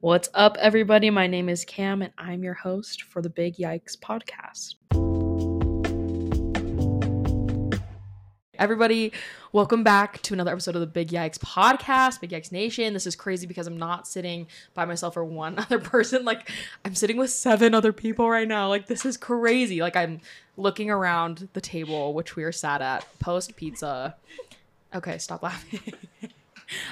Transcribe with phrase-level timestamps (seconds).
[0.00, 1.10] What's up, everybody?
[1.10, 4.76] My name is Cam, and I'm your host for the Big Yikes podcast.
[8.56, 9.12] Everybody,
[9.50, 12.94] welcome back to another episode of the Big Yikes podcast, Big Yikes Nation.
[12.94, 16.24] This is crazy because I'm not sitting by myself or one other person.
[16.24, 16.48] Like,
[16.84, 18.68] I'm sitting with seven other people right now.
[18.68, 19.80] Like, this is crazy.
[19.80, 20.20] Like, I'm
[20.56, 24.14] looking around the table which we are sat at post pizza.
[24.94, 25.94] Okay, stop laughing.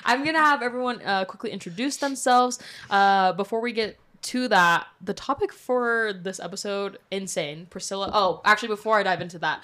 [0.04, 2.58] I'm gonna have everyone uh, quickly introduce themselves.
[2.90, 7.66] Uh, before we get to that, the topic for this episode, insane.
[7.70, 8.10] Priscilla.
[8.12, 9.62] Oh, actually, before I dive into that,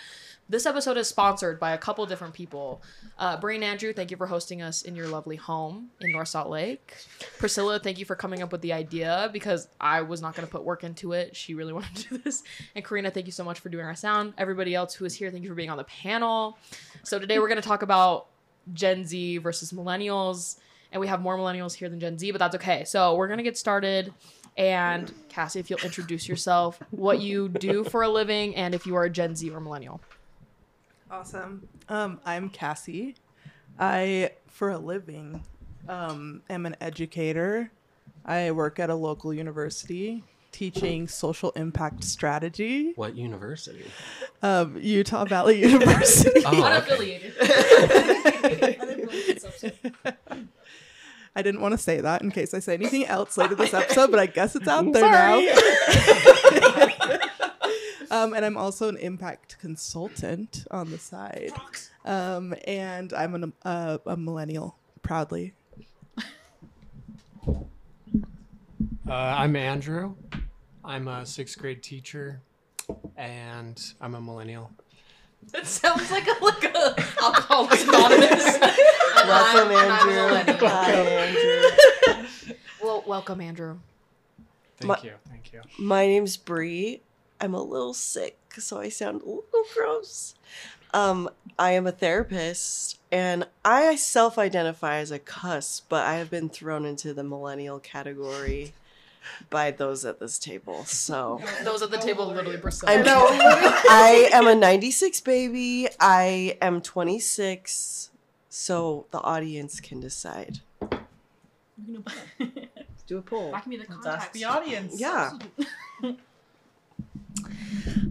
[0.49, 2.83] this episode is sponsored by a couple different people.
[3.19, 6.29] Uh, Bree and Andrew, thank you for hosting us in your lovely home in North
[6.29, 6.95] Salt Lake.
[7.39, 10.53] Priscilla, thank you for coming up with the idea because I was not going to
[10.53, 11.35] put work into it.
[11.35, 12.43] She really wanted to do this.
[12.75, 14.35] And Karina, thank you so much for doing our sound.
[14.37, 16.59] Everybody else who is here, thank you for being on the panel.
[17.03, 18.27] So today we're going to talk about
[18.73, 20.59] Gen Z versus millennials.
[20.91, 22.85] And we have more millennials here than Gen Z, but that's okay.
[22.85, 24.13] So we're going to get started.
[24.57, 28.95] And Cassie, if you'll introduce yourself, what you do for a living, and if you
[28.97, 30.01] are a Gen Z or millennial.
[31.11, 31.67] Awesome.
[31.89, 33.15] Um, I'm Cassie.
[33.79, 35.43] I, for a living,
[35.89, 37.71] um, am an educator.
[38.25, 42.93] I work at a local university teaching social impact strategy.
[42.95, 43.85] What university?
[44.43, 46.43] Um, Utah Valley University.
[46.45, 48.19] Oh, okay.
[51.35, 54.11] I didn't want to say that in case I say anything else later this episode,
[54.11, 55.47] but I guess it's out there Sorry.
[55.47, 55.53] now.
[58.25, 61.53] um, and I'm also an impact consultant on the side.
[62.05, 65.55] Um, and I'm an, uh, a millennial, proudly.
[69.09, 70.15] Uh, I'm Andrew.
[70.85, 72.43] I'm a sixth grade teacher,
[73.17, 74.71] and I'm a millennial.
[75.55, 78.45] It sounds like a like a alcoholics anonymous.
[79.17, 80.15] Welcome, I'm- I'm a Andrew.
[80.15, 80.69] millennial.
[80.69, 82.29] Hi, Andrew.
[82.83, 83.79] Well, welcome, Andrew.
[84.79, 85.13] Thank My- you.
[85.29, 85.61] Thank you.
[85.79, 87.01] My name's Bree.
[87.41, 89.43] I'm a little sick, so I sound a little
[89.75, 90.35] gross.
[90.95, 96.49] Um, I am a therapist, and I self-identify as a cuss, but I have been
[96.49, 98.73] thrown into the millennial category
[99.51, 100.85] by those at this table.
[100.85, 102.93] So Those at the table literally Priscilla.
[102.97, 105.89] I'm I am a 96 baby.
[106.01, 108.11] I am 26,
[108.49, 110.61] so the audience can decide.
[113.07, 113.53] do a poll.
[113.53, 114.33] That can be the Let's ask context.
[114.35, 115.01] the audience.
[115.01, 115.31] Yeah.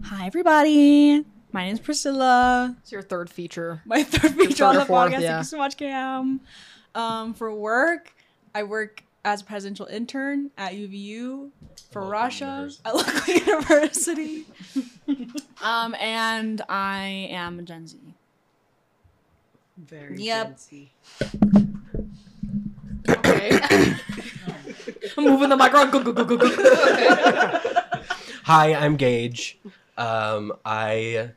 [0.04, 1.24] Hi, everybody.
[1.52, 2.76] My name is Priscilla.
[2.80, 3.82] It's your third feature.
[3.84, 5.20] My third feature on the or fourth, podcast.
[5.20, 5.28] yeah.
[5.32, 6.40] Thank you so much, Cam.
[6.94, 8.14] Um, for work,
[8.54, 11.50] I work as a presidential intern at UVU
[11.90, 14.44] for Local Russia at local university.
[15.62, 17.98] um, and I am a Gen Z.
[19.76, 20.46] Very Yep.
[20.48, 20.90] fancy.
[23.08, 23.58] Okay.
[25.16, 25.90] I'm moving the microphone.
[25.90, 26.46] Go, go, go, go, go.
[26.46, 27.58] Okay.
[28.44, 29.58] Hi, I'm Gage.
[29.96, 31.30] Um, I.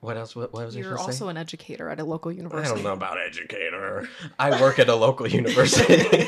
[0.00, 0.36] What else?
[0.36, 1.30] What, what was I You're supposed also say?
[1.30, 2.70] an educator at a local university.
[2.70, 4.08] I don't know about educator.
[4.38, 6.26] I work at a local university.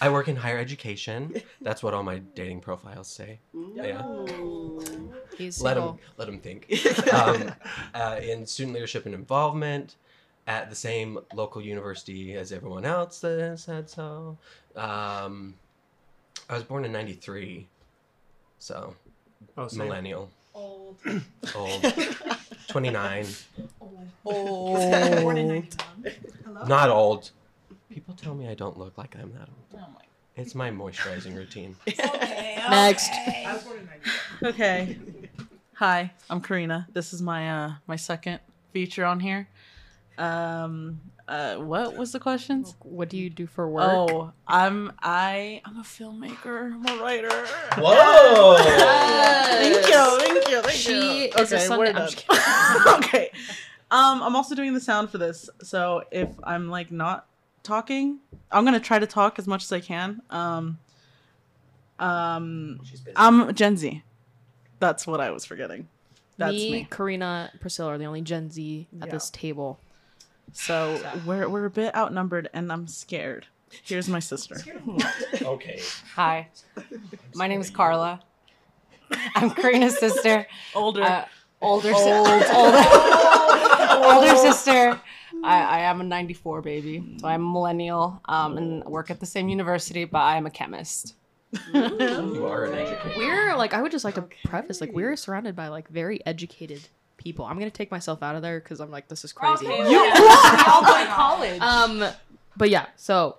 [0.00, 1.40] I work in higher education.
[1.62, 3.38] That's what all my dating profiles say.
[3.74, 4.02] Yeah.
[5.38, 5.92] He's Let single.
[5.92, 6.70] them let them think.
[7.12, 7.52] Um,
[7.94, 9.96] uh, in student leadership and involvement
[10.46, 14.36] at the same local university as everyone else that has said so.
[14.76, 15.54] Um,
[16.48, 17.66] I was born in '93,
[18.58, 18.94] so
[19.56, 19.78] Oh, same.
[19.88, 20.96] millennial, Old.
[21.54, 21.94] old,
[22.68, 23.26] 29,
[24.24, 25.20] Oh.
[25.22, 26.14] Born in 91.
[26.44, 26.64] Hello?
[26.66, 27.30] not old.
[27.90, 29.82] People tell me I don't look like I'm that old.
[29.84, 30.00] Oh my.
[30.34, 31.76] It's my moisturizing routine.
[31.86, 32.56] Okay.
[32.70, 33.10] Next.
[33.12, 34.52] I was born in 91.
[34.54, 34.98] Okay.
[35.74, 36.88] Hi, I'm Karina.
[36.92, 38.40] This is my uh my second
[38.72, 39.48] feature on here.
[40.18, 42.76] Um uh what was the questions?
[42.82, 43.84] What do you do for work?
[43.92, 46.72] Oh, I'm I I'm a filmmaker.
[46.72, 47.46] I'm a writer.
[47.78, 48.56] Whoa!
[48.58, 50.92] Thank you, thank you, thank She
[51.24, 51.28] you.
[51.28, 52.98] is a okay, Sunday- we're I'm done.
[53.04, 53.30] okay.
[53.90, 57.26] Um, I'm also doing the sound for this, so if I'm like not
[57.62, 58.18] talking,
[58.50, 60.22] I'm gonna try to talk as much as I can.
[60.30, 60.78] Um,
[61.98, 62.80] um,
[63.14, 64.02] I'm Gen Z.
[64.80, 65.88] That's what I was forgetting.
[66.36, 66.88] That's me, me.
[66.90, 69.12] Karina, Priscilla are the only Gen Z at Yeah.
[69.12, 69.80] this table.
[70.52, 73.46] So we're we're a bit outnumbered, and I'm scared.
[73.84, 74.56] Here's my sister.
[75.42, 75.80] Okay.
[76.14, 76.48] Hi,
[77.34, 78.20] my name is Carla.
[79.34, 80.46] I'm Karina's sister.
[80.74, 81.02] Older.
[81.02, 81.24] Uh,
[81.60, 82.44] older, si- older,
[84.04, 85.00] older sister.
[85.44, 89.26] I, I am a 94 baby, so I'm a millennial um, and work at the
[89.26, 91.14] same university, but I am a chemist.
[91.72, 93.18] You are an educator.
[93.18, 96.88] We're like, I would just like to preface, like, we're surrounded by like very educated
[97.26, 97.44] people.
[97.44, 99.64] I'm gonna take myself out of there because I'm like, this is crazy.
[99.66, 101.60] You all go to college.
[101.60, 102.04] Um,
[102.56, 103.38] but yeah, so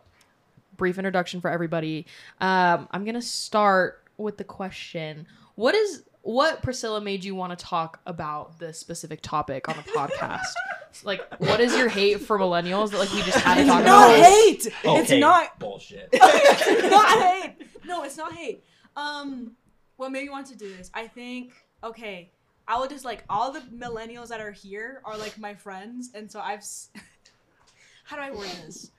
[0.75, 2.05] brief introduction for everybody.
[2.41, 5.25] Um, I'm gonna start with the question:
[5.55, 9.83] What is what Priscilla made you want to talk about this specific topic on the
[9.83, 10.41] podcast?
[11.05, 13.85] like, what is your hate for millennials that like we just had to It's talk
[13.85, 14.25] not about?
[14.25, 14.65] hate.
[14.65, 16.09] It's Okay, not bullshit.
[16.11, 17.55] it's not hate.
[17.85, 18.65] No, it's not hate.
[18.97, 19.53] Um,
[19.95, 20.91] what made me want to do this?
[20.93, 21.53] I think
[21.83, 22.31] okay,
[22.67, 26.31] I would just like all the millennials that are here are like my friends, and
[26.31, 26.59] so I've.
[26.59, 26.89] s-
[28.03, 28.91] How do I word this?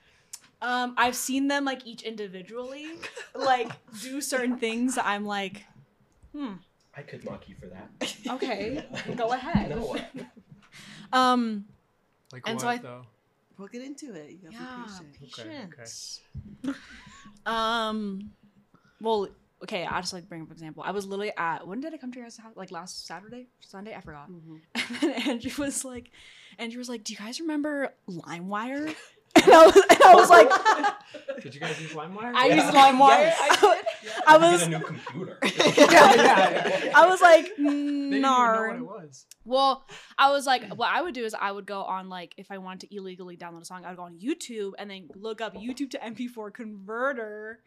[0.61, 2.87] Um, I've seen them like each individually,
[3.33, 3.71] like
[4.01, 5.63] do certain things that I'm like,
[6.35, 6.53] hmm,
[6.95, 7.89] I could mock you for that.
[8.29, 8.83] okay,
[9.15, 9.69] go ahead.
[9.71, 9.95] No.
[11.13, 11.65] Um,
[12.31, 13.05] Like And what so I- though?
[13.57, 14.29] We'll get into it.
[14.31, 15.73] You gotta yeah, be patient.
[15.73, 16.77] Okay, okay.
[17.45, 18.31] Um,
[19.01, 19.27] well,
[19.63, 20.83] okay, I'll just like bring up an example.
[20.85, 22.53] I was literally at when did I come to your guys' house?
[22.55, 24.29] Like last Saturday, Sunday, I forgot.
[24.29, 24.61] Mhm.
[25.01, 26.11] And then Andrew was like,
[26.57, 28.95] Andrew was like, "Do you guys remember LimeWire?"
[29.35, 30.49] And I was, and I was like,
[31.43, 32.33] Did you guys use LimeWire?
[32.35, 32.55] I Yeah.
[32.55, 33.09] used LimeWire.
[33.19, 33.37] Yes.
[33.39, 34.11] I did.
[34.27, 35.37] I was, a new computer.
[35.43, 39.25] I was like, They didn't even know what it was.
[39.49, 39.83] Well,
[40.17, 42.59] I was like, what I would do is I would go on like if I
[42.59, 45.55] wanted to illegally download a song, I would go on YouTube and then look up
[45.55, 47.59] YouTube to MP4 converter,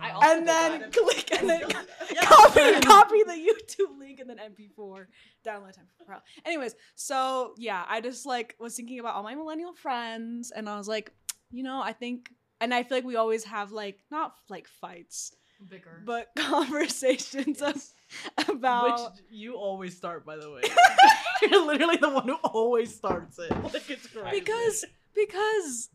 [0.00, 1.60] I also and then click and then
[2.22, 5.06] copy copy the YouTube link and then MP4
[5.46, 5.86] download time.
[6.04, 6.16] Pro.
[6.44, 10.76] Anyways, so yeah, I just like was thinking about all my millennial friends, and I
[10.76, 11.12] was like,
[11.50, 12.30] you know, I think,
[12.60, 15.32] and I feel like we always have like not like fights,
[15.68, 16.02] Bicker.
[16.04, 17.80] but conversations of,
[18.48, 19.14] about.
[19.14, 20.62] Which you always start, by the way.
[21.50, 23.50] You're literally the one who always starts it.
[23.50, 24.40] Like it's crazy.
[24.40, 24.84] because
[25.14, 25.88] because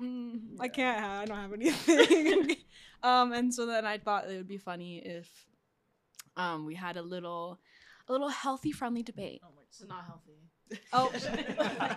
[0.00, 2.56] mm, I can't have, I don't have anything.
[3.02, 5.28] um, and so then I thought it would be funny if
[6.36, 7.58] um we had a little
[8.08, 9.40] a little healthy friendly debate.
[9.68, 10.32] It's not healthy.
[10.92, 11.12] Oh,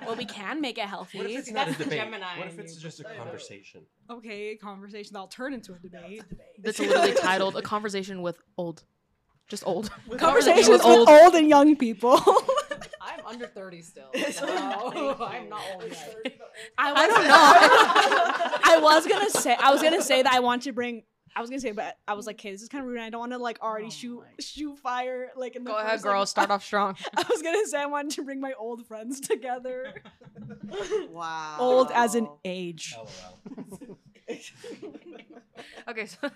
[0.05, 1.19] well, we can make it healthy.
[1.19, 1.49] What if healthy.
[1.49, 1.99] it's not a That's the debate?
[1.99, 3.81] Gemini What if it's just a conversation?
[4.09, 6.23] Okay, a conversation that'll turn into a debate.
[6.59, 8.83] That's literally titled "A Conversation with Old."
[9.47, 9.89] Just old.
[10.17, 12.19] Conversations with with old- old and young people.
[13.01, 14.09] I'm under 30 still.
[14.31, 16.39] So I'm not old yet.
[16.77, 17.33] I, was, don't know.
[18.63, 21.03] I was gonna say I was gonna say that I want to bring.
[21.35, 22.97] I was gonna say, but I was like, okay, this is kind of rude.
[22.97, 25.77] and I don't want to like already Oh shoot shoot fire like in the Go
[25.77, 26.25] ahead, first, like, girl.
[26.25, 26.95] Start off strong.
[27.15, 29.93] I was gonna say I wanted to bring my old friends together.
[31.09, 31.57] Wow.
[31.59, 32.95] Old as in age.
[32.97, 33.97] LOL.
[35.87, 36.29] Okay, so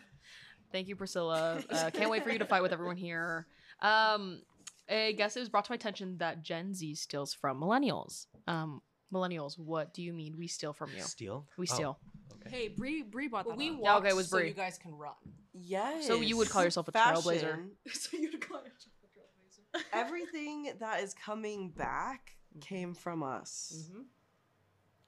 [0.71, 1.61] thank you, Priscilla.
[1.69, 3.47] Uh, can't wait for you to fight with everyone here.
[3.81, 4.41] Um,
[4.89, 8.25] I guess it was brought to my attention that Gen Z steals from millennials.
[8.47, 8.81] Um,
[9.13, 11.01] millennials, what do you mean we steal from you?
[11.03, 11.45] Steal?
[11.57, 11.99] We Oh, steal.
[12.45, 12.49] okay.
[12.49, 13.75] Hey, Bree, Bree brought that we up.
[13.77, 14.49] walk Yeah, okay, it was so Bree.
[14.49, 15.13] you guys can run.
[15.53, 16.07] Yes.
[16.07, 17.41] So you would call yourself a trailblazer.
[17.41, 17.71] Fashion.
[17.93, 19.83] so you'd call yourself a trailblazer.
[19.93, 23.89] Everything that is coming back came from us.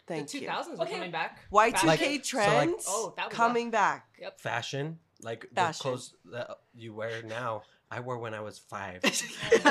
[0.05, 0.41] Thank you.
[0.41, 0.51] the you.
[0.51, 0.93] 2000s are Okay.
[0.95, 1.39] coming back.
[1.51, 1.87] Y2K Fashion.
[1.87, 4.07] Like- so, like- trends Oh, that was coming back.
[4.19, 4.39] Yep.
[4.41, 9.01] Fashion, like the clothes that you wear now, I wore when I was five.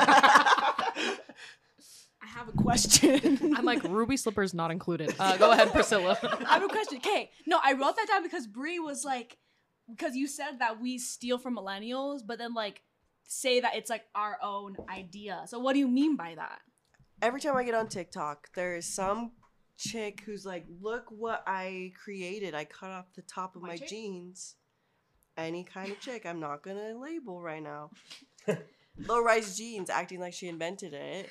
[2.22, 3.54] I have a question.
[3.56, 5.14] I'm like Ruby slippers not included.
[5.18, 6.18] Uh, go ahead, Priscilla.
[6.48, 6.98] I have a question.
[6.98, 9.38] Okay, no, I wrote that down because Bree was like,
[9.90, 12.82] because you said that we steal from millennials, but then like
[13.24, 15.42] say that it's like our own idea.
[15.48, 16.60] So what do you mean by that?
[17.20, 19.32] Every time I get on TikTok, there is some
[19.76, 22.54] chick who's like, "Look what I created!
[22.54, 23.88] I cut off the top of My my chick?
[23.88, 24.56] jeans."
[25.36, 27.90] Any kind of chick, I'm not gonna label right now.
[29.06, 31.30] Low rise jeans, acting like she invented it.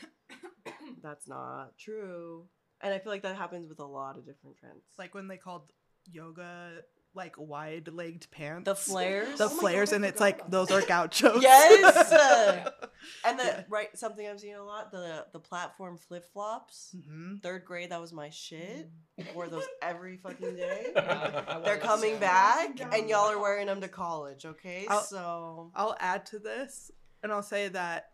[1.03, 2.45] That's not true.
[2.81, 4.83] And I feel like that happens with a lot of different trends.
[4.97, 5.71] Like when they called
[6.05, 6.81] yoga
[7.13, 8.65] like wide legged pants.
[8.65, 9.37] the flares.
[9.37, 10.83] The Oh flares, God, and it's like those that.
[10.83, 11.41] are gauchos.
[11.41, 12.11] Yes!
[13.25, 16.95] and the right something I'm seeing a lot the the platform flip flops.
[17.07, 18.89] hmm Third grade, that was my shit.
[19.35, 20.91] Wore those every fucking day.
[20.95, 24.45] They're was- coming back, and y'all are wearing them to college.
[24.45, 26.91] Okay, I'll- so I'll add to this,
[27.23, 28.11] and I'll say that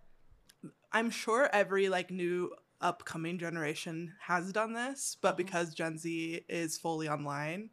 [0.92, 2.52] I'm sure every like new
[2.82, 7.70] upcoming generation has done this, but because Gen Z is fully online,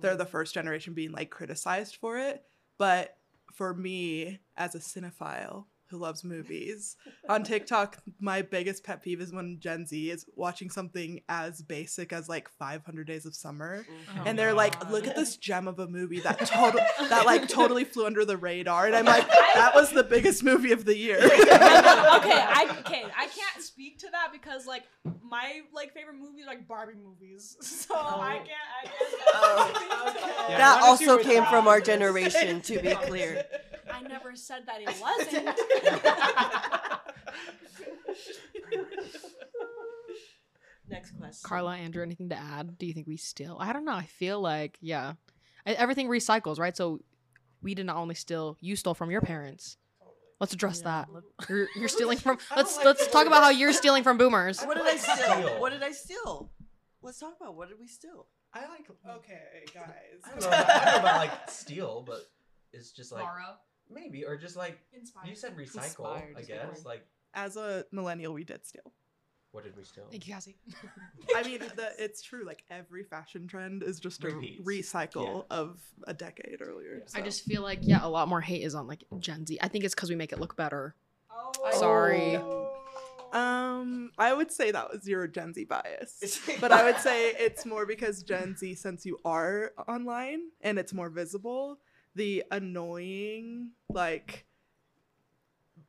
[0.00, 2.44] they're the first generation being like criticized for it.
[2.78, 3.16] But
[3.52, 6.96] for me, as a cinephile who loves movies,
[7.28, 12.12] on TikTok, my biggest pet peeve is when Gen Z is watching something as basic
[12.12, 14.26] as like 500 Days of Summer, mm-hmm.
[14.26, 17.48] and oh they're like, "Look at this gem of a movie that total that like
[17.48, 20.96] totally flew under the radar," and I'm like, "That was the biggest movie of the
[20.96, 24.82] year." okay, I okay, I can't speak to that because like
[25.22, 28.46] my like favorite movies are like Barbie movies, so I oh.
[28.46, 28.48] can't.
[28.74, 28.96] I can't
[29.34, 30.46] oh, speak to that.
[30.50, 30.78] Yeah, that.
[30.78, 32.60] I wanna see also what came from our generation.
[32.60, 33.44] To be clear,
[33.94, 35.46] I never said that it wasn't.
[40.88, 41.40] next question.
[41.48, 42.78] Carla, Andrew, anything to add?
[42.78, 43.56] Do you think we steal?
[43.60, 43.92] I don't know.
[43.94, 45.12] I feel like, yeah.
[45.66, 46.76] E- Everything recycles, right?
[46.76, 47.00] So
[47.62, 49.76] we did not only steal, you stole from your parents.
[50.40, 51.08] Let's address that.
[51.48, 52.38] You're, you're stealing from.
[52.56, 54.60] Let's let's talk about how you're stealing from boomers.
[54.62, 55.14] What did I steal?
[55.16, 55.60] Steal.
[55.60, 56.50] What did I steal?
[57.02, 58.26] Let's talk about what did we steal?
[58.52, 58.84] I like.
[59.18, 59.38] Okay,
[59.72, 59.86] guys.
[60.24, 62.18] I don't know about, I don't know about like steal, but
[62.72, 63.54] it's just like Borrow.
[63.92, 65.28] Maybe or just like Inspired.
[65.28, 65.84] you said recycle.
[65.84, 66.84] Inspired I is a good guess word.
[66.86, 68.92] like As a millennial, we did steal.
[69.52, 70.04] what did we steal?
[70.10, 70.56] Thank you, Cassie.
[71.36, 72.44] I mean, the, it's true.
[72.44, 74.66] Like every fashion trend is just a Repeats.
[74.66, 77.02] recycle of a decade earlier.
[77.14, 77.24] I so.
[77.24, 79.58] just feel like yeah, a lot more hate is on like Gen Z.
[79.62, 80.94] I think it's because we make it look better.
[81.30, 81.52] Oh.
[81.78, 82.36] Sorry.
[83.32, 87.66] Um, I would say that was your Gen Z bias, but I would say it's
[87.66, 91.80] more because Gen Z, since you are online and it's more visible,
[92.14, 94.46] the annoying like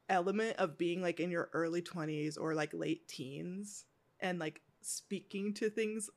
[0.10, 3.86] element of being like in your early 20s or like late teens
[4.20, 6.10] and like speaking to things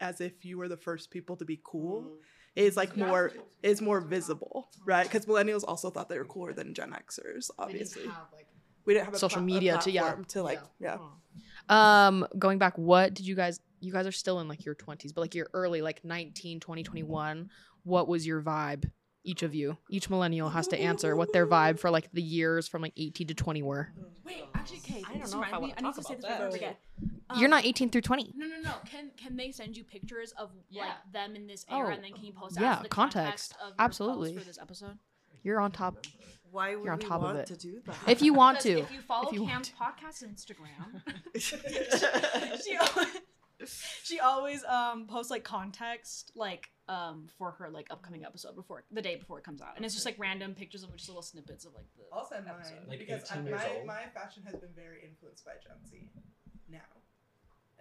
[0.00, 2.12] as if you were the first people to be cool
[2.54, 6.74] is like more is more visible right because millennials also thought they were cooler than
[6.74, 8.02] gen xers obviously
[8.84, 10.14] we didn't have a Social pla- a media to- yeah.
[10.28, 10.96] to like yeah,
[11.68, 13.60] Um, going back, what did you guys?
[13.80, 16.82] You guys are still in like your twenties, but like your early, like 19, 20,
[16.82, 17.50] 21.
[17.84, 18.90] What was your vibe?
[19.22, 22.66] Each of you, each millennial has to answer what their vibe for like the years
[22.68, 23.88] from like 18 to 20 were.
[24.24, 25.58] Wait, actually, Kate, I don't know if I reminds me.
[25.60, 26.52] wanna I need talk to say about this before I that.
[26.52, 26.80] forget.
[27.36, 28.32] You're Um, not 18 through 20.
[28.36, 28.72] No, no, no.
[28.86, 30.84] Can can they send you pictures of Yeah.
[30.86, 33.52] like them in this era, Oh, and then can you post that yeah, the context.
[33.52, 34.36] context of Absolutely.
[34.38, 34.98] for this episode?
[35.42, 36.06] You're on top.
[36.50, 37.46] Why would You're on we top of want it.
[37.46, 37.96] to do that?
[38.08, 38.80] If you want to.
[38.80, 39.74] if you follow if you want Cam's to.
[39.74, 41.02] podcast Instagram,
[42.64, 43.08] she always,
[44.02, 49.00] she always um posts like context like um for her like upcoming episode before the
[49.02, 51.64] day before it comes out, and it's just like random pictures of just little snippets
[51.64, 52.88] of like the I'll send mine episode.
[52.88, 53.86] Like because 18 I- years my, old.
[53.86, 56.08] my fashion has been very influenced by Gen Z
[56.68, 56.78] now.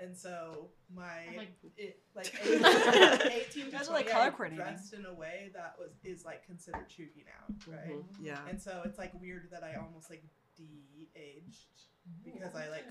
[0.02, 4.66] And so my like- it, like 18, 18 to guys are, like, color I coordinating.
[4.66, 7.90] dressed in a way that was is like considered chuggy now, right?
[7.98, 8.24] Mm-hmm.
[8.26, 8.40] Yeah.
[8.48, 10.24] And so it's like weird that I almost like
[10.56, 11.82] de-aged
[12.24, 12.86] because I like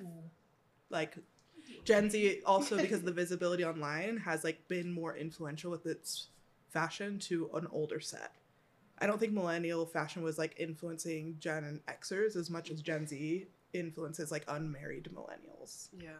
[0.90, 1.16] like
[1.84, 6.28] Gen Z also because the visibility online has like been more influential with its
[6.70, 8.32] fashion to an older set.
[8.98, 13.46] I don't think millennial fashion was like influencing Gen Xers as much as Gen Z
[13.72, 15.88] influences like unmarried millennials.
[16.00, 16.10] Yeah.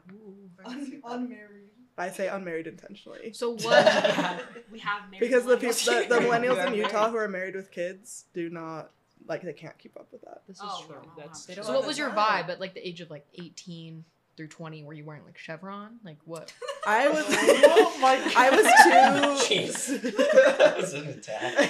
[1.05, 1.71] unmarried.
[1.97, 3.33] I say unmarried intentionally.
[3.33, 4.45] So what?
[4.71, 6.85] We have married Because the people the, the millennials in Yeah.
[6.85, 8.91] Utah who are married with kids do not
[9.27, 10.43] like they can't keep up with that.
[10.47, 10.97] this is Oh, true.
[10.97, 11.13] wow.
[11.17, 14.05] That's They So what was your vibe at like the age of like 18
[14.39, 14.85] through 20?
[14.85, 15.99] Were you wearing like chevron?
[16.05, 16.55] Like what?
[16.87, 20.01] I was Oh my I was too Jeez,
[20.59, 21.69] that was an attack.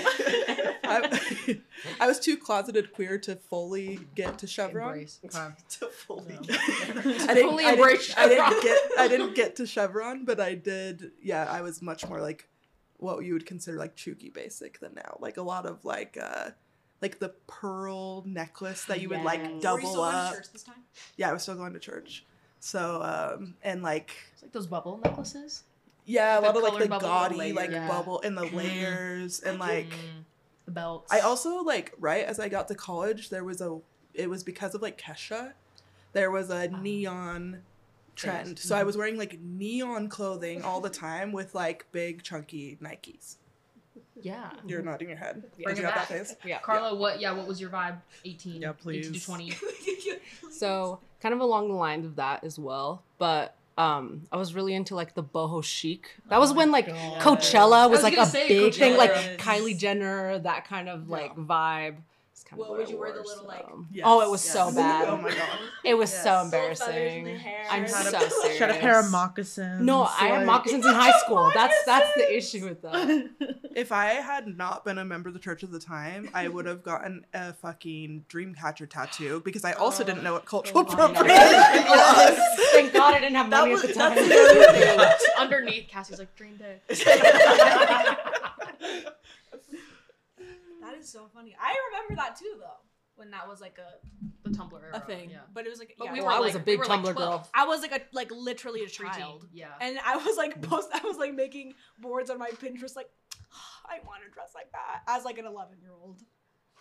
[0.84, 1.60] I,
[1.98, 4.90] I was too closeted queer to fully get to Chevron.
[4.90, 5.18] Embrace.
[5.24, 5.54] Okay.
[5.70, 6.34] to fully.
[6.34, 10.54] I didn't, Fully I, didn't, I didn't get I didn't get to Chevron, but I
[10.54, 11.12] did.
[11.22, 12.48] Yeah, I was much more like
[12.98, 15.16] what you would consider like chuggy basic than now.
[15.20, 16.50] Like a lot of like uh
[17.00, 19.48] like the pearl necklace that you would like Yes.
[19.48, 20.34] Were you double still going to up.
[20.34, 20.82] church this time?
[21.16, 22.26] Yeah, I was still going to church.
[22.60, 25.64] So um and like It's like those bubble necklaces.
[26.04, 27.54] yeah, a The lot of like the gaudy layer.
[27.54, 27.88] like Yeah.
[27.88, 28.52] bubble and the Mhm.
[28.54, 30.24] layers and like Mm,
[30.64, 31.12] the belts.
[31.12, 33.80] I also like right as I got to college, there was a
[34.14, 35.52] it was because of like Kesha,
[36.12, 37.62] there was a neon
[38.16, 38.58] trend.
[38.58, 43.36] So I was wearing like neon clothing all the time with like big chunky Nikes.
[44.20, 44.50] yeah.
[44.66, 45.44] You're nodding your head.
[45.62, 46.18] Bring it you have that back.
[46.18, 46.34] face?
[46.44, 46.58] Yeah.
[46.58, 47.20] Carla, what?
[47.20, 47.98] Yeah, what was your vibe?
[48.24, 48.60] 18.
[48.62, 49.24] Yeah, 18 to please.
[49.24, 49.52] 20.
[50.50, 54.74] So kind of along the lines of that as well, but um, I was really
[54.74, 56.16] into like the boho chic.
[56.30, 58.98] That was when like Coachella was, was like a say big thing, Coachella.
[58.98, 59.40] like Yes.
[59.40, 61.96] Kylie Jenner, that kind of like vibe.
[62.50, 64.20] It's kind Well, of what would I you wear the wore, little, like- Yes, Oh,
[64.22, 64.52] it was yes.
[64.54, 65.08] so oh bad.
[65.08, 65.58] Oh my god.
[65.84, 66.22] It was Yes.
[66.24, 66.88] so Little feathers in
[67.26, 67.40] embarrassing.
[67.70, 68.52] I'm Had so a- serious.
[68.54, 69.82] She had a pair of moccasins.
[69.82, 71.50] No, I had moccasins in high school.
[71.54, 73.30] That's that's the issue with that.
[73.76, 76.64] If I had not been a member of the church at the time, I would
[76.66, 80.48] have gotten a fucking dreamcatcher tattoo because I also didn't know what oh.
[80.48, 82.38] cultural Oh, appropriation was.
[82.72, 84.14] Thank God I didn't have money was at the time.
[84.14, 85.18] the other thing.
[85.38, 86.80] Underneath, Cassie's like, dream day.
[90.98, 91.56] That is so funny.
[91.60, 92.80] I remember that too, though,
[93.14, 94.90] when that was like a, The Tumblr era.
[94.94, 95.30] a thing.
[95.30, 95.38] Yeah.
[95.54, 96.86] But it was like, But yeah, we Well, were I was like- a big we
[96.86, 97.16] were like Tumblr 12.
[97.16, 97.48] girl.
[97.54, 99.68] I was like a like literally a Preteen, child, Yeah.
[99.80, 100.88] and I was like post.
[100.92, 103.10] I was like making boards on my Pinterest, like
[103.86, 106.20] I want to dress like that as like an eleven year old,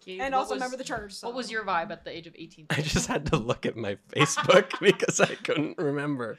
[0.00, 1.14] Okay, and what also was- member of the church.
[1.14, 1.26] So.
[1.28, 2.66] What was your vibe at the age of 18?
[2.70, 6.38] I just had to look at my Facebook because I couldn't remember.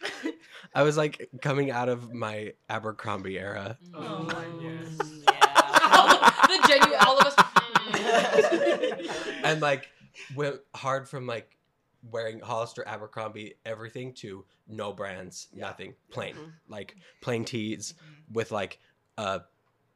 [0.73, 3.77] I was like coming out of my Abercrombie era.
[3.93, 5.28] Oh my all, yeah.
[6.49, 7.35] The genuine, all of us.
[9.43, 9.89] and like
[10.35, 11.57] went hard from like
[12.11, 16.51] wearing Hollister, Abercrombie, everything to no brands, nothing, plain, Mhm.
[16.67, 17.93] like plain tees
[18.31, 18.79] with like
[19.17, 19.41] a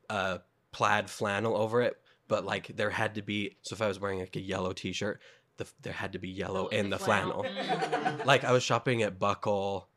[0.09, 0.41] a
[0.71, 3.57] plaid flannel over it, but like there had to be.
[3.61, 5.21] So if I was wearing like a yellow T-shirt,
[5.57, 7.45] the, there had to be yellow in the flannel.
[8.25, 9.87] like I was shopping at Buckle,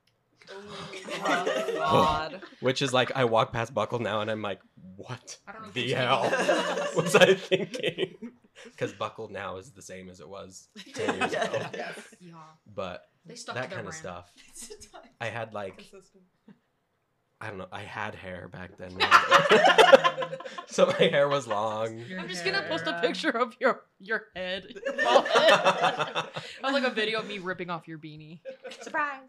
[1.89, 2.41] Oh, God.
[2.61, 4.61] which is like I walk past Buckle now and I'm like,
[4.97, 6.23] what I don't know if the hell
[6.97, 8.15] was I thinking?
[8.65, 11.61] Because Buckle now is the same as it was ten years ago.
[11.75, 11.93] Yeah.
[12.75, 14.33] But They stuck that to their kind of stuff.
[15.21, 15.85] I had like
[17.39, 17.69] I don't know.
[17.71, 18.93] I had hair back then,
[20.69, 22.03] so my hair was long.
[22.19, 24.65] I'm just gonna post a picture of your your head.
[24.75, 25.53] Your bald head.
[25.53, 26.31] I
[26.65, 28.41] have like a video of me ripping off your beanie.
[28.81, 29.21] Surprise.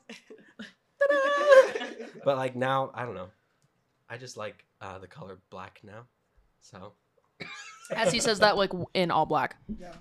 [2.24, 3.30] But like now, I don't know.
[4.10, 6.04] I just like uh, the color black now.
[6.62, 6.94] So
[7.96, 9.58] As he says that like in all black.
[9.80, 9.94] Yeah.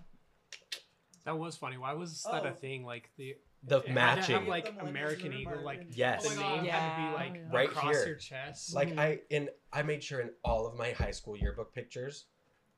[1.24, 1.76] That was funny.
[1.76, 2.52] Why was that a Oh.
[2.52, 2.84] thing?
[2.84, 6.60] Like the the it matching, have, like American Remember Eagle, like yes, the name had
[6.60, 7.08] to Yeah.
[7.10, 7.56] be like Yeah.
[7.56, 8.06] Right across here.
[8.06, 8.74] your chest.
[8.74, 12.26] like I in I made sure in all of my high school yearbook pictures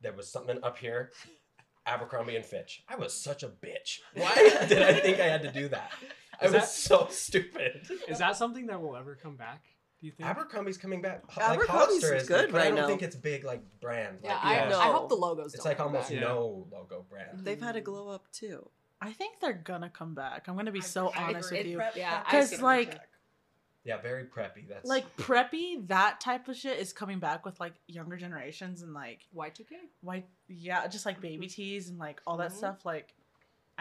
[0.01, 1.11] there was something up here,
[1.85, 2.83] Abercrombie and Fitch.
[2.87, 3.99] I was such a bitch.
[4.15, 4.33] Why
[4.69, 5.91] did I think I had to do that?
[6.41, 7.87] I Is was that- so stupid.
[8.07, 9.63] Is that something that will ever come back?
[9.99, 10.29] Do you think?
[10.29, 11.23] Abercrombie's coming back.
[11.35, 12.87] Like Abercrombie's Hollister is good but I don't now.
[12.87, 14.19] think it's big like brand.
[14.23, 14.69] Yeah, like, I, yeah.
[14.69, 14.79] No.
[14.79, 15.47] I hope the logos.
[15.53, 16.15] It's don't like come almost back.
[16.21, 16.27] Yeah.
[16.27, 17.39] no logo brand.
[17.43, 18.69] They've had a glow up too.
[19.01, 20.47] I think they're gonna come back.
[20.47, 21.75] I'm gonna be so I honest agree.
[21.75, 22.01] with you.
[22.01, 22.97] Yeah, Because like
[23.83, 24.67] Yeah, very preppy.
[24.69, 28.93] That's like preppy, that type of shit is coming back with like younger generations and
[28.93, 29.71] like Y2K.
[30.01, 32.55] white yeah, just like baby tees and like all that Mhm.
[32.57, 32.85] stuff.
[32.85, 33.13] Like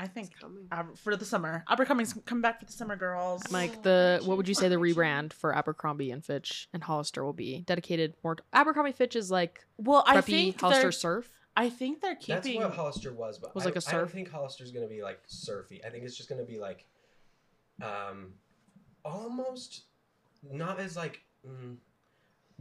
[0.00, 0.44] I think It's.
[0.70, 1.64] Aber- for the summer.
[1.68, 3.42] Abercrombie's come back for the summer girls.
[3.50, 7.32] Mike, the what would you say the rebrand for Abercrombie and Fitch and Hollister will
[7.32, 7.62] be?
[7.66, 11.30] Dedicated more to Abercrombie Fitch is like well, I preppy think Hollister they're, surf.
[11.56, 13.90] I think they're keeping That's keeping what Hollister was, but Was I, like a I
[13.90, 14.12] don't surf?
[14.12, 15.82] think Hollister's gonna be like surfy.
[15.84, 16.86] I think it's just gonna be like,
[17.82, 18.34] um,
[19.04, 19.82] almost
[20.48, 21.76] not as like mm,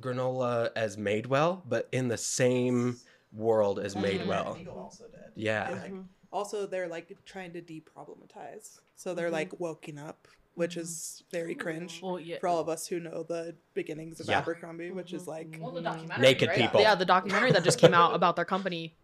[0.01, 2.97] granola as Madewell, but in the same
[3.31, 4.59] world as Madewell.
[4.59, 5.19] Eagle also did.
[5.35, 5.69] Yeah.
[5.83, 5.93] Like,
[6.31, 8.79] also, they're like trying to deproblematize.
[8.95, 12.39] So they're like woken up, which is very cringe well, yeah.
[12.39, 14.39] for all of us who know the beginnings of Yeah.
[14.39, 16.57] Abercrombie, which is like Well, the documentary, Naked right?
[16.57, 16.81] people.
[16.81, 18.95] Yeah, the documentary that just came out about their company.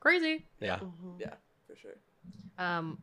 [0.00, 0.44] Crazy.
[0.60, 0.78] Yeah.
[0.78, 1.20] Mhm.
[1.20, 1.34] yeah,
[1.66, 1.96] for sure.
[2.58, 3.02] Um,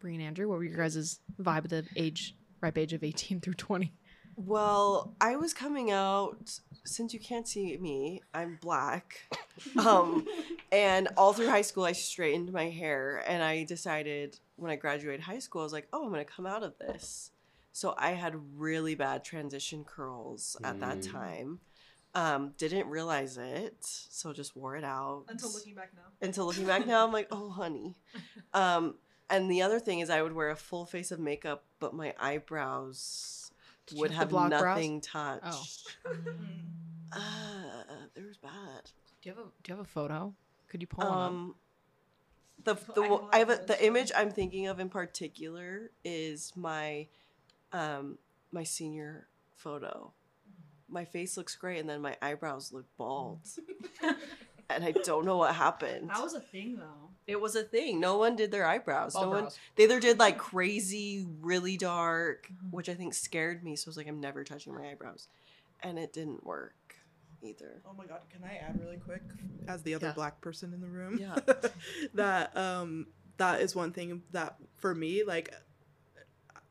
[0.00, 3.40] Bree and Andrew, what were your guys' vibe at the age, ripe age of 18
[3.40, 3.92] through 20?
[4.36, 9.28] Well, I was coming out since you can't see me, I'm black.
[9.86, 10.26] Um,
[10.72, 15.20] and all through high school, I straightened my hair, and I decided when I graduated
[15.20, 17.30] high school, I was like, oh, I'm gonna come out of this.
[17.72, 21.12] So I had really bad transition curls at that Mm.
[21.12, 21.60] time.
[22.14, 26.02] Um, didn't realize it, so just wore it out Until looking back now.
[26.26, 27.94] until looking back now i'm like oh honey
[28.54, 28.96] um
[29.30, 32.12] and the other thing is i would wear a full face of makeup but my
[32.20, 33.41] eyebrows
[33.86, 34.62] Did would have have the block brows?
[34.76, 36.12] nothing touched Oh.
[37.12, 38.90] uh, it was bad
[39.20, 40.34] Do you have a Do you have a photo?
[40.68, 41.24] Could you pull one up?
[41.30, 41.54] um
[42.64, 44.12] the, the I I have a, the image.
[44.16, 47.08] I'm thinking of in particular is my
[47.72, 48.18] um
[48.52, 50.12] my senior photo.
[50.88, 53.40] My face looks great and then my eyebrows look bald.
[54.70, 56.10] and I don't know what happened.
[56.10, 57.10] That was a thing though.
[57.26, 58.00] It was a thing.
[58.00, 59.14] No one did their eyebrows.
[59.14, 59.48] Bald no one.
[59.76, 62.68] They either did like crazy, really dark, Mm-hmm.
[62.76, 63.76] which I think scared me.
[63.76, 65.28] So I was like, I'm never touching my eyebrows,
[65.80, 66.74] and it didn't work
[67.42, 67.80] either.
[67.86, 69.22] Oh my god, can I add really quick
[69.68, 70.12] as the other Yeah.
[70.12, 71.18] black person in the room?
[71.18, 71.36] Yeah.
[72.14, 73.06] that um
[73.38, 75.54] that is one thing that for me like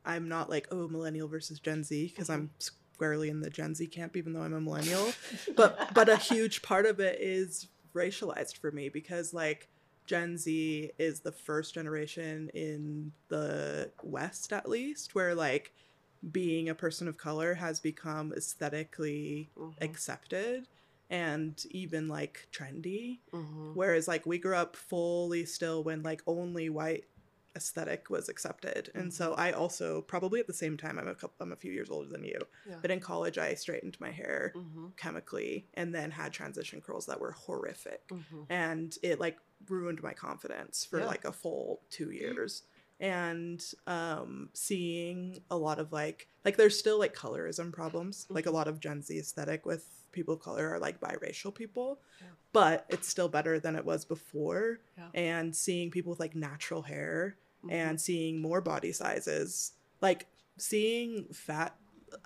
[0.04, 3.86] I'm not like oh millennial versus Gen Z because I'm squarely in the Gen Z
[3.88, 5.12] camp even though I'm a millennial.
[5.56, 9.68] but but a huge part of it is racialized for me because like
[10.06, 15.72] Gen Z is the first generation in the West at least where like
[16.30, 19.74] being a person of color has become aesthetically Mhm.
[19.80, 20.68] accepted
[21.10, 23.74] and even like trendy Mhm.
[23.74, 27.04] whereas like we grew up fully still when like only white
[27.54, 31.34] aesthetic was accepted and so i also probably at the same time i'm a couple
[31.40, 32.76] i'm a few years older than you Yeah.
[32.80, 34.96] but in college i straightened my hair Mhm.
[34.96, 38.46] chemically and then had transition curls that were horrific Mhm.
[38.48, 39.38] and it like
[39.68, 41.06] ruined my confidence for Yeah.
[41.06, 42.62] like a full two years
[43.00, 48.50] and um seeing a lot of like like there's still like colorism problems like a
[48.50, 52.26] lot of gen z aesthetic with people of color are like biracial people Yeah.
[52.52, 55.08] but it's still better than it was before Yeah.
[55.14, 57.72] and seeing people with like natural hair Mhm.
[57.72, 60.26] and seeing more body sizes like
[60.58, 61.76] seeing fat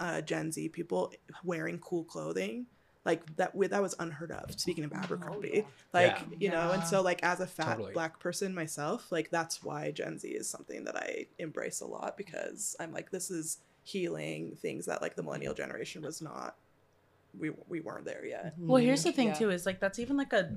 [0.01, 1.13] uh, gen z people
[1.45, 2.67] wearing cool clothing
[3.05, 6.37] like that that was unheard of speaking of abercrombie like Yeah.
[6.41, 7.93] you know and so like as a fat Totally.
[7.93, 12.17] black person myself like that's why gen z is something that i embrace a lot
[12.17, 16.57] because i'm like this is healing things that like the millennial generation was not
[17.39, 18.55] we we weren't there yet.
[18.59, 19.09] Well, here's mm-hmm.
[19.09, 19.35] the thing Yeah.
[19.35, 20.51] too is like that's even like a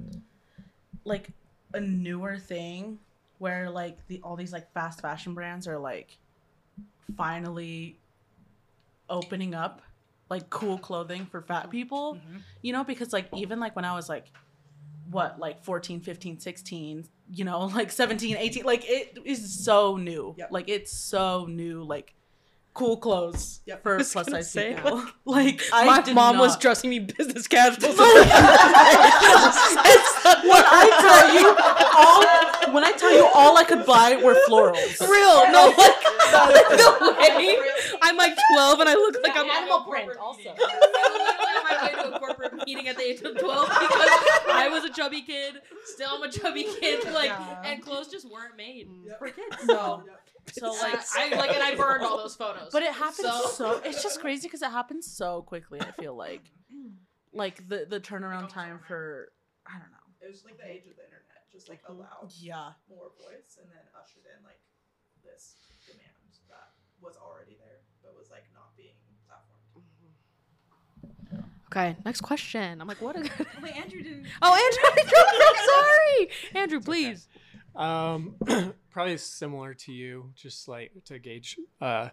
[1.06, 1.30] like
[1.74, 3.00] a newer thing
[3.38, 6.18] where like the all these like fast fashion brands are like
[7.18, 8.00] finally
[9.10, 9.82] opening up
[10.30, 12.16] like cool clothing for fat people.
[12.16, 12.38] Mm-hmm.
[12.62, 14.32] You know, because like even like when I was like
[15.10, 20.36] what like 14 15 16 you know like 17 18 like it is so new
[20.38, 20.52] Yep.
[20.52, 22.14] like it's so new like
[22.80, 23.84] cool clothes Yep.
[23.84, 27.46] for I plus size say, people like I My did mom was dressing me business
[27.48, 27.90] casual.
[27.90, 27.98] when
[30.64, 31.48] I tell you
[32.00, 32.24] all,
[32.74, 35.00] when I tell you all I could buy were florals.
[35.02, 35.52] real.
[35.52, 35.96] No, like
[36.78, 37.58] no way.
[38.02, 40.40] I'm like 12 and I look like I'm animal print also.
[40.40, 40.56] meeting.
[40.58, 43.68] I was literally on my way to a corporate meeting at the age of 12
[43.68, 44.10] because
[44.52, 45.56] I was a chubby kid.
[45.86, 47.04] Still, I'm a chubby kid.
[47.14, 47.62] Like, Yeah.
[47.66, 48.88] and clothes just weren't made
[49.18, 49.58] for kids.
[49.68, 50.04] So,
[50.54, 52.70] So like, I like, and I burned all those photos.
[52.72, 55.80] but it happens So- so, It's just crazy because it happens so quickly.
[55.82, 56.52] I feel like,
[57.34, 59.32] like the the turnaround time for
[59.68, 59.98] I don't know.
[60.22, 62.72] It was like the age of the internet, just like allowed Yeah.
[62.90, 64.60] more voice, and then ushered in like
[65.24, 66.10] this demand
[66.50, 68.96] that was already there, but was like not being
[69.30, 69.86] platformed.
[71.72, 72.82] Okay, next question.
[72.82, 73.16] I'm like, what?
[73.16, 74.26] Is- A Wait, Andrew didn't.
[74.42, 75.04] oh, Andrew,
[75.48, 76.30] I'm sorry.
[76.64, 77.28] Andrew, please.
[77.76, 78.36] Um,
[78.92, 82.10] probably similar to you, just like to Gage, uh,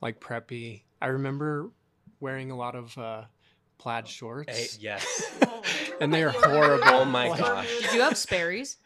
[0.00, 0.82] like preppy.
[1.00, 1.70] I remember
[2.20, 3.22] wearing a lot of uh,
[3.78, 5.32] plaid shorts, Eh, yes.
[6.00, 6.84] and they are horrible.
[6.88, 7.68] Oh my gosh.
[7.82, 8.78] Did you have Sperry's?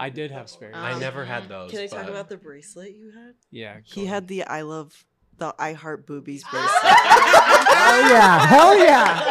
[0.00, 0.74] I did have Sperry's.
[0.76, 1.70] Um, I never had those.
[1.70, 3.34] Can I talk but- about the bracelet you had?
[3.50, 5.04] yeah, He go had the I love
[5.38, 6.50] the I heart boobies Ah!
[6.50, 6.96] bracelet.
[7.78, 9.22] Oh yeah, hell yeah.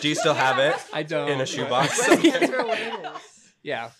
[0.00, 0.80] Do you still have it ahead.
[0.94, 2.08] I don't in a but- shoebox?
[3.62, 3.90] Yeah.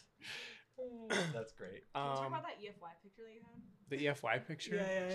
[1.34, 1.82] That's great.
[1.94, 3.90] Talk Um, about that EFY picture that you had.
[3.90, 4.76] the EFY picture.
[4.76, 5.10] yeah,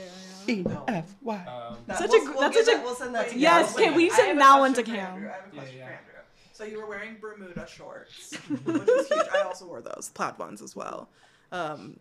[0.48, 0.64] yeah.
[0.88, 0.94] Yeah.
[0.98, 1.46] E-F-Y.
[1.46, 3.84] Um, Such a gr- that's such a- We'll send that to Yes, you.
[3.86, 5.14] can we I send have a that one question to for Cam?
[5.16, 5.30] Andrew.
[5.30, 5.86] I have a Yeah, question yeah.
[5.88, 6.12] for Andrew.
[6.54, 9.28] So you were wearing Bermuda shorts, which is huge.
[9.34, 11.10] I also wore those plaid ones as well.
[11.52, 12.00] Um,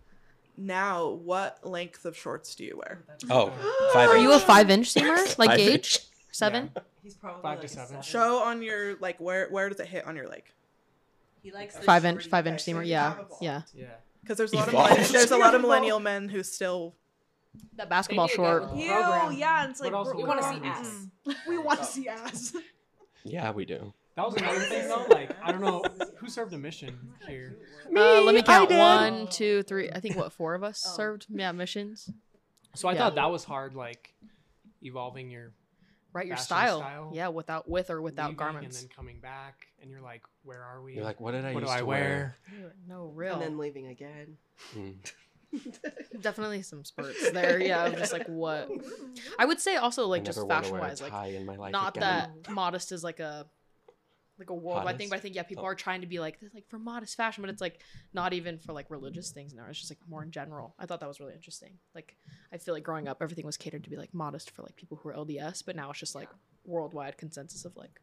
[0.56, 3.02] now, what length of shorts do you wear?
[3.30, 3.50] Oh,
[3.92, 4.10] five.
[4.10, 5.16] Are you a five inch seamer?
[5.38, 5.70] Like Five gauge?
[5.74, 5.98] inch.
[6.30, 6.70] Seven?
[7.02, 8.02] He's probably Five to like a seven.
[8.02, 10.44] Show on your like where where does it hit on your leg?
[11.44, 12.82] He likes the Five inch, five inch so steamer.
[12.82, 13.62] Yeah, yeah.
[13.74, 13.86] Yeah.
[14.22, 14.88] Because there's a lot of Evolved.
[14.90, 16.94] millennial, there's a lot of millennial men who still
[17.76, 18.74] That basketball short.
[18.74, 21.06] get- Ew, yeah, it's like What else we're- do We want to see ass.
[21.48, 22.56] We want to see ass.
[23.24, 23.92] Yeah, we do.
[24.16, 25.04] That was another thing though.
[25.10, 25.84] Like I don't know
[26.16, 26.96] who served a mission
[27.28, 27.54] here.
[27.94, 28.70] Uh, let me count.
[28.70, 29.90] One, two, three.
[29.90, 30.96] I think what four of us Oh.
[30.96, 31.26] served.
[31.28, 32.08] Yeah, missions.
[32.74, 32.98] So I Yeah.
[33.00, 34.14] thought that was hard, like
[34.82, 35.52] evolving your
[36.14, 36.78] Right, your style.
[36.78, 37.10] style.
[37.12, 38.80] Yeah, without with or without leaving garments.
[38.80, 40.94] and then coming back, and you're like, where are we?
[40.94, 42.36] You're like, what did I what do used I to wear?
[42.88, 43.34] No, real.
[43.34, 44.36] And then leaving again.
[44.76, 44.94] Mm.
[46.20, 47.60] Definitely some spurts there.
[47.60, 48.70] Yeah, of just like what.
[49.38, 51.26] I would say also like I just never wanna fashion wear a wise, like tie
[51.26, 52.30] in my life not again.
[52.44, 53.46] that modest is like a
[54.38, 55.68] like a worldwide thing, but I think yeah, people Oh.
[55.68, 57.80] are trying to be like this, like for modest fashion, but it's like
[58.12, 59.64] not even for like religious things now.
[59.68, 60.74] It's just like more in general.
[60.78, 61.78] I thought that was really interesting.
[61.94, 62.16] Like
[62.52, 64.98] I feel like growing up, everything was catered to be like modest for like people
[65.02, 66.28] who are LDS, but now it's just like
[66.64, 68.00] worldwide consensus of like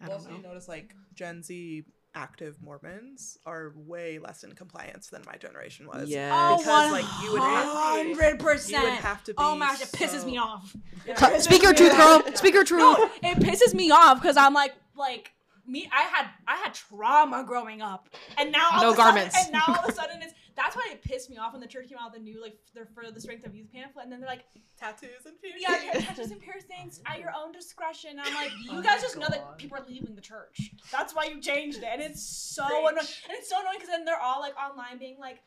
[0.00, 1.84] I don't also you notice like Gen Z
[2.14, 6.08] active Mormons are way less in compliance than my generation was.
[6.08, 6.30] Yeah.
[6.34, 9.66] Oh, Because, like, you would have- hundred You would have to oh be Oh my
[9.68, 10.74] gosh, it pisses so- me off.
[11.16, 12.22] T- Speak your truth, girl.
[12.34, 12.80] Speak your truth.
[12.80, 15.32] No, it pisses me off because I'm like, like
[15.66, 15.88] me.
[15.92, 19.36] I had I had trauma growing up, and now all No of a sudden- garments.
[19.44, 21.66] and now all of a sudden it's that's why it pissed me off when the
[21.66, 24.12] church came out with the new like their for the strength of youth pamphlet, and
[24.12, 24.44] then they're like,
[24.78, 25.62] tattoos and piercings.
[25.62, 28.10] yeah, your tattoos and piercings at your own discretion.
[28.10, 30.72] And I'm like, you oh guys just know that people are leaving the church.
[30.90, 32.96] That's why you changed it, and it's so annoying.
[32.98, 35.40] And it's so annoying because then they're all like online being like,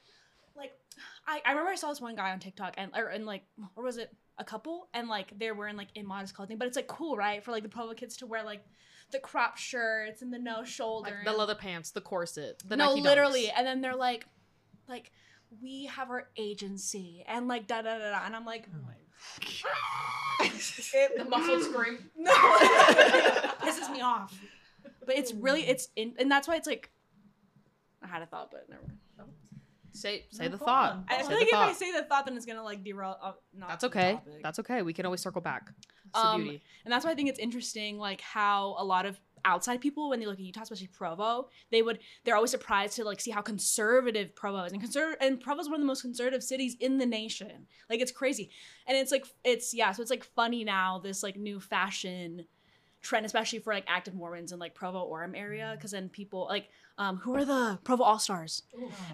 [0.56, 0.74] like,
[1.28, 3.44] I, I remember I saw this one guy on TikTok and or and like
[3.76, 6.88] or was it a couple and like they're wearing like immodest clothing, but it's like
[6.88, 7.44] cool, right?
[7.44, 8.64] For like the Provo kids to wear like
[9.12, 12.90] the crop shirts and the no shoulder, Like the leather pants, the corset, the no,
[12.90, 13.44] Nike literally.
[13.46, 13.54] Dunks.
[13.58, 14.26] And then they're like,
[14.88, 15.12] like,
[15.62, 18.26] we have our agency and like da da da da.
[18.26, 18.68] And I'm like,
[20.42, 21.98] it, The muffled scream.
[22.18, 22.32] no,
[23.62, 24.38] pisses me off.
[25.06, 26.90] But it's really it's in, and that's why it's like,
[28.04, 28.82] I had a thought, but never.
[28.82, 29.00] mind.
[29.96, 31.04] Say say the thought.
[31.08, 33.16] I Say feel the like if I say the thought, then it's gonna like derail.
[33.22, 34.14] Uh, not That's the okay.
[34.14, 34.34] topic.
[34.42, 34.82] That's okay.
[34.82, 35.68] We can always circle back.
[36.14, 36.64] That's the Um, beauty.
[36.84, 40.20] And that's why I think it's interesting, like how a lot of outside people, when
[40.20, 43.42] they look at Utah, especially Provo, they would they're always surprised to like see how
[43.42, 47.06] conservative Provo is, and conserv and Provo's one of the most conservative cities in the
[47.06, 47.68] nation.
[47.90, 48.50] Like it's crazy,
[48.88, 52.46] and it's like it's yeah, so it's like funny now this like new fashion
[53.02, 56.70] trend, especially for like active Mormons in like Provo Orem area, because then people like
[56.98, 58.64] um who are the Provo All Stars,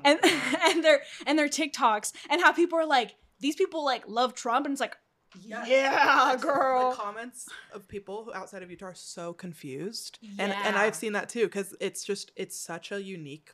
[0.03, 0.19] and
[0.63, 4.65] and their and their TikToks, and how people are like these people like love Trump,
[4.65, 4.97] and it's like
[5.43, 6.93] Yeah, The girl.
[6.95, 11.29] comments of people who outside of Utah are so confused, and and I've seen that
[11.29, 13.51] too because it's just it's such a unique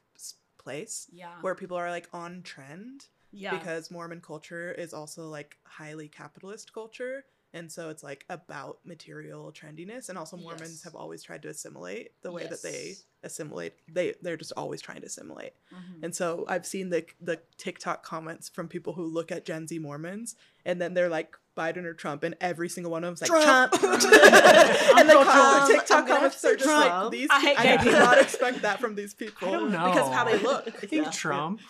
[0.58, 1.34] place Yeah.
[1.42, 3.58] where people are like on trend Yeah.
[3.58, 7.26] because Mormon culture is also like highly capitalist culture.
[7.54, 10.10] And so it's like about material trendiness.
[10.10, 10.84] And also Mormons Yes.
[10.84, 13.74] have always tried to assimilate the way that they assimilate.
[13.88, 15.54] They they're just always trying to assimilate.
[15.74, 16.04] Mm-hmm.
[16.04, 19.78] And so I've seen the the TikTok comments from people who look at Gen Z
[19.80, 20.36] Mormons
[20.66, 23.74] and then they're like Biden or Trump, and every single one of them's like Trump.
[23.84, 27.30] and the com- I'm TikTok comments are to just like these.
[27.32, 29.86] I hate I, gay did not expect that from these people I don't know.
[29.92, 30.68] because of how they look.
[30.84, 31.62] I think Trump.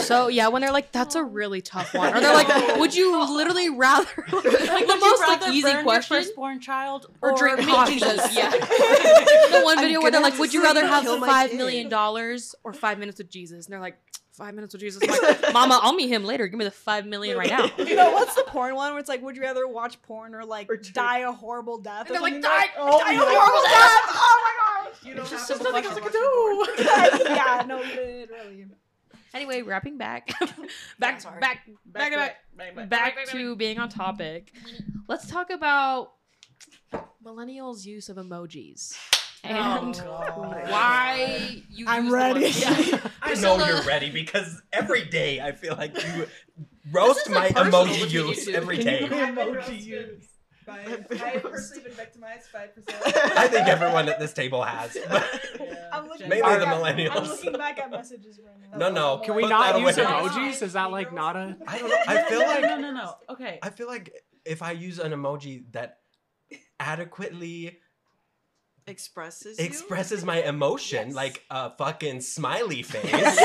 [0.00, 3.18] So yeah, when they're like, "That's a really tough one," or they're like, "Would you
[3.34, 7.34] literally rather like the Would most like rather easy burn your question firstborn child or,
[7.36, 8.36] drink meet coffee?" Jesus?
[8.36, 8.50] Yeah.
[8.50, 11.50] the one I'm video where they're like, "Would you rather and have kill my five
[11.50, 13.98] kid." million dollars or five minutes with Jesus?" And they're like,
[14.36, 16.46] five minutes with Jesus." I'm like, "Mama, I'll meet him later.
[16.46, 19.08] Give me the five million right now." You know what's the porn one where it's
[19.08, 22.02] like, would you rather watch porn or like Or die a horrible death?
[22.02, 23.24] And or they're like, something "Die, Oh, die a no.
[23.24, 24.02] horrible death!
[24.08, 25.04] Oh my gosh!
[25.08, 26.00] You don't just have simple to questions.
[26.00, 27.30] watch it.
[27.30, 28.66] yeah, no, literally.
[29.34, 30.32] Anyway, wrapping back,
[30.98, 31.40] back, sorry.
[31.40, 32.16] back, back, to
[32.56, 34.52] back, back to being on topic.
[35.08, 36.12] Let's talk about
[37.24, 38.96] millennials' use of emojis
[39.44, 41.84] oh, and why you.
[41.86, 42.42] I'm use ready.
[42.44, 42.52] one-
[42.92, 43.00] Yeah.
[43.22, 46.26] I know Priscilla- you're ready because every day I feel like you
[46.92, 48.52] roast my emoji between you use two.
[48.52, 50.28] every Can you emoji use?
[50.68, 52.96] I've personally been victimized five percent.
[53.38, 54.96] I think everyone at this table has.
[55.92, 57.16] I'm looking Mainly back the at- millennials.
[57.16, 58.76] I'm looking back at messages right now.
[58.76, 59.18] No, no.
[59.18, 60.06] Can we Put not use away.
[60.08, 60.62] emojis?
[60.62, 61.56] Is that like not a?
[61.68, 61.96] I don't know.
[62.08, 63.14] I feel like no, no, no.
[63.30, 63.60] Okay.
[63.62, 64.12] I feel like
[64.44, 65.98] if I use an emoji that
[66.80, 67.78] adequately
[68.88, 69.64] Expresses you?
[69.64, 71.16] expresses my emotion, Yes.
[71.16, 73.38] like a fucking smiley face,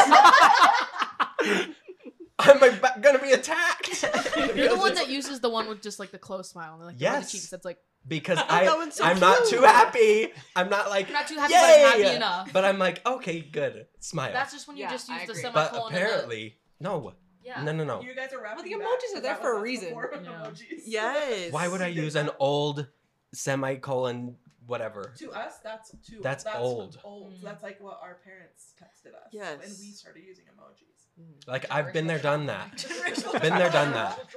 [2.39, 4.03] I'm like, gonna be attacked.
[4.55, 6.97] You're the one that uses the one with just like the close smile and like
[6.97, 7.49] the, the cheeks.
[7.49, 7.77] That's like
[8.07, 10.29] because Oh, I, so I'm not too happy.
[10.55, 11.59] I'm not like you're not too happy, Yay!
[11.59, 12.53] but I'm happy enough.
[12.53, 14.31] But I'm like, okay, good, smile.
[14.33, 15.41] That's just when you Yeah, just I use the agree.
[15.43, 15.69] semicolon.
[15.71, 17.63] but and the- apparently, no, yeah.
[17.63, 18.01] no, no, no.
[18.01, 19.93] You guys are rapping the back, emojis are 'cause there for a reason.
[20.85, 21.13] Yeah.
[21.13, 21.51] Yes.
[21.51, 22.87] Why would I use an old
[23.33, 24.35] semicolon
[24.71, 25.13] whatever?
[25.19, 26.19] To us, that's too.
[26.23, 26.97] That's old.
[27.03, 27.33] Old.
[27.33, 27.41] Mm.
[27.43, 29.29] That's like what our parents texted us.
[29.31, 29.59] Yes.
[29.59, 30.87] When we started using emojis.
[31.47, 32.83] Like I've been there, done that.
[33.41, 34.19] Been there, done that.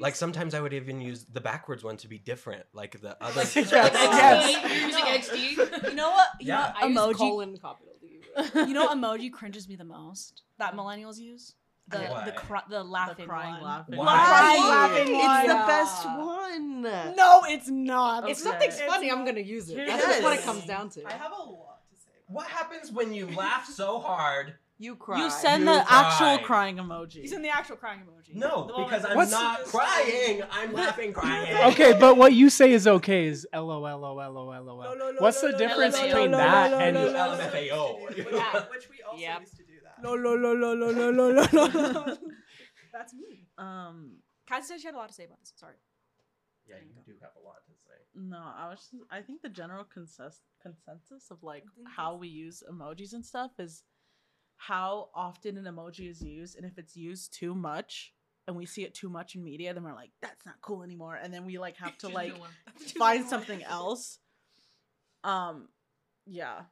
[0.00, 2.64] Like sometimes I would even use the backwards one to be different.
[2.72, 3.40] Like the other.
[3.40, 4.56] Like Yes.
[4.56, 5.88] XD, You're using XD.
[5.90, 6.28] You know what?
[6.40, 6.56] You Yeah.
[6.56, 7.18] know I use emoji.
[7.18, 8.20] colon capital D.
[8.54, 10.42] You know what emoji cringes me the most?
[10.58, 11.54] That millennials use
[11.90, 12.24] the Why?
[12.24, 13.62] the cry, the laughing crying, one.
[13.62, 13.96] laughing.
[13.96, 14.24] Why?
[14.26, 15.48] Crying, laughing It's one.
[15.48, 16.82] the best one.
[17.16, 18.28] No, it's not.
[18.30, 19.76] If something's It's funny, I'm gonna use it.
[19.76, 19.88] Yes.
[19.88, 21.04] That's just what it comes down to.
[21.06, 22.10] I have a lot to say.
[22.28, 24.54] About What happens when you laugh so hard?
[24.82, 25.18] You cry.
[25.22, 27.20] You send You the actual crying emoji.
[27.20, 28.34] He's in the actual crying emoji.
[28.34, 30.42] No, because I'm What's- not crying.
[30.50, 31.54] I'm laughing, crying.
[31.72, 34.64] Okay, but what you say is okay is LOLOLOLOL.
[34.64, 36.96] No, no, no, What's the difference no, no, between that and.
[36.96, 38.06] LMFAO.
[38.08, 38.64] which, Yeah.
[38.70, 39.40] which we also Yep.
[39.40, 39.59] used to
[40.02, 42.16] no no no no no no no no.
[42.92, 43.46] That's me.
[43.58, 45.52] Um, Kat said she had a lot to say about this.
[45.56, 45.74] Sorry.
[46.68, 47.98] Yeah, you do have a lot to say.
[48.14, 48.78] No, I was.
[48.78, 53.82] Just, I think the general consensus of like how we use emojis and stuff is
[54.56, 58.12] how often an emoji is used, and if it's used too much,
[58.46, 61.18] and we see it too much in media, then we're like, that's not cool anymore,
[61.20, 62.34] and then we like have to like
[62.98, 64.18] find something else.
[65.24, 65.68] Um,
[66.26, 66.62] yeah,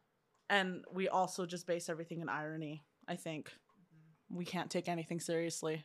[0.48, 2.84] and we also just base everything in irony.
[3.08, 3.50] I think
[4.30, 5.84] we can't take anything seriously.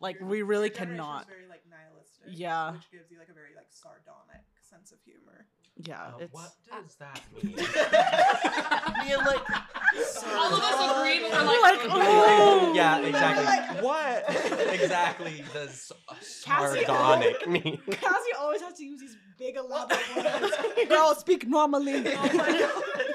[0.00, 1.26] Like, we really cannot.
[1.26, 2.28] Very like nihilistic.
[2.28, 2.72] Yeah.
[2.72, 5.46] Which gives you like a very like sardonic sense of humor.
[5.80, 7.54] Yeah, Uh, it's what does that mean?
[7.54, 9.40] Me and like.
[10.26, 12.72] All of us agree, but we're like, like, oh.
[12.74, 13.82] yeah, exactly.
[13.86, 14.24] what
[14.74, 17.80] exactly does sardonic mean?
[17.90, 20.54] Cassie always has to use these big elaborate words.
[20.88, 22.02] Girl, speak normally.
[22.06, 23.07] I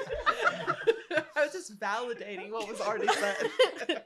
[1.44, 3.50] was just validating what was already said.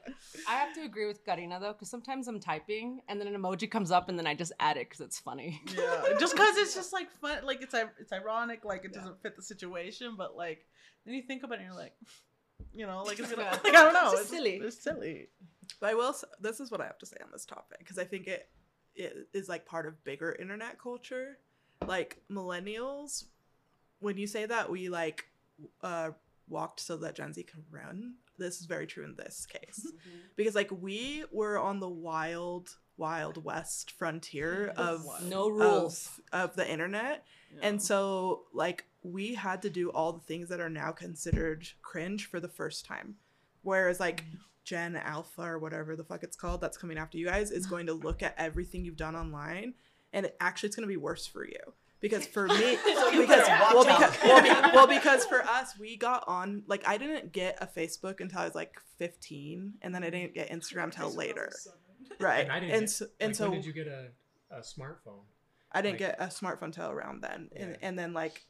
[0.47, 3.69] I have to agree with Karina though, because sometimes I'm typing and then an emoji
[3.69, 5.61] comes up and then I just add it because it's funny.
[5.75, 9.35] yeah, just because it's just like fun, like it's it's ironic, like it doesn't fit
[9.35, 10.65] the situation, but like
[11.05, 11.93] then you think about it, and you're like,
[12.73, 14.55] you know, like it's gonna, like I don't know, It's just silly.
[14.55, 15.29] It's silly.
[15.79, 16.15] But I will.
[16.39, 18.49] This is what I have to say on this topic because I think it
[18.95, 21.37] it is like part of bigger internet culture.
[21.87, 23.25] Like millennials,
[23.99, 25.25] when you say that we like
[25.81, 26.11] uh,
[26.49, 29.85] walked so that Gen Z can run, this is very true in this case.
[29.85, 30.17] Mm-hmm.
[30.35, 36.09] Because like we were on the wild, wild west frontier of No rules.
[36.31, 37.25] of, of the internet,
[37.61, 42.25] and so like we had to do all the things that are now considered cringe
[42.25, 43.15] for the first time.
[43.61, 44.37] Whereas like mm-hmm.
[44.63, 47.87] Gen Alpha or whatever the fuck it's called that's coming after you guys is going
[47.87, 49.73] to look at everything you've done online,
[50.13, 51.73] and it, actually it's going to be worse for you.
[52.01, 56.23] Because for me, you because well, because well, be- well, because for us, we got
[56.27, 60.09] on like I didn't get a Facebook until I was like 15, and then I
[60.09, 61.51] didn't get Instagram until later,
[62.19, 62.43] right?
[62.43, 62.71] And I didn't.
[62.75, 64.07] and get- so, and like, so when did you get a,
[64.51, 65.23] a smartphone?
[65.71, 67.77] I didn't Like- get a smartphone till around then, and Yeah.
[67.81, 68.45] and then like,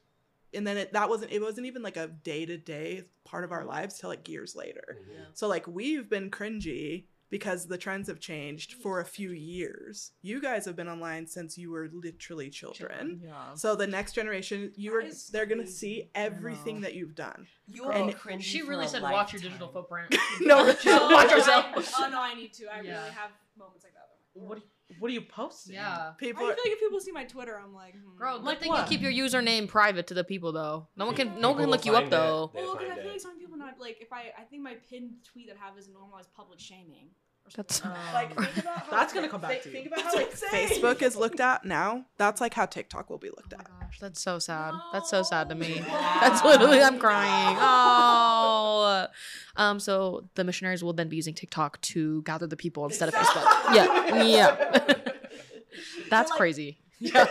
[0.53, 3.51] and then it that wasn't it wasn't even like a day to day part of
[3.51, 4.97] our lives till like years later.
[5.01, 5.25] Mhm.
[5.33, 10.11] So like we've been cringy because the trends have changed for a few years.
[10.21, 13.21] You guys have been online since you were literally children.
[13.23, 13.53] Yeah.
[13.55, 15.73] So the next generation, you are they're gonna crazy.
[15.77, 17.47] see everything that you've done.
[17.67, 20.85] You are And cringy She for really a said, "Watch your digital footprint." No, watch
[20.85, 21.65] I- yourself.
[21.97, 22.65] Oh no, I need to.
[22.67, 22.99] I Yeah.
[23.01, 24.07] really have moments like that.
[24.33, 25.75] What are you, what are you posting?
[25.75, 26.11] Yeah.
[26.17, 26.43] People.
[26.43, 28.17] I feel like if people see my Twitter, I'm like, hmm.
[28.17, 30.87] Bro, Like like thing you keep your username private to the people though.
[30.97, 32.09] No one can no one can look you up it.
[32.09, 32.51] though.
[32.53, 33.11] They'll Well, because I feel it.
[33.13, 35.77] like some people not like if I I think my pinned tweet that I have
[35.77, 37.09] is normalized public shaming.
[37.57, 39.73] Or That's Um, like think about how, That's gonna come back think, to you.
[39.75, 40.31] think about how like.
[40.33, 42.05] Facebook is looked at now.
[42.17, 43.69] That's like how TikTok will be looked Oh at.
[43.69, 44.73] my gosh, that's so sad.
[44.93, 45.81] That's so sad to me.
[45.87, 46.17] Wow.
[46.21, 47.57] That's literally I'm crying.
[47.59, 49.07] Oh.
[49.55, 49.79] Um.
[49.79, 53.75] So the missionaries will then be using TikTok to gather the people instead of Facebook.
[53.75, 54.23] Yeah.
[54.23, 54.95] Yeah.
[56.09, 56.77] That's like- crazy.
[56.99, 57.27] Yeah.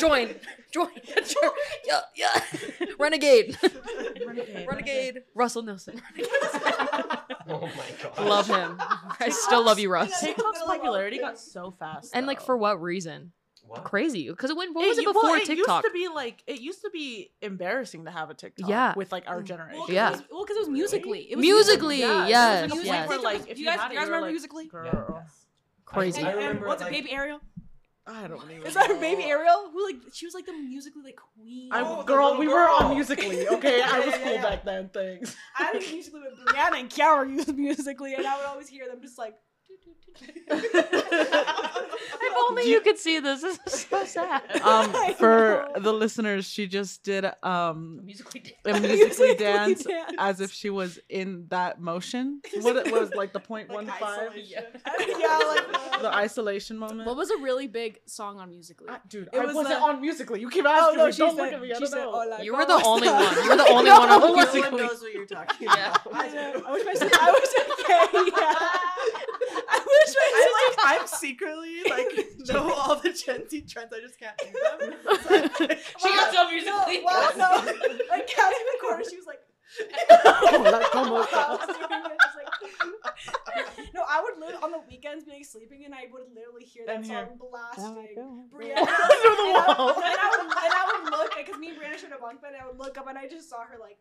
[0.00, 0.34] Join.
[0.70, 0.88] Join.
[1.86, 2.00] yeah.
[2.14, 2.40] Yeah.
[2.98, 3.56] Renegade.
[4.26, 4.66] Renegade.
[4.68, 5.22] Renegade.
[5.34, 6.00] Russell Nilsson.
[7.50, 8.18] Oh my god.
[8.26, 8.76] love him.
[9.20, 10.20] I still love you, Russ.
[10.20, 12.10] TikTok's popularity got so fast.
[12.14, 12.44] And like though.
[12.46, 13.32] for what reason?
[13.66, 13.84] What?
[13.84, 14.28] Crazy.
[14.28, 14.74] Because it went.
[14.74, 15.84] What was it u- before well, it TikTok?
[15.84, 18.68] used to be like it used to be embarrassing to have a TikTok.
[18.68, 18.94] Yeah.
[18.96, 19.78] With like our generation.
[19.78, 20.10] Well, 'cause Yeah.
[20.10, 21.30] Was, well, because it was musically.
[21.30, 22.96] It was Musically, Yeah, there yes, was, like, a yes.
[23.08, 24.64] point where, like, if you you guys- had you guys you remember like, Musical.ly?
[24.66, 25.24] Girl.
[25.84, 26.22] Crazy.
[26.22, 27.40] I And, and remember, what's like- it, Baby Ariel?
[28.10, 28.66] I don't even.
[28.66, 28.98] Is that her.
[28.98, 29.70] Baby Ariel?
[29.72, 31.68] Who like she was like the musically like queen.
[31.70, 33.46] I, Oh, the girl, little we were on musically.
[33.52, 34.42] Okay, I was yeah, cool yeah.
[34.42, 34.90] back then.
[34.92, 35.36] Thanks.
[35.58, 39.00] I was musically with Brianna and Kiara used musically, and I would always hear them
[39.02, 39.34] just like.
[42.20, 43.42] If only you could see this.
[43.42, 44.42] This is so sad.
[44.62, 48.54] Um, for the listeners, she just did um musically.
[48.64, 50.12] a musically Musically dance dance.
[50.18, 52.40] as if she was in that motion.
[52.60, 57.06] What it was like the point one five, yeah, like the isolation moment.
[57.06, 58.88] What was a really big song on Musically?
[58.88, 60.40] I- dude, It I was wasn't the- on musically.
[60.40, 61.12] You keep oh asking no, me.
[61.12, 61.72] she Don't said, look at me.
[61.72, 62.12] I don't said, know.
[62.12, 63.44] "Hola, You were the only estás?" one.
[63.44, 64.80] You were the only one on No one musically.
[64.82, 65.90] knows what you're talking Yeah.
[65.90, 66.14] about.
[66.14, 66.62] I, know.
[66.66, 67.18] I wish my sister.
[67.20, 68.32] I wish okay.
[68.36, 69.37] Yeah.
[69.68, 70.52] I wish I sister.
[70.58, 72.10] like I'm secretly like
[72.48, 73.92] know all the Gen Z trends.
[73.92, 75.78] I just can't do them.
[75.98, 76.98] She got so musically.
[76.98, 77.50] No, well, no.
[78.10, 79.40] Like Kat in the corner, she was like.
[80.10, 81.66] Oh, Hola, ¿cómo I was estás?
[81.76, 86.06] doing it, just like- no, I would live on the weekends being sleeping, and I
[86.10, 88.16] would literally hear that song blasting.
[88.16, 88.48] God.
[88.50, 88.86] Brianna.
[88.86, 89.90] Through the and, I, wall.
[89.92, 92.52] and, I would, and I would look, because me and Brianna shared a bunk bed,
[92.54, 93.98] and I would look up, and I just saw her like.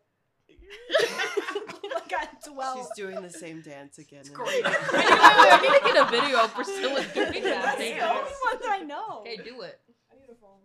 [1.94, 2.78] like at 12.
[2.78, 4.22] She's doing the same dance again.
[4.26, 4.60] and Great.
[4.60, 4.74] again.
[4.76, 7.64] I need, I need to get a video of Priscilla doing that.
[7.64, 9.20] That's Thank the only one that I know.
[9.22, 9.80] Okay, do it.
[10.12, 10.60] I need a phone.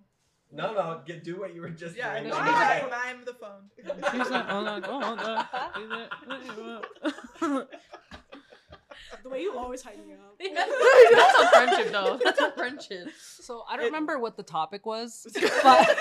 [0.55, 2.31] No, no, get do what you were just yeah, I doing.
[2.31, 2.37] know.
[2.37, 3.71] she I did mime the phone.
[4.13, 5.49] She's like, hola, ¿cómo estás?
[9.23, 10.37] The way you always hype me up.
[10.55, 12.19] That's a friendship, though.
[12.23, 13.09] That's a friendship.
[13.41, 15.27] So I don't remember what the topic was,
[15.63, 15.99] but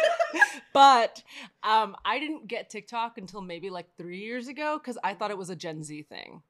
[0.73, 1.21] but
[1.63, 5.37] um, I didn't get TikTok until maybe like three years ago because I thought it
[5.37, 6.41] was a Gen Z thing.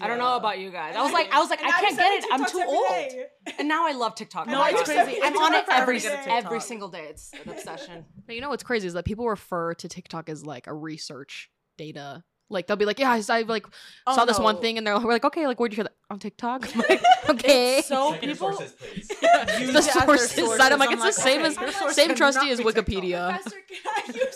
[0.00, 0.96] I don't know about you guys.
[0.96, 2.22] I was like, I was like, And I can't get it.
[2.28, 2.88] send I'm too old.
[2.88, 3.26] day.
[3.60, 4.48] And now I love TikTok.
[4.48, 4.84] No, Oh it's God.
[4.84, 5.20] crazy.
[5.22, 6.24] I'm It's on it every every day.
[6.28, 7.04] every single day.
[7.10, 8.04] It's an obsession.
[8.26, 11.50] But you know what's crazy is that people refer to TikTok as like a research
[11.78, 12.24] data.
[12.50, 13.66] Like they'll be like, yeah, I, I like
[14.08, 15.94] Oh, saw this one thing, and they're we're like, okay, like where'd you hear that
[16.10, 16.68] on TikTok?
[16.74, 17.82] I'm like, okay.
[17.84, 19.08] so Second people sources, please.
[19.10, 20.72] use the it as their sources side.
[20.72, 22.60] I'm like, it's the same okay, as your same cannot trusty as.
[22.60, 23.30] Wikipedia.
[23.40, 24.34] Professor, can I use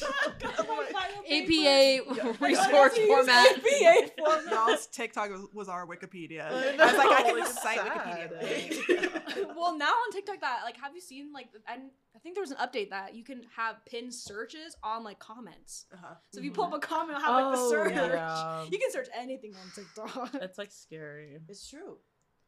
[0.00, 1.52] TikTok on my final paper?
[1.52, 3.52] APA I resource have to use format.
[3.58, 4.52] APA format.
[4.52, 6.50] Y'all's TikTok was, was our Wikipedia.
[6.50, 7.78] I I, was like, I can just cite.
[7.78, 9.54] Wikipedia.
[9.56, 11.82] well, now on TikTok, that like, have you seen like, and
[12.14, 15.86] I think there was an update that you can have pinned searches on like comments.
[15.92, 16.14] Uh-huh.
[16.32, 17.92] So if you pull up a comment, and have like the Oh, search.
[17.94, 18.64] yeah.
[18.70, 20.30] You can search anything on TikTok.
[20.42, 21.03] It's like scary.
[21.48, 21.98] It's true.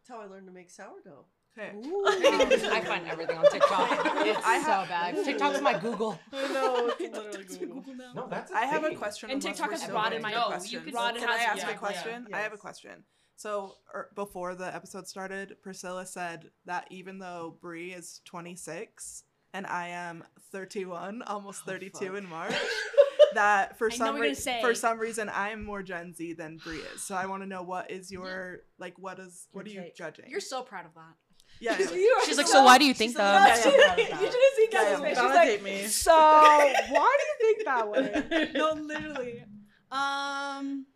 [0.00, 1.26] That's how I learned to make sourdough.
[1.58, 1.70] Okay.
[2.70, 3.90] I find everything on TikTok.
[4.26, 5.24] It's I so have- bad.
[5.24, 6.18] TikTok's my Google.
[6.32, 6.92] I know.
[7.00, 7.94] It's literally Google.
[8.14, 8.52] No, that's.
[8.52, 9.30] I have a question.
[9.30, 10.84] And TikTok we're has still broadened getting my- to No, you questions.
[10.94, 11.76] can- Can I ask yeah, a yeah.
[11.76, 12.26] question?
[12.34, 13.04] I have a question.
[13.36, 19.66] So er, before the episode started, Priscilla said that even though Brie is 26 and
[19.66, 22.16] I am 31, almost Oh, 32 fuck.
[22.16, 22.54] in March,
[23.35, 26.33] that for I some what you're re- for some reason I am more Gen Z
[26.35, 27.03] than Brie is.
[27.03, 30.27] So I want to know what is your like what is what are you judging?
[30.29, 31.14] You're so proud of that.
[31.61, 31.77] yeah.
[31.79, 31.95] yeah.
[31.97, 33.64] You are She's like, so- so why do you think that?
[33.64, 34.20] like, Yeah, yeah, yeah.
[34.20, 35.18] you should have seen Yeah, Kathy's yeah, face.
[35.18, 35.87] She's like, me.
[35.87, 36.12] so
[36.91, 38.51] why do you think that way?
[38.55, 39.45] no, literally.
[39.91, 40.95] Um, You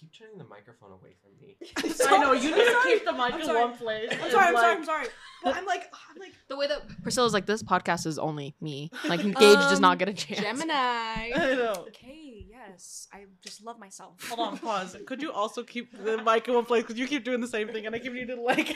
[0.00, 1.56] keep turning the microphone away from me.
[2.08, 3.60] I know you need to keep the mic I'm in sorry.
[3.60, 4.08] one place.
[4.12, 4.46] I'm sorry.
[4.46, 4.76] I'm sorry.
[4.76, 5.06] I'm sorry.
[5.42, 8.90] But I'm like, I'm like, The way that Priscilla's like, this podcast is only me.
[9.08, 10.40] Like, Gage does not Um, get a chance.
[10.40, 10.72] Gemini.
[10.74, 11.86] I know.
[11.88, 14.22] okay, yes, I just love myself.
[14.28, 14.96] Hold on, pause.
[15.06, 16.82] Could you also keep the mic in one place?
[16.82, 18.66] Because you keep doing the same thing, and I keep needing to like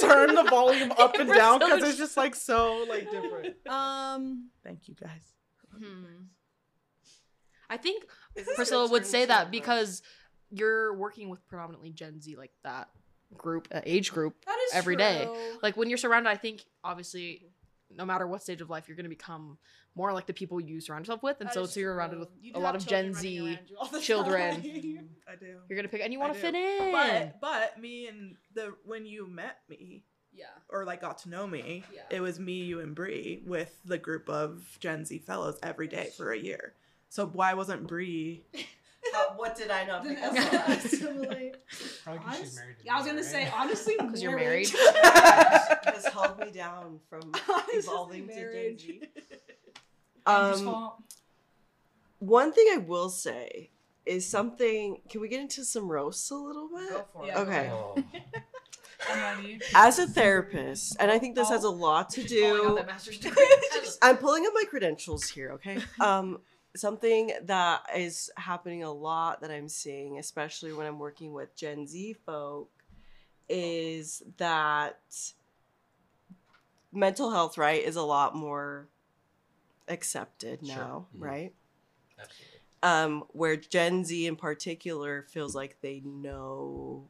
[0.00, 3.56] turn the volume up and down because it's just like so like different.
[3.68, 5.34] Um, Thank you guys.
[5.76, 6.04] Hmm.
[7.68, 8.04] I think
[8.56, 10.02] Priscilla would say that a- because
[10.50, 12.88] you're working with predominantly Gen Z, like that
[13.36, 14.34] group, uh, age group.
[14.46, 15.24] that is Every day.
[15.24, 15.36] true.
[15.62, 17.42] Like when you're surrounded, I think obviously,
[17.92, 19.58] no matter what stage of life, you're going to become
[19.96, 22.28] more like the people you surround yourself with, and That so so you're surrounded with
[22.40, 23.38] You a lot of Gen Z.
[23.40, 24.54] around you all the children.
[25.28, 25.58] I do.
[25.68, 26.92] You're gonna pick, and you want to fit in.
[26.92, 30.44] But but me and the when you met me yeah.
[30.68, 32.02] or like got to know me, Yeah.
[32.10, 36.10] it was me, you, and Bree with the group of Gen Z fellows every day
[36.16, 36.74] for a year.
[37.08, 38.44] So why wasn't Bree?
[39.12, 40.38] How- what did I not pick up on?
[40.38, 44.68] Probably 'cause she's married Yeah, I was gonna say honestly, because you're married.
[45.02, 48.80] has held me down from Honestly, evolving to Gen marriage.
[48.80, 49.02] Z.
[50.26, 50.92] Um,
[52.18, 53.70] one thing I will say
[54.06, 55.00] is something.
[55.08, 57.06] Can we get into some roasts a little bit?
[57.12, 57.38] for Yeah.
[57.40, 57.70] Okay.
[57.72, 57.96] Oh,
[59.74, 62.78] As a therapist, and I think this has a lot to do.
[62.86, 63.46] master's degree.
[64.02, 65.78] I'm pulling up my credentials here, okay?
[65.98, 66.40] Um,
[66.76, 71.86] something that is happening a lot that I'm seeing, especially when I'm working with Gen
[71.86, 72.70] Z folk,
[73.48, 75.00] is that
[76.92, 78.88] mental health, right, is a lot more
[79.88, 80.76] accepted Sure.
[80.76, 81.20] now, Mhm.
[81.20, 81.54] right?
[82.18, 82.60] absolutely.
[82.82, 87.08] Um, where Gen Z in particular feels like they know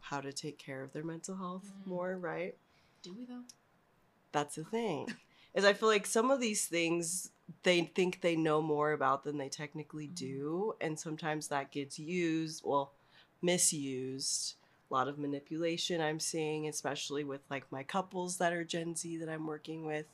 [0.00, 2.56] how to take care of their mental health more, right?
[3.02, 3.42] Do we though?
[4.30, 5.06] that's the thing
[5.54, 7.30] is i feel like some of these things
[7.62, 10.14] they think they know more about than they technically mm-hmm.
[10.14, 12.92] do and sometimes that gets used well
[13.42, 14.54] misused.
[14.90, 19.18] A lot of manipulation i'm seeing especially with like my couples that are gen z
[19.18, 20.06] that i'm working with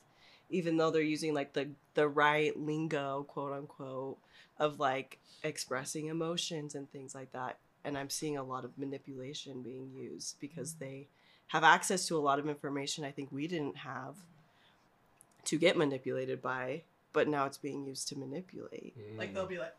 [0.49, 4.17] even though they're using like the the right lingo quote unquote
[4.59, 9.61] of like expressing emotions and things like that and i'm seeing a lot of manipulation
[9.61, 10.83] being used because mm-hmm.
[10.83, 11.07] they
[11.47, 14.15] have access to a lot of information I think we didn't have
[15.45, 16.83] to get manipulated by,
[17.15, 18.95] but now it's being used to manipulate.
[19.17, 19.33] Like Mm.
[19.33, 19.73] they'll be like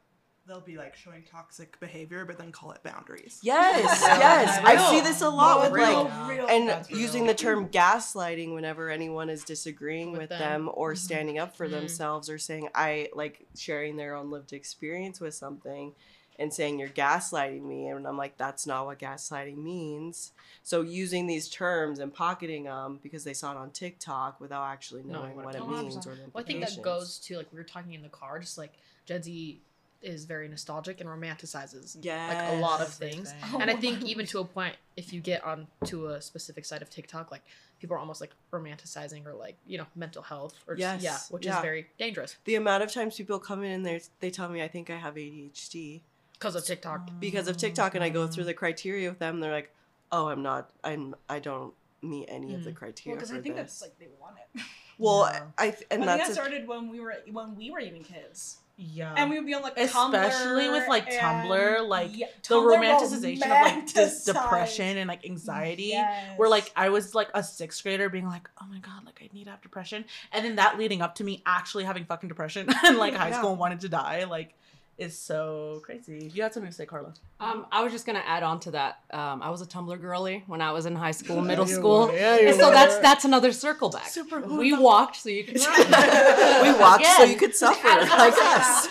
[0.48, 3.40] they'll be like showing toxic behavior, but then call it boundaries.
[3.42, 4.60] Yes, yes.
[4.64, 6.04] I see this a lot with Real.
[6.04, 6.46] like Real.
[6.46, 7.32] and That's using real.
[7.32, 10.66] the term gaslighting whenever anyone is disagreeing with, With them.
[10.66, 10.70] them.
[10.72, 10.98] or Mhm.
[10.98, 11.72] standing up for Mhm.
[11.72, 15.94] themselves or saying I like sharing their own lived experience with something
[16.38, 20.32] and saying you're gaslighting me and I'm like that's not what gaslighting means.
[20.62, 25.02] So using these terms and pocketing them because they saw it on TikTok without actually
[25.02, 25.94] Knowing knowing what what it it means.
[25.94, 28.08] means or the Well, I think that goes to like we were talking in the
[28.08, 28.72] car, just like
[29.04, 29.60] Gen Z
[30.02, 33.32] is very nostalgic and romanticizes like a lot of things.
[33.38, 33.62] Everything.
[33.62, 34.06] And I think oh.
[34.06, 37.42] even to a point, if you get on to a specific side of TikTok, like
[37.80, 41.46] people are almost like romanticizing or like you know mental health or just, yeah, which
[41.46, 41.56] yeah.
[41.56, 44.62] is very dangerous the amount of times people come in and they they tell me
[44.62, 46.00] I think I have ADHD
[46.38, 47.10] because of TikTok.
[47.20, 49.72] because of TikTok and I go through the criteria with them they're like
[50.12, 51.72] oh I'm not I'm I don't
[52.02, 52.76] meet any of the mm.
[52.76, 53.80] criteria Because for I think this.
[53.80, 54.62] that's like they want it.
[54.98, 55.42] well Yeah.
[55.58, 57.80] I th- and I think that's that a- started when we were when we were
[57.80, 59.14] even kids, Yeah.
[59.16, 63.42] and we would be on like Especially Tumblr with, like, Tumblr, like, Yeah, the romanticization
[63.42, 66.38] of like this depression and like anxiety Yes.
[66.38, 69.28] where like I was like a sixth grader being like, oh my god, like I
[69.34, 72.68] need to have depression, and then that leading up to me actually having fucking depression
[72.84, 73.38] and like high Yeah.
[73.38, 74.54] school and wanted to die, like
[74.98, 76.30] is so crazy.
[76.32, 77.12] You had something to say, Carla?
[77.38, 79.00] Um, I was just gonna add on to that.
[79.10, 82.12] Um, I was a Tumblr girly when I was in high school, middle you school.
[82.12, 82.74] Yeah, and so were.
[82.74, 84.06] that's that's another circle back.
[84.06, 86.62] Super We walked so you could run.
[86.62, 88.88] we watched so you could suffer like us.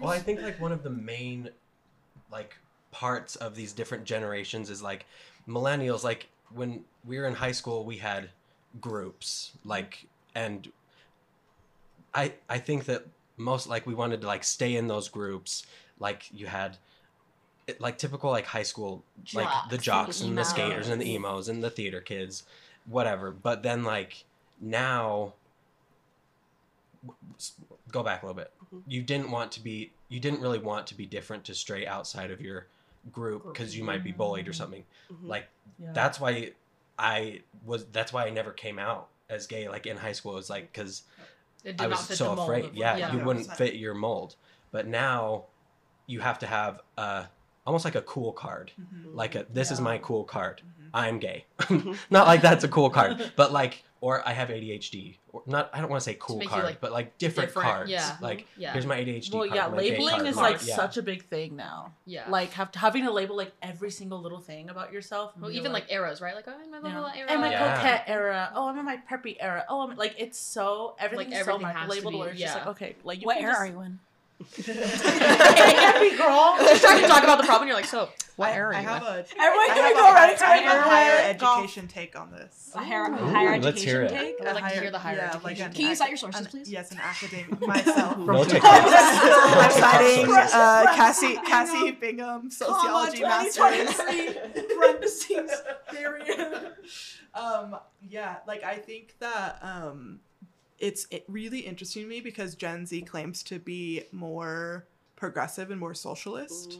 [0.00, 1.50] Well, I think like one of the main
[2.30, 2.56] like
[2.90, 5.04] parts of these different generations is like
[5.48, 8.30] millennials like when we were in high school we had
[8.80, 10.70] groups like and
[12.14, 13.04] I I think that
[13.36, 15.66] most like we wanted to like stay in those groups.
[15.98, 16.76] Like you had
[17.66, 19.02] it, like typical like high school
[19.32, 19.84] like the Jocks
[20.18, 22.44] jocks and and the skaters and the emos and the theater kids
[22.86, 23.30] whatever.
[23.30, 24.24] But then like
[24.60, 25.32] now
[27.90, 28.50] go back a little bit.
[28.74, 28.82] Mhm.
[28.88, 32.30] you didn't want to be you didn't really want to be different to stray outside
[32.30, 32.66] of your
[33.12, 34.84] group because you might be bullied or something.
[35.12, 35.28] Mhm.
[35.28, 35.48] like
[35.78, 35.92] Yeah.
[35.92, 36.52] that's why
[36.98, 40.32] i was that's why i never came out as gay like in high school.
[40.32, 41.02] It was like because
[41.64, 43.24] It did i not was fit so the mold afraid of- yeah, you Yeah.
[43.24, 44.36] wouldn't fit your mold
[44.70, 45.44] but now
[46.06, 47.26] you have to have a
[47.66, 49.14] almost like a cool card Mhm.
[49.14, 50.90] like a this is my cool card Mhm.
[50.92, 51.46] i'm gay
[52.10, 55.16] not like that's a cool card but like or I have ADHD.
[55.32, 57.48] Or not, I don't want to say cool make you, card, like, but like different,
[57.48, 57.90] different, cards.
[57.90, 58.18] yeah.
[58.20, 58.72] Like Yeah.
[58.74, 59.56] here's my ADHD Well, card.
[59.56, 60.26] yeah, my labeling card.
[60.26, 60.76] is like Yeah.
[60.76, 61.94] such a big thing now.
[62.04, 62.28] Yeah.
[62.28, 65.32] Like have having to label like every single little thing about yourself.
[65.40, 66.34] well, even like, eras, right?
[66.34, 66.94] Like, oh, I'm in my Yeah.
[67.00, 67.30] little era.
[67.30, 67.76] and my Yeah.
[67.76, 68.52] coquette era.
[68.54, 69.64] Oh, I'm in my preppy era.
[69.70, 72.40] Oh, I'm like it's so everything is so everything has to labeled be- where it's
[72.40, 74.00] just like okay, like you What era just, are you in?
[74.52, 76.56] Preppy girl.
[76.68, 78.74] She's trying to talk about the problem, and you're like, so what I, era?
[78.76, 79.08] I are you have in?
[79.08, 81.38] a, Everyone can have go a, right I have a higher it.
[81.38, 81.58] Golf.
[81.58, 82.72] education take on this.
[82.74, 84.38] A higher, Ooh, higher let's hear education it.
[84.38, 84.46] take.
[84.48, 85.44] I would like to hear the higher yeah, education.
[85.44, 86.70] like an Can you cite your ac- sources, an- please?
[86.70, 88.18] Yes, an academic myself.
[88.18, 88.70] No from TikTok.
[88.72, 93.54] I'm citing uh, Cassie Cassie Bingham sociology masters.
[93.54, 95.50] 2023, parentheses,
[95.90, 96.72] period.
[97.34, 100.20] um yeah like i think that um
[100.84, 105.94] it's really interesting to me because gen z claims to be more progressive and more
[105.94, 106.78] socialist.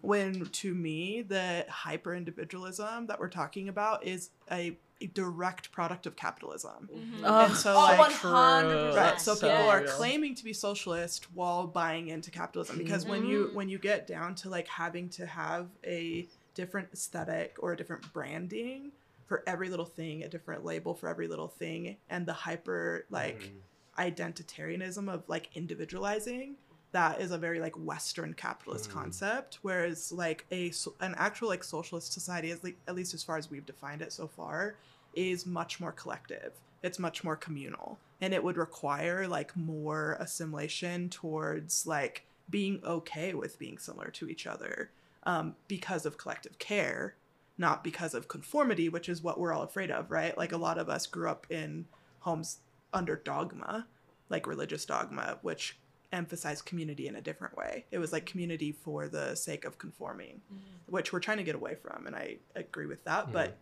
[0.00, 6.06] When to me the hyper individualism that we're talking about is a, a direct product
[6.06, 6.88] of capitalism.
[7.24, 8.96] Ugh, And so, Oh, like, 100%.
[8.96, 13.26] right so So people are claiming to be socialist while buying into capitalism because when
[13.26, 17.76] you when you get down to like having to have a different aesthetic or a
[17.76, 18.92] different branding
[19.26, 23.52] for every little thing a different label for every little thing and the hyper like
[23.98, 26.56] identitarianism of like individualizing
[26.92, 28.94] that is a very like western capitalist Mm.
[28.94, 33.36] concept whereas like a an actual like socialist society is like at least as far
[33.36, 34.74] as we've defined it so far
[35.14, 36.52] is much more collective.
[36.82, 37.98] It's much more communal.
[38.20, 44.28] And it would require like more assimilation towards like being okay with being similar to
[44.28, 44.90] each other
[45.22, 47.14] um, because of collective care
[47.58, 50.78] not because of conformity which is what we're all afraid of right like a lot
[50.78, 51.86] of us grew up in
[52.20, 52.58] homes
[52.92, 53.86] under dogma
[54.28, 55.78] like religious dogma which
[56.12, 60.40] emphasized community in a different way it was like community for the sake of conforming
[60.52, 60.92] mm-hmm.
[60.92, 63.58] which we're trying to get away from and i agree with that but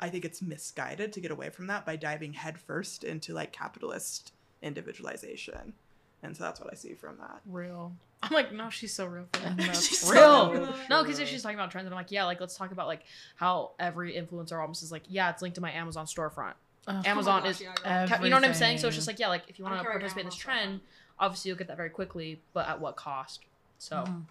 [0.00, 4.32] I think it's misguided to get away from that by diving headfirst into like capitalist
[4.62, 5.74] individualization.
[6.22, 7.40] And so that's what I see from that.
[7.46, 7.92] real.
[8.22, 9.26] I'm like, no, she's so real.
[9.32, 9.76] For that.
[9.76, 10.60] She's so real.
[10.62, 10.74] real.
[10.90, 12.86] No, because if she's talking about trends, and I'm like, yeah, like let's talk about
[12.86, 13.02] like
[13.36, 16.54] how every influencer almost is like, yeah, it's linked to my Amazon storefront.
[16.88, 17.06] Ugh.
[17.06, 18.78] Amazon gosh, is, yeah, ca- you know what I'm saying?
[18.78, 20.80] So it's just like, yeah, like if you want to participate in this trend,
[21.18, 23.40] obviously you'll get that very quickly, but at what cost?
[23.78, 23.96] So.
[23.96, 24.22] Mhm.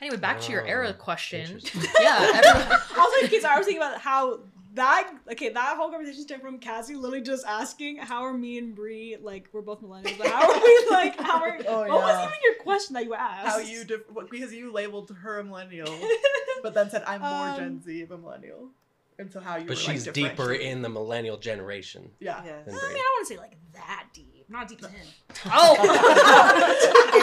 [0.00, 1.60] Anyway, back to your Oh, era question.
[2.00, 4.38] yeah, everyone, also, kids, I was thinking about how
[4.74, 8.74] that okay that whole conversation stemmed from Cassie literally just asking how are me and
[8.74, 12.26] Bree like we're both millennials, but how are we like how are Oh, what was
[12.26, 13.46] even your question that you asked?
[13.46, 15.92] How you dif- because you labeled her a millennial,
[16.62, 18.70] but then said I'm more Um, Gen Z of a millennial,
[19.18, 19.66] and so how you.
[19.66, 22.42] But were, like, she's deeper in the millennial generation Yeah.
[22.44, 22.64] Yes.
[22.66, 24.33] I mean, I don't want to say like that deep.
[24.48, 25.06] Not deep as him.
[25.46, 25.76] oh,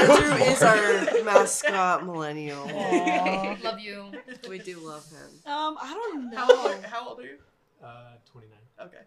[0.10, 2.68] Andrew is our mascot millennial.
[2.68, 3.58] Aw.
[3.64, 4.12] love you.
[4.50, 5.52] We do love him.
[5.52, 6.38] Um, I don't know.
[6.38, 7.38] How old, are, how old are you?
[7.84, 8.58] Uh, 29.
[8.88, 9.04] Okay.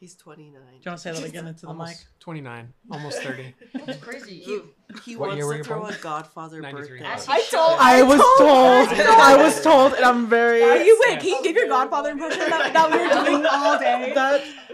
[0.00, 0.52] He's 29.
[0.52, 1.78] Do you want to say that again into the mic?
[1.78, 2.72] Almost 29.
[2.90, 3.54] Almost 30.
[3.84, 4.38] That's crazy.
[4.38, 4.60] He,
[5.04, 5.92] he What wants year were to you throw born?
[5.92, 6.88] a Godfather 93.
[7.00, 7.04] birthday.
[7.06, 7.50] As he I should.
[7.58, 8.88] told- I was told.
[8.98, 10.62] I was told, and I'm very.
[10.62, 11.20] Are you wait?
[11.20, 14.12] Can you give your Godfather impression that, that we were doing all day?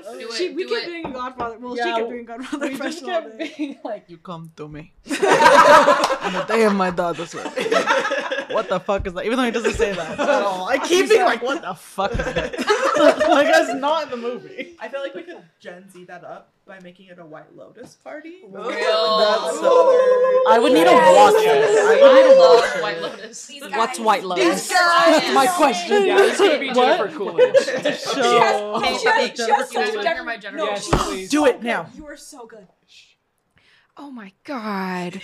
[0.07, 1.03] That Do she, we do kept it.
[1.03, 1.59] doing Godfather.
[1.59, 3.55] Well, Yeah, she kept doing Godfather we just impression all kept day.
[3.59, 7.73] being like, "You come to me." and the day of my daughter's wedding.
[8.55, 9.25] What the fuck is that?
[9.27, 12.13] Even though he doesn't say that at all, I keep being like, "What the fuck
[12.13, 12.55] is that?"
[13.29, 14.75] like that's not in the movie.
[14.79, 17.95] I feel like we could Gen Z that up by making it a White Lotus
[17.95, 18.41] party.
[18.49, 18.65] Real.
[18.67, 19.59] That's
[20.49, 21.33] I would need to Yes.
[21.35, 21.79] watch Yes.
[21.79, 23.03] I would need to love watch White it.
[23.03, 23.53] Lotus.
[23.77, 24.69] What's White Lotus?
[24.71, 25.35] guys.
[25.35, 26.07] My question.
[26.07, 26.75] Yeah, it's gonna be What?
[26.99, 27.55] Jennifer Coolidge.
[27.99, 28.81] Show.
[28.83, 30.75] Hey, She has- hey, she has Jennifer, such you guys a wanna hear my generation?
[30.93, 31.31] Yes, please.
[31.31, 31.87] Do it now.
[31.95, 32.67] You are so good.
[33.97, 35.23] Oh my god.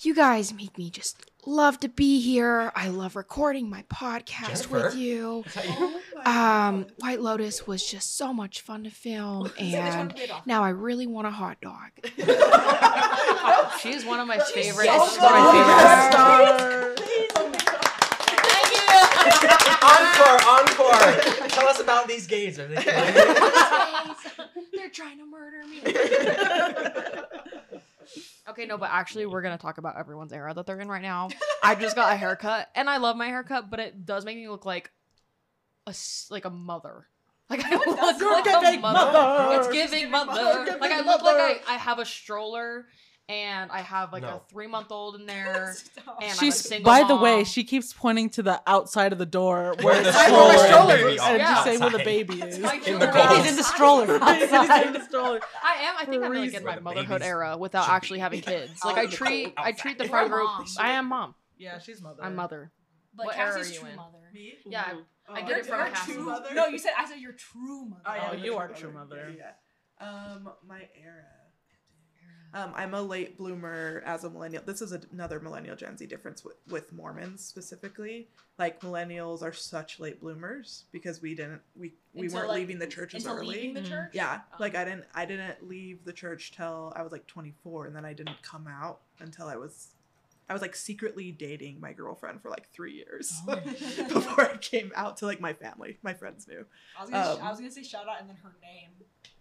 [0.00, 2.72] You guys make me just love to be here.
[2.74, 4.96] I love recording my podcast with Jennifer?
[4.96, 5.44] you.
[5.46, 6.00] Is that you?
[6.28, 10.14] My Um, White Lotus was just so much fun to film, I just wanna and
[10.14, 10.46] play it off.
[10.46, 11.90] now I really want a hot dog.
[13.80, 14.86] She is one of my favorite.
[14.86, 16.98] so she's one of my good.
[16.98, 17.38] favorite.
[18.44, 19.48] Thank you.
[19.86, 21.48] encore, encore.
[21.48, 22.58] Tell us about these gays.
[22.58, 22.74] Are they?
[24.74, 25.80] They're trying to murder me.
[28.48, 31.28] Okay, no, but actually, we're gonna talk about everyone's era that they're in right now.
[31.62, 34.48] I just got a haircut, and I love my haircut, but it does make me
[34.48, 34.90] look like
[35.88, 37.08] a s- like a mother.
[37.50, 39.10] Like I look You're like a mother.
[39.10, 39.58] mother.
[39.58, 40.66] It's giving mother.
[40.66, 41.60] You're Like I giving look like I.
[41.66, 42.84] I have a stroller,
[43.30, 45.72] and I have like a three month old in there.
[45.74, 46.18] Stop.
[46.20, 49.18] And I'm a She's single by the way, she keeps pointing to the outside of
[49.18, 50.66] the door where the I know where stroller,
[50.98, 51.20] stroller is, is.
[51.22, 51.48] and Yeah.
[51.54, 52.58] just say where the baby is.
[52.58, 53.06] My In the.
[53.06, 54.06] Baby's in the stroller.
[54.18, 54.86] Baby's outside.
[54.88, 55.40] in the stroller.
[55.64, 55.94] I am.
[55.98, 56.64] I think I'm really Freezing.
[56.66, 58.84] getting my motherhood era without actually having kids.
[58.84, 60.50] Like I treat, I treat the You're friend group.
[60.78, 61.34] I am mom.
[61.56, 62.22] Yeah, she's mother.
[62.22, 62.72] I'm mother.
[63.16, 63.96] But What era Cassie's are you true in?
[63.96, 64.18] mother.
[64.34, 64.52] Me?
[64.66, 64.92] Yeah,
[65.28, 66.54] Oh, I get it from you're true mother?
[66.54, 68.02] No, you said I said you're true mother.
[68.06, 69.34] Oh, yeah, Oh, you're you true are true mother.
[69.36, 69.50] Yeah,
[70.00, 70.06] yeah.
[70.34, 71.24] Um, my era.
[72.54, 74.62] Um, I'm a late bloomer as a millennial.
[74.64, 78.28] This is another millennial Gen Z difference with, with Mormons specifically.
[78.58, 82.78] Like millennials are such late bloomers because we didn't we we Until, weren't like, leaving
[82.78, 83.56] the church as until early.
[83.56, 84.12] leaving the church?
[84.14, 84.56] Yeah, Oh.
[84.60, 88.06] like I didn't I didn't leave the church till I was like 24, and then
[88.06, 89.88] I didn't come out until I was
[90.48, 93.56] I was like secretly dating my girlfriend for like three years Oh.
[94.08, 95.98] before I came out to like my family.
[96.02, 96.64] My friends knew.
[96.98, 98.90] I was gonna, Um, I was gonna say shout out and then her name.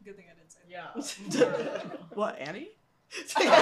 [0.03, 0.59] Good thing I didn't say.
[0.69, 0.91] Yeah.
[2.13, 2.69] what Annie?
[3.09, 3.57] Shout out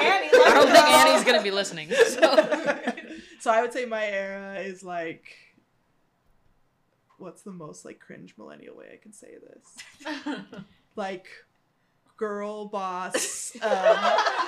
[0.00, 0.28] Annie.
[0.32, 1.88] I don't think Annie's gonna be listening.
[1.90, 2.20] So.
[3.40, 5.34] so I would say my era is like
[7.16, 10.36] what's the most like cringe millennial way I can say this?
[10.96, 11.26] like
[12.20, 13.96] girl boss um,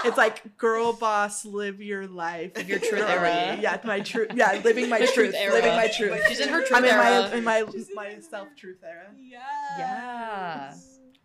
[0.05, 3.57] it's like girl boss live your life Live your truth era.
[3.59, 5.55] yeah my truth yeah living my truth, truth era.
[5.55, 7.31] living my truth She's in her truth i'm truth in era.
[7.31, 7.64] my in my
[7.95, 9.39] my self truth era Yeah.
[9.79, 10.75] Yeah.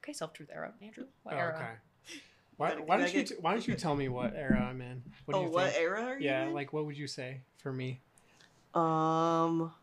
[0.01, 0.71] Okay, self truth era.
[0.81, 1.55] Andrew, what Oh, era?
[1.55, 2.21] okay.
[2.55, 5.03] Why, why don't you t- why don't you tell me what era I'm in?
[5.25, 5.83] What do oh, you what think?
[5.83, 6.53] era are you Yeah, in?
[6.53, 7.99] like what would you say for me?
[8.73, 9.73] Um.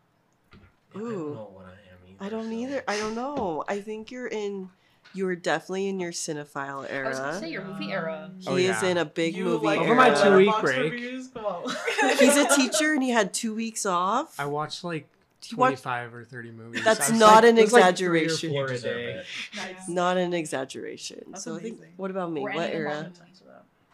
[0.95, 2.25] I don't know what I am either.
[2.25, 2.83] I don't so- either.
[2.87, 3.63] I don't know.
[3.67, 4.69] I think you're in.
[5.15, 7.05] You were definitely in your cinephile era.
[7.05, 8.29] I was gonna say your movie era.
[8.39, 10.91] He Oh, is in a big You movie like Over my two week break.
[10.91, 11.29] reviews?
[11.29, 11.63] Come on.
[12.19, 14.37] He's a teacher and he had two weeks off.
[14.39, 15.07] I watched like
[15.49, 16.83] 25 or 30 movies.
[16.83, 18.49] That's not like- an it was like three or exaggeration.
[18.51, 19.23] four a day.
[19.55, 19.87] nice.
[19.89, 21.23] Not an exaggeration.
[21.29, 21.79] That's so I think.
[21.97, 22.41] What about me?
[22.41, 22.89] We're what era?
[22.95, 23.19] moment.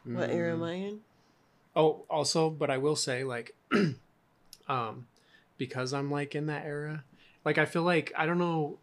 [0.05, 0.67] What era am Mm.
[0.67, 0.99] I in?
[1.75, 3.53] Oh, also, but I will say, like,
[4.67, 5.07] um,
[5.57, 7.03] because I'm like in that era,
[7.45, 8.79] like I feel like I don't know,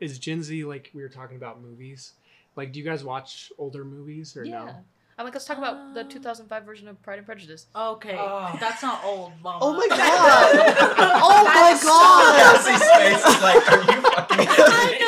[0.00, 2.12] is Gen Z like we were talking about movies?
[2.56, 4.64] Like, do you guys watch older movies or Yeah.
[4.64, 4.74] no?
[5.18, 7.66] I'm like, let's talk about the Um, 2005 version of Pride and Prejudice.
[7.74, 8.56] Okay, Oh.
[8.60, 9.32] that's not old.
[9.42, 9.58] Mama.
[9.60, 9.98] Oh my god!
[9.98, 12.38] oh my That is so god!
[12.38, 15.06] Cassie's face is like, are you fucking kidding me?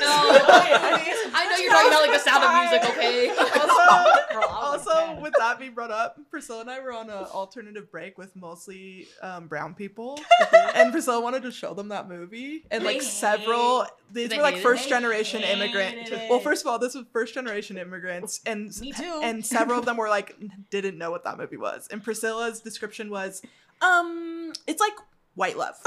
[0.00, 1.19] No, I know
[1.90, 3.28] you're talking about like the sound of music, okay?
[4.40, 8.18] also, also with that being brought up, Priscilla and I were on an alternative break
[8.18, 10.18] with mostly um, brown people,
[10.74, 14.42] and Priscilla wanted to show them that movie, and like They several, these They were
[14.42, 16.10] like first generation immigrant.
[16.28, 19.20] Well, first of all, this was first generation immigrants, and Me too.
[19.22, 20.36] and several of them were like
[20.70, 23.42] didn't know what that movie was, and Priscilla's description was,
[23.80, 24.94] um, it's like
[25.34, 25.74] white love.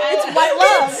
[0.00, 0.92] It's white love.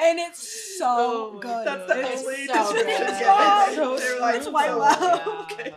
[0.00, 1.66] and it's so oh good.
[1.66, 3.08] That's the It's only so description good.
[3.08, 3.74] given.
[3.74, 4.98] So They were like, it's white love.
[4.98, 5.22] good.
[5.58, 5.74] Okay.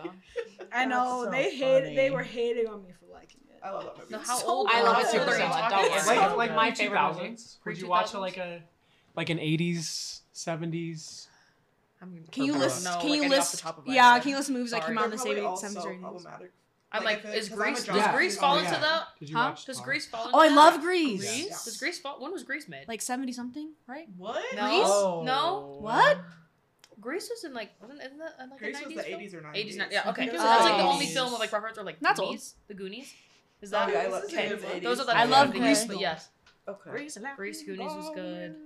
[0.74, 1.96] I know so they hated.
[1.96, 3.60] They were hating on me for liking it.
[3.62, 4.12] I love that movie.
[4.12, 4.68] No, how So old?
[4.70, 6.06] I love it too, What are you Priscilla, talking don't about?
[6.06, 6.16] worry.
[6.18, 7.56] Like, like my favorite 2000s.
[7.66, 8.62] Would you watch like a,
[9.14, 11.26] like an 80s, 70s?
[12.00, 12.84] I'm Can you list?
[13.00, 13.52] can you list?
[13.52, 14.94] the top of my Yeah, can you list movies that Sorry.
[14.94, 16.26] came out in the They're probably same also seventies or eighties?
[16.92, 16.94] Problematic.
[16.94, 17.84] I'm Like, like, if it- is 'cause I'm a Grease?
[17.84, 18.44] drama Does fan.
[18.44, 18.68] Oh, fall yeah.
[18.68, 19.06] into that?
[19.18, 19.42] Did you Huh?
[19.50, 19.64] watch?
[19.64, 19.84] Does Tar?
[19.86, 20.24] Grease fall?
[20.26, 20.54] Into Oh, I that?
[20.54, 21.20] love Grease.
[21.20, 21.46] Grease.
[21.48, 21.56] Yeah.
[21.64, 22.20] Does Grease fall?
[22.20, 22.86] When was Grease made?
[22.88, 24.08] Like seventy something, right?
[24.16, 24.44] What?
[24.54, 24.68] No.
[24.68, 24.82] Grease?
[24.86, 25.22] Oh.
[25.24, 25.78] No.
[25.80, 26.18] What?
[27.00, 29.20] Grease was in like wasn't isn't that uh, like Grease a was 90s the film?
[29.20, 30.08] 80s or 80s, yeah.
[30.10, 30.92] Okay, I think so that's like the Oh.
[30.92, 32.28] only film of like reference or like That's old.
[32.30, 32.54] Goonies.
[32.68, 33.14] The Goonies.
[33.60, 33.92] Is Oh, that?
[33.92, 34.80] yeah, I love okay.
[34.80, 35.84] Those are the I love I'm thinking of, Grease.
[35.86, 36.28] But yes,
[36.68, 36.90] Okay.
[36.90, 38.56] Grease, Grease, Goonies was good.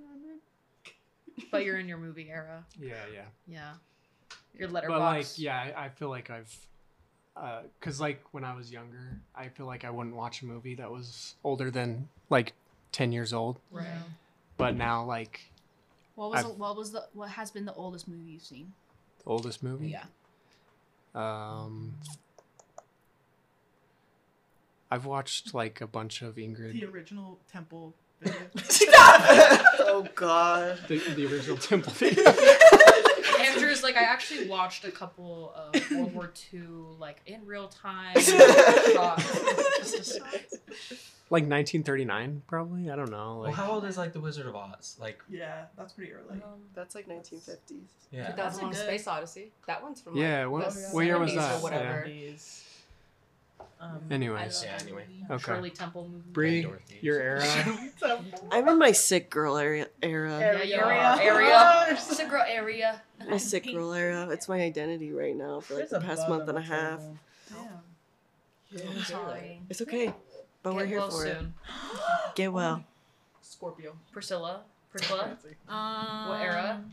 [1.50, 2.64] But you're in your movie era.
[2.78, 3.24] Yeah, yeah.
[3.46, 3.74] Yeah.
[4.54, 4.88] Your Letterboxd.
[4.88, 6.54] But like, yeah, I, I feel like I've,
[7.36, 10.74] uh, cause like when I was younger, I feel like I wouldn't watch a movie
[10.76, 12.54] that was older than like
[12.92, 13.58] ten years old.
[13.70, 13.86] Right.
[14.56, 15.52] But now, like,
[16.14, 18.72] What was the, what was the what has been the oldest movie you've seen?
[19.18, 19.88] the oldest movie.
[19.88, 20.04] Yeah.
[21.14, 21.94] Um,
[24.90, 28.36] I've watched like a bunch of Ingrid, The original Temple video.
[29.80, 30.78] oh god.
[30.88, 32.24] the, the original Temple video.
[33.56, 36.60] Andrew's like I actually watched a couple of World War II
[36.98, 38.14] like in real time.
[38.20, 40.18] shots.
[41.30, 42.90] like 1939, probably.
[42.90, 43.40] I don't know.
[43.42, 44.96] Well, how old is like the Wizard of Oz?
[45.00, 46.40] Like, yeah, that's pretty early.
[46.74, 47.56] That's like 1950s.
[48.10, 48.30] yeah.
[48.30, 49.50] 2001: good- Space Odyssey.
[49.66, 50.46] That one's from like, yeah.
[50.46, 51.58] What, the what year was that?
[51.58, 52.08] Or whatever.
[53.78, 55.04] Um, Anyways, Yeah, anyway.
[55.30, 55.42] okay.
[55.44, 56.24] Shirley Temple movie.
[56.32, 56.98] Bree, Dorothy.
[57.02, 57.44] your era.
[58.50, 59.88] I'm in my sick girl area.
[60.02, 60.38] era.
[60.38, 60.82] Yeah, Area.
[60.82, 61.20] are.
[61.20, 61.86] Area.
[61.90, 63.02] It's a girl area.
[63.28, 64.28] My sick girl era.
[64.30, 67.00] It's my identity right now for like There's the past month and a half.
[67.00, 68.88] table.
[68.96, 69.60] I'm sorry.
[69.70, 70.12] It's okay,
[70.62, 71.38] but we're here well for it.
[72.34, 72.84] Get well.
[73.42, 73.96] Scorpio.
[74.12, 74.62] Priscilla.
[74.90, 75.36] Priscilla.
[75.68, 76.84] Um, What era?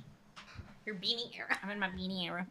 [0.86, 1.58] Your beanie era.
[1.64, 2.46] I'm in my beanie era.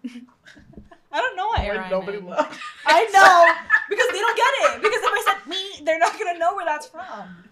[1.14, 1.84] I don't know what era.
[1.84, 2.26] I'm Nobody in.
[2.26, 2.58] left.
[2.86, 3.54] I know
[3.90, 4.82] because they don't get it.
[4.82, 7.04] Because if I said me, they're not gonna know where that's from.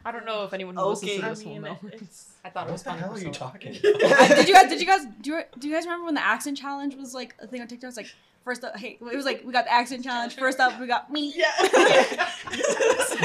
[0.05, 0.91] I don't know if anyone who Okay.
[0.91, 1.79] listens to I this will mean, know.
[1.93, 3.03] it's I thought it was the funny.
[3.03, 4.29] hell are you talking about?
[4.29, 4.69] did you guys?
[4.71, 5.05] Did you guys?
[5.21, 7.69] Do you, do you guys remember when the accent challenge was like a thing on
[7.69, 7.89] TikTok?
[7.89, 8.11] It's like
[8.43, 10.35] First up, hey, it was like we got the accent challenge.
[10.35, 11.35] First up, we got me.
[11.37, 11.51] Yeah.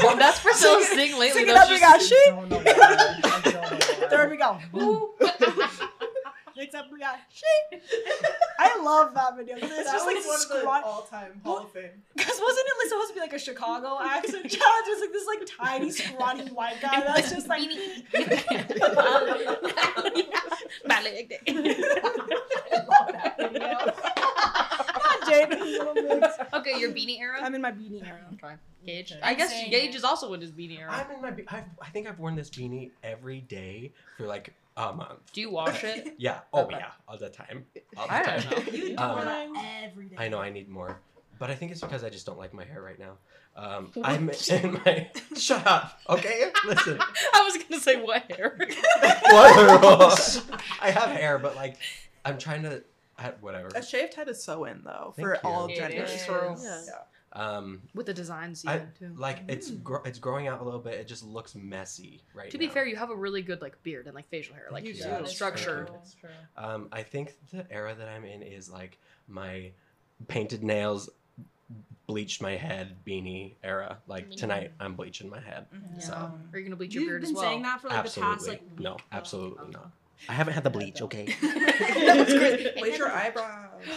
[0.04, 1.46] Well, that's Priscilla's thing lately.
[1.48, 1.62] Second though.
[1.62, 2.26] up, we got She's-
[4.04, 4.08] she.
[4.10, 5.12] Third, we got woo.
[6.58, 7.46] Next up, we got she.
[8.60, 11.90] I love that video because it's just like one of the all-time Hall of Fame.
[12.16, 14.86] Because wasn't it like supposed to be like a Chicago accent challenge?
[14.88, 17.62] It's like this like tiny, scrawny white guy that's just like.
[20.86, 21.04] Not
[25.26, 26.36] Jaden, little mix.
[26.54, 27.38] okay, your beanie era.
[27.42, 28.20] I'm in my beanie era.
[28.34, 28.56] Okay.
[28.86, 29.14] Gage.
[29.24, 29.96] I guess saying Gage it.
[29.96, 30.92] is also in his beanie era.
[30.92, 31.32] I'm in my.
[31.32, 35.32] Be- I've, I think I've worn this beanie every day for like a month.
[35.34, 36.16] Do you wash it?
[36.18, 36.40] Yeah.
[36.54, 36.78] Oh Okay.
[36.78, 36.92] yeah.
[37.08, 37.66] All the time.
[37.98, 38.42] All the I time.
[38.50, 38.72] don't know.
[38.74, 40.16] You do Um, that every day.
[40.18, 41.00] I know I need more,
[41.40, 43.18] but I think it's because I just don't like my hair right now.
[43.58, 45.10] Um, I'm in my.
[45.38, 46.00] Shut up.
[46.10, 46.52] Okay.
[46.66, 47.00] Listen.
[47.34, 48.58] I was gonna say what hair.
[48.60, 50.44] What?
[50.82, 51.78] I have hair, but like,
[52.26, 52.84] I'm trying to.
[53.18, 53.70] I, whatever.
[53.76, 55.40] A shaved head is so in though Thank for you.
[55.46, 56.12] all genders.
[56.12, 56.56] is true.
[56.62, 56.82] Yeah.
[57.36, 59.14] Um, With the designs, I, even too.
[59.18, 60.94] like it's gro- it's growing out a little bit.
[60.96, 62.74] It just looks messy right To be now.
[62.74, 65.04] fair, you have a really good like beard and like facial hair, like You you
[65.04, 65.26] do.
[65.28, 65.90] structured.
[66.02, 66.30] It's true.
[66.58, 69.72] Um, I think the era that I'm in is like my
[70.30, 71.10] painted nails,
[72.08, 73.98] bleached my head beanie era.
[74.08, 75.66] Like tonight, I'm bleaching my head.
[75.74, 76.00] Yeah.
[76.00, 76.14] So
[76.54, 77.44] Are you gonna bleach your You've beard been as well?
[77.44, 78.80] saying that for like absolutely the past like week.
[78.80, 79.92] no, absolutely not.
[80.30, 81.02] I haven't had the bleach.
[81.02, 81.26] Okay.
[82.78, 83.82] Bleach your eyebrows.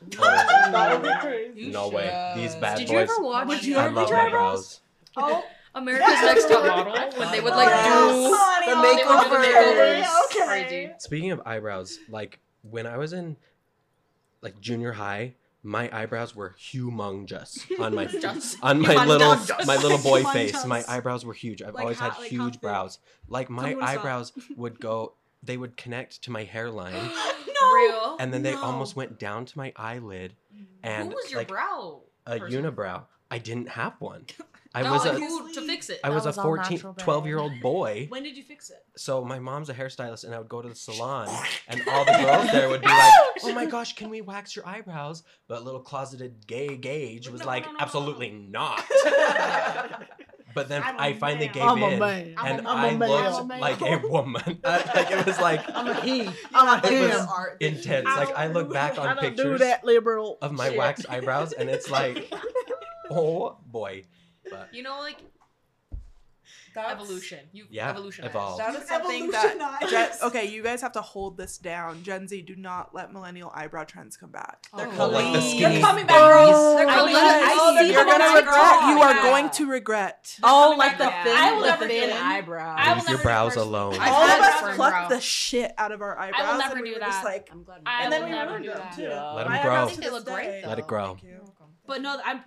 [0.20, 1.70] That would be crazy.
[1.70, 2.32] no way.
[2.36, 2.92] These bad Did boys.
[2.92, 3.48] you ever watch?
[3.48, 4.80] Would you I ever love bleach eyebrows.
[5.16, 5.44] Oh,
[5.74, 8.36] America's Next Top Model when they would like do
[8.66, 9.52] The they would do the makeovers.
[9.52, 10.06] makeovers.
[10.26, 10.46] Okay.
[10.46, 10.90] Crazy.
[10.98, 13.36] Speaking of eyebrows, like when I was in
[14.42, 18.06] like junior high, my eyebrows were humongous on my
[18.62, 19.36] on my little
[19.66, 20.64] my little boy face.
[20.64, 21.62] My eyebrows were huge.
[21.62, 22.98] I've Like always how- had like huge brows.
[23.28, 24.00] Like my me what I saw.
[24.00, 26.92] eyebrows would go they would connect to my hairline
[27.60, 27.74] no.
[27.74, 28.16] Real.
[28.20, 28.62] and then they No.
[28.62, 30.34] almost went down to my eyelid
[30.82, 32.02] and Who was your like brow?
[32.26, 32.64] a person?
[32.64, 33.04] unibrow.
[33.30, 34.26] I didn't have one.
[34.74, 35.98] I no, was like a who to fix it.
[36.04, 38.06] I was, was a all 14 natural 12 year old boy.
[38.10, 38.84] When did you fix it?
[38.96, 41.28] So my mom's a hairstylist, and I would go to the salon,
[41.68, 43.12] and all the girls there would be like,
[43.42, 47.46] "Oh my gosh, can we wax your eyebrows?" But little closeted gay Gage was No,
[47.48, 48.84] like, no, no, no, "Absolutely not."
[50.54, 51.54] But then I'm a I finally man.
[51.54, 52.34] gave I'm a in, man.
[52.44, 53.08] and I'm I a man.
[53.10, 54.42] looked I'm like a woman.
[54.64, 56.28] like it was like I'm a he.
[56.54, 57.28] I'm a It was him.
[57.60, 58.06] intense.
[58.06, 60.78] Like I look back on don't pictures that liberal of my shit.
[60.78, 62.32] waxed eyebrows, and it's like,
[63.10, 64.04] oh boy.
[64.50, 65.18] But You know, like
[66.88, 67.40] evolution.
[67.52, 68.24] You Yeah, evolution.
[68.24, 68.58] evolve.
[68.58, 69.90] That is something that Evolutionize.
[69.90, 72.02] Gen- okay, you guys have to hold this down.
[72.02, 74.66] Gen Z, do not let millennial eyebrow trends come back.
[74.76, 74.90] They're Oh.
[74.92, 75.32] coming.
[75.32, 76.16] Like the They're coming back.
[76.18, 76.76] boys.
[76.76, 77.42] They're I coming love- back.
[77.42, 78.54] I Oh, see they're them You're on gonna TikTok.
[78.80, 78.88] regret.
[78.96, 79.22] You are Yeah.
[79.22, 80.36] going to regret.
[80.42, 81.24] Oh, like the back.
[81.26, 82.74] thin, I will the never thin eyebrow.
[82.78, 83.94] I will Leave never your brows first- alone.
[84.00, 86.58] I All had of that us plucked the shit out of our eyebrows.
[86.58, 87.24] never and we do were Just that.
[87.24, 87.80] like, I'm glad.
[87.86, 88.96] I and will then we never ruined do them that.
[88.96, 89.08] too.
[89.08, 89.74] Let 'em My grow.
[89.84, 90.62] I think they look great.
[90.66, 91.16] Let it grow.
[91.86, 92.42] But no, I'm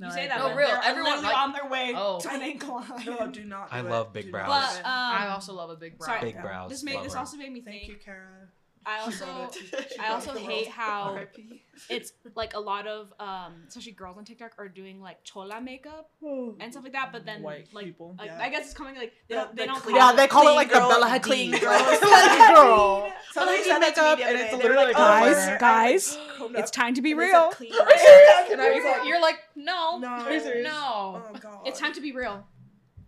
[0.00, 0.06] I.
[0.06, 0.68] You say that, No, but real.
[0.68, 2.20] they're Everyone, like- on their way Oh.
[2.20, 3.04] to an incline.
[3.06, 3.68] No, do not.
[3.72, 4.12] I do love it.
[4.12, 4.48] big brows.
[4.48, 6.06] But um, I also love a big brow.
[6.06, 6.20] sorry.
[6.32, 6.70] Big brows.
[6.70, 7.18] This made love this her.
[7.20, 7.92] also made me Thank think.
[7.92, 8.48] you, Kara.
[8.88, 9.90] I also wrote it.
[9.92, 11.62] She I also hate how R.I.P.
[11.90, 16.10] it's like a lot of um especially girls on TikTok are doing like chola makeup
[16.60, 18.16] and stuff like that, but then White like people.
[18.18, 18.40] like Yeah.
[18.46, 20.48] I guess it's coming like they The- don't they the don't clean- Yeah, they call
[20.48, 21.22] it like girl- the Bella Hadid.
[21.22, 21.98] clean Like, girl.
[22.00, 23.12] Clean girl.
[23.32, 24.56] Somebody Clean said that makeup, and it's day.
[24.56, 26.18] They were literally like, like, oh, guys, my- guys,
[26.60, 27.50] it's time to be and it said real.
[27.50, 27.72] clean
[28.52, 30.16] and I was like, you're like, no, No.
[30.62, 31.22] no.
[31.44, 31.62] Oh.
[31.66, 32.46] It's time to be real.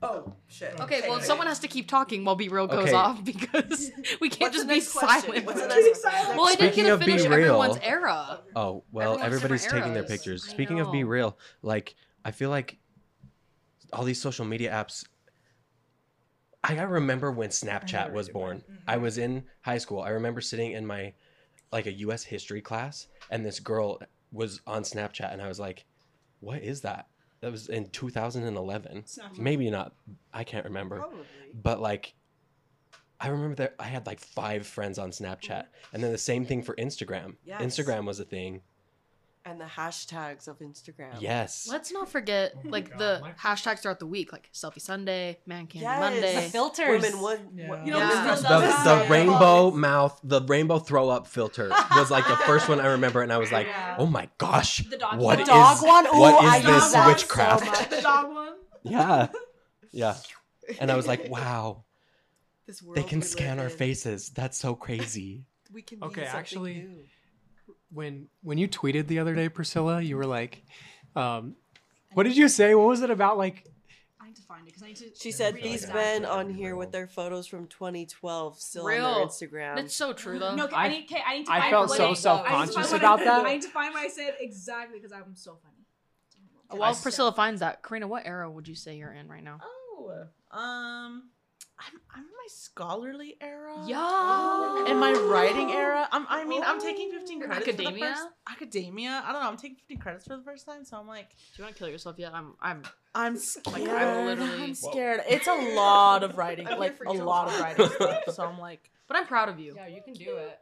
[0.02, 0.80] Oh shit.
[0.80, 2.92] Okay, well, someone has to keep talking while BeReal goes Okay.
[2.94, 3.90] off because
[4.20, 5.20] we can't What's just be question?
[5.20, 5.46] silent.
[5.46, 6.04] What's the next
[6.36, 8.40] Well, I didn't get to finish everyone's era.
[8.56, 10.44] Oh well, Everyone's everybody's different taking their pictures.
[10.44, 11.94] Speaking of be real, like
[12.24, 12.78] I feel like
[13.92, 15.04] all these social media apps.
[16.62, 18.58] I gotta remember when Snapchat was born.
[18.58, 18.72] Mm-hmm.
[18.86, 20.00] I was in high school.
[20.00, 21.14] I remember sitting in my
[21.72, 22.22] like a U.S.
[22.24, 24.00] history class, and this girl
[24.32, 25.84] was on Snapchat, and I was like,
[26.40, 27.06] "What is that?"
[27.40, 29.04] That was in 2011.
[29.38, 29.94] Maybe not.
[30.32, 30.98] I can't remember.
[30.98, 31.24] Probably.
[31.54, 32.14] But like,
[33.18, 36.62] I remember that I had like five friends on Snapchat, and then the same thing
[36.62, 37.36] for Instagram.
[37.44, 37.62] Yes.
[37.62, 38.62] Instagram was a thing.
[39.50, 41.20] And the hashtags of Instagram.
[41.20, 41.66] Yes.
[41.68, 45.38] Let's not forget oh like God, the my- hashtags throughout the week, like Selfie Sunday,
[45.44, 45.98] Man Candy Yes.
[46.00, 46.34] Monday.
[46.36, 47.02] The filters.
[47.02, 47.40] Women would.
[47.56, 47.84] Yeah.
[47.84, 48.30] You know, Yeah.
[48.30, 48.66] we still the,
[49.04, 53.22] the rainbow mouth, the rainbow throw up filter was like the first one I remember,
[53.22, 53.66] and I was like,
[53.98, 55.40] "Oh my gosh, The dog what one.
[55.40, 56.06] is Dog one?
[56.06, 58.52] Ooh, what I is use this witchcraft?" so the dog one.
[58.84, 59.28] yeah,
[59.90, 60.14] yeah.
[60.78, 61.82] And I was like, "Wow,
[62.68, 63.70] This world they can scan our in.
[63.76, 64.28] faces.
[64.30, 67.04] That's so crazy." We can Okay, actually- new.
[67.92, 70.62] When when you tweeted the other day, Priscilla, you were like,
[71.16, 71.56] um,
[72.14, 72.74] "What did you say?
[72.74, 73.36] What was it about?
[73.38, 73.66] Like,
[74.20, 75.10] I need to find it because I need to.
[75.18, 76.00] She said read these exactly.
[76.00, 79.26] men on here with their photos from 2012 still on their Real.
[79.26, 79.76] Instagram.
[79.76, 80.54] That's so true though.
[80.54, 82.76] No, I- I, need, okay, I need to I find felt what so it- self-conscious
[82.76, 83.46] I need to find about what it- that.
[83.46, 85.76] I need to find what I said exactly because I'm so funny.
[86.80, 89.58] While Priscilla finds that, Karina, what era would you say you're in right now?
[89.60, 91.30] Oh, um,
[91.80, 93.74] I'm I'm in my scholarly era.
[93.86, 94.84] Yeah.
[94.88, 97.68] In my writing era, I'm, I mean, I'm taking 15 credits.
[97.68, 97.90] academia?
[97.90, 99.22] For the first, academia.
[99.24, 99.48] I don't know.
[99.48, 101.78] I'm taking 15 credits for the first time, so I'm like, Do you want to
[101.78, 102.32] kill yourself yet?
[102.34, 102.54] I'm.
[102.60, 102.82] I'm.
[103.14, 103.88] I'm scared.
[103.88, 105.22] I'm literally- I'm scared.
[105.28, 108.22] It's a lot of writing, like a lot of writing stuff.
[108.34, 109.72] So I'm like, But I'm proud of you.
[109.74, 110.58] Yeah, you can do it.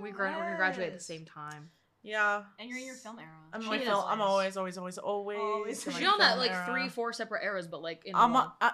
[0.00, 1.70] We gra- we're gonna graduate at the same time.
[2.02, 2.44] yeah.
[2.58, 3.28] And you're in your film era.
[3.52, 5.38] I'm, She my is film, I'm always, always, always, always.
[5.38, 5.86] Always.
[5.86, 6.66] in my She's on that like era.
[6.66, 8.46] three, four separate eras, but like in I'm one.
[8.46, 8.72] a, I,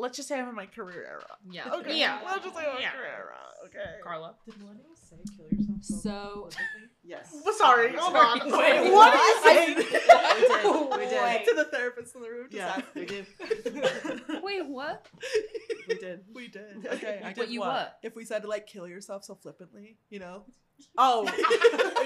[0.00, 1.36] let's just say I'm in my career era.
[1.50, 1.70] yeah.
[1.74, 1.98] Okay.
[1.98, 2.20] Yeah.
[2.24, 2.90] Let's just say I'm in my Yeah.
[2.92, 3.36] career era.
[3.66, 4.00] Okay.
[4.02, 4.34] Carla.
[4.46, 5.84] Did millennials say kill yourself?
[6.02, 6.48] So
[7.02, 7.34] yes.
[7.44, 7.94] Well, sorry.
[7.96, 8.38] Hold on.
[8.50, 8.52] Wait,
[8.82, 8.92] Wait, what?
[8.92, 9.76] what are you saying?
[9.76, 11.22] We did.
[11.22, 12.46] Wait, to the therapist in the room.
[12.50, 13.26] Just Yeah, we did.
[14.42, 15.06] Wait, what?
[15.88, 16.20] We did.
[16.34, 16.86] We did.
[16.86, 17.20] Okay.
[17.24, 17.68] I What you what?
[17.68, 17.98] what?
[18.02, 20.44] If we said to like kill yourself so flippantly, you know.
[20.96, 21.24] Oh,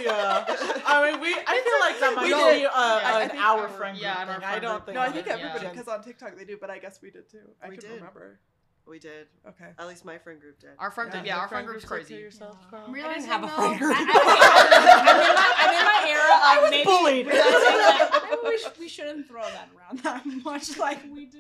[0.03, 0.45] yeah.
[0.85, 1.29] I mean, we.
[1.33, 2.67] I feel like that might We be did.
[2.67, 4.51] uh, I an think our our- friend yeah, group in thing.
[4.51, 4.87] I don't group.
[4.87, 4.95] think.
[4.97, 5.33] No, I think is.
[5.33, 5.71] everybody Yeah.
[5.71, 7.39] because on TikTok they do, but I guess we did too.
[7.63, 7.97] I We couldn't did.
[8.01, 8.41] remember.
[8.87, 9.27] We did.
[9.49, 9.71] Okay.
[9.79, 10.71] At least my friend group did.
[10.79, 12.17] Our friend group, yeah, our friend group's crazy.
[12.17, 12.85] Yourself, Carl.
[12.87, 13.97] I'm realizing have a though, friend group.
[13.97, 17.27] I, I, I'm, in my, I'm in my era of maybe bullied.
[17.27, 21.39] realizing that maybe we, sh- we shouldn't throw that around that much like we do.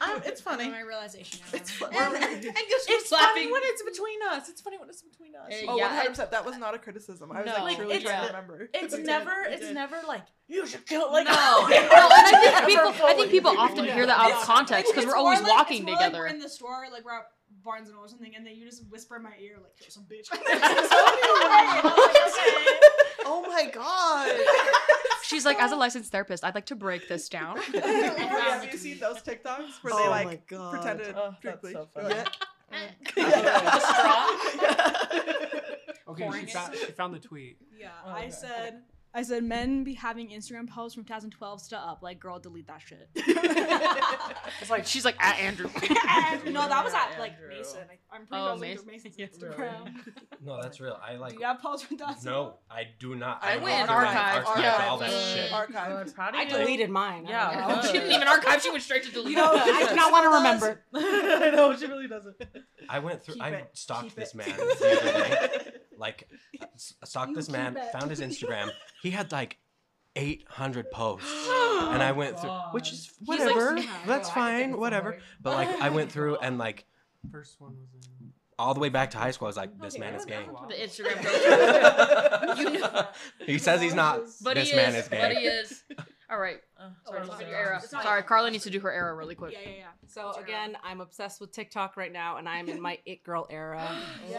[0.00, 0.68] Um, it's funny.
[0.70, 1.40] My realization.
[1.52, 1.96] It's funny.
[1.96, 2.12] And
[2.42, 4.48] guess who's It's funny when it's between us.
[4.48, 5.48] It's funny when it's between us.
[5.50, 6.30] Eh, Oh, yeah, 100 percent.
[6.30, 7.32] That was not a criticism.
[7.32, 7.52] I was No.
[7.52, 8.68] like, Like, truly it's- trying to remember.
[8.74, 9.32] It's We never.
[9.48, 9.74] we It's did.
[9.74, 11.10] never like you should kill.
[11.10, 11.32] Like No.
[11.34, 13.94] oh, Well, and I think people, I think people often Yeah.
[13.94, 16.18] hear that out of context because we're always like- walking it's more Like together.
[16.24, 17.26] we're in the store, like we're at
[17.64, 19.90] Barnes and Noble or something, and then you just whisper in my ear, like, "Kill
[19.90, 20.28] some bitch."
[23.28, 24.30] Oh my god.
[25.26, 27.56] She's like, as a licensed therapist, I'd like to break this down.
[27.74, 30.72] Have you seen those TikToks where they Oh my like God.
[30.74, 31.74] pretended Oh, drink that's bleach?
[31.74, 32.14] so funny.
[36.08, 36.54] Okay, Pouring she it.
[36.54, 37.58] found, she found the tweet.
[37.76, 38.30] yeah, Oh, I okay.
[38.30, 38.82] said.
[39.16, 42.02] I said men be having Instagram posts from 2012 still up.
[42.02, 43.08] Like, girl, delete that shit.
[44.60, 45.68] It's like She's like, at Andrew.
[46.46, 47.48] no, that was at like Andrew.
[47.48, 47.80] Mason.
[47.90, 48.86] I, I'm pretty Oh, sure it Mason.
[48.86, 49.26] Mason's Yeah.
[49.26, 49.94] Instagram.
[50.44, 50.98] No, that's real.
[51.04, 51.32] I like.
[51.34, 52.24] Do you have posts from 2012?
[52.46, 53.42] No, I do not.
[53.42, 54.46] I I'm went in literally archives.
[54.48, 54.86] archived Yeah.
[54.88, 55.52] all that shit.
[55.52, 55.92] Archive.
[56.06, 57.26] I'm proud of oh, I deleted mine.
[57.26, 57.68] I Yeah.
[57.68, 58.62] don't she didn't even archive.
[58.62, 59.30] She went straight to delete.
[59.30, 60.82] You know, I do not want to remember.
[60.94, 62.36] I know she really doesn't.
[62.88, 63.34] I went through.
[63.34, 63.70] Keep I it.
[63.72, 64.36] stalked Keep this it.
[64.36, 65.65] man the other day.
[65.98, 66.28] Like,
[67.04, 67.76] stalked this man.
[67.76, 67.92] it.
[67.92, 68.70] Found his Instagram.
[69.02, 69.58] He had like.
[70.18, 74.34] 800 posts and I went through oh, which is He's like, whatever "Yeah, that's I
[74.34, 76.86] fine whatever somebody." but like I went through and like
[77.30, 78.32] First one was in.
[78.58, 80.74] all the way back to high school I was like this man is gay The
[80.74, 82.58] Instagram.
[82.72, 83.06] You know-
[83.44, 85.02] he says he's not But this he man is.
[85.04, 85.84] is But he gay is.
[86.28, 86.58] All right.
[86.78, 87.80] Uh, oh, Sorry, sorry, your era.
[87.80, 89.52] It's Sorry, Carla needs to do her era really quick.
[89.52, 89.84] Yeah, yeah, yeah.
[90.08, 93.88] So again, I'm obsessed with TikTok right now, and I'm in my it girl era.
[94.28, 94.38] Yeah.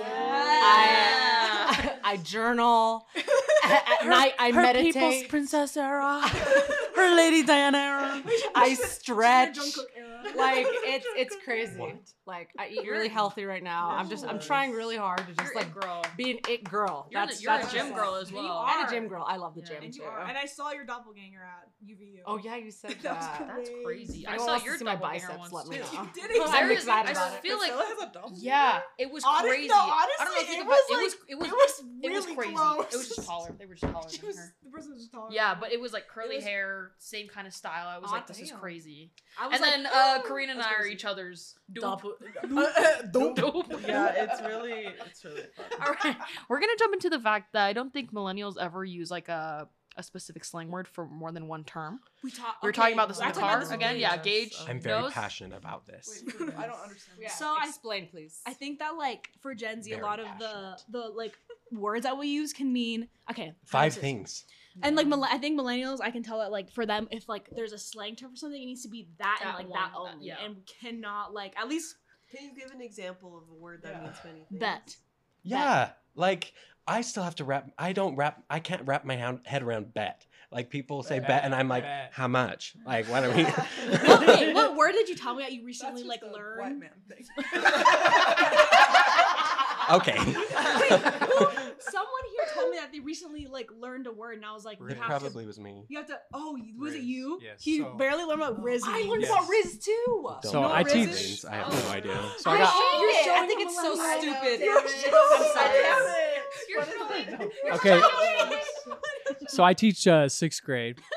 [0.70, 3.08] I I journal
[3.64, 4.34] at, at night.
[4.38, 4.94] I her meditate.
[4.94, 6.22] people's princess era.
[6.96, 8.22] her Lady Diana era.
[8.56, 9.58] I stretch.
[10.38, 10.64] Jungkook era.
[10.64, 11.80] Like it's it's crazy.
[11.80, 11.96] What?
[12.26, 13.90] Like I eat really healthy right now.
[13.92, 16.04] I'm just I'm trying really hard to just You're like a girl.
[16.18, 17.08] be an it girl.
[17.12, 18.48] You're, that's the, you're that's a gym just- girl as You well.
[18.52, 18.78] are.
[18.78, 19.26] And a gym girl.
[19.28, 19.68] I love the Yeah.
[19.68, 20.04] gym And too.
[20.04, 20.24] are.
[20.28, 22.22] And I saw your doppelganger at UVU.
[22.26, 23.48] Oh yeah, you said That that.
[23.56, 24.22] That's crazy.
[24.24, 25.52] If I anyone saw wants to your see my biceps.
[25.52, 25.84] Let me too.
[25.84, 26.02] know.
[26.04, 26.74] You did I'm I'm exactly.
[26.76, 27.42] excited I about it.
[27.42, 28.32] feel like Priscilla has a double.
[28.36, 29.68] yeah, it was crazy.
[29.68, 31.52] no, I don't know honestly, if you it was like- it was it was
[32.04, 32.54] it was it was crazy.
[32.56, 32.94] close.
[32.94, 33.56] It was just taller.
[33.58, 34.56] They were just taller than was, her.
[34.64, 35.30] the person was just taller.
[35.32, 37.88] Yeah, but it was like curly hair, same kind of style.
[37.88, 39.12] I was like, this is crazy.
[39.40, 41.84] I was And like, then uh, "Ooh." Karina and I are each other's dupe.
[43.12, 43.36] Dope.
[43.36, 43.72] Dope.
[43.88, 45.66] Yeah, it's really, it's really fun.
[45.86, 46.16] All right,
[46.50, 49.68] we're gonna jump into the fact that I don't think millennials ever use like a
[50.00, 52.00] a specific slang word for more than one term.
[52.24, 53.98] We, talk, We were talking about this we're in the talking about car this again.
[53.98, 54.52] Yeah, Gage.
[54.52, 54.58] Gage.
[54.70, 55.12] I'm very knows.
[55.12, 57.18] passionate about this Wait, I don't understand.
[57.20, 58.40] Yeah, So I- explain, please.
[58.46, 60.84] I think that like for Gen Z, Very a lot of the passionate.
[60.92, 61.36] the like
[61.72, 63.54] words that we use can mean okay.
[63.66, 64.46] five this is- things
[64.84, 67.74] And like I think millennials, I can tell that like for them, if like there's
[67.74, 70.14] a slang term for something, it needs to be that, and like one, that that-
[70.14, 70.36] only, yeah.
[70.44, 71.96] and we cannot like at least
[72.32, 74.02] Can you give an example of a word that Yeah.
[74.04, 74.60] means many things?
[74.60, 74.98] bet.
[75.44, 76.54] Yeah, like
[76.88, 77.70] I still have to wrap.
[77.78, 78.44] I don't wrap.
[78.50, 79.16] I can't wrap my
[79.46, 80.26] head around bet.
[80.52, 82.12] Like people say bet, and I'm like, Bet.
[82.14, 82.76] how much?
[82.86, 83.44] Like what are we?
[84.08, 86.28] what, wait, what word did you tell me that you That's recently just like a
[86.28, 86.80] white learned?
[86.80, 87.26] man thing.
[89.92, 90.18] okay.
[90.18, 91.47] Someone here
[92.68, 94.98] told me that they recently like learned a word, and I was like, you it
[94.98, 95.48] have probably to.
[95.48, 95.86] was me.
[95.90, 96.18] You have to.
[96.34, 97.06] Oh, was it Rizz.
[97.06, 97.40] you?
[97.42, 98.82] Yes, He so- barely learned about Rizz.
[98.86, 99.32] I learned Yes.
[99.32, 100.24] about Rizz too.
[100.44, 101.52] Don't So know I teach- that.
[101.52, 102.32] I have no idea.
[102.40, 102.74] So I got.
[102.74, 103.26] hate it.
[103.26, 104.20] showing I think him it's so millennials.
[104.22, 104.60] stupid.
[104.66, 105.80] You're I'm sorry.
[107.64, 108.02] You're Okay.
[109.48, 111.00] So I teach uh, sixth grade.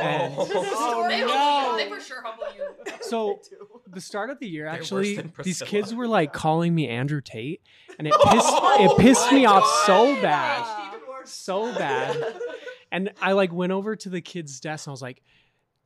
[0.00, 1.06] And Oh.
[1.08, 1.74] they, no.
[1.76, 2.92] they for sure humble you.
[3.02, 3.40] So
[3.92, 7.60] the start of the year, actually, these kids were like calling me Andrew Tate,
[7.98, 10.79] and it pissed it pissed me off so bad,
[11.24, 12.16] so bad.
[12.92, 15.22] And I like went over to the kid's desk and I was like,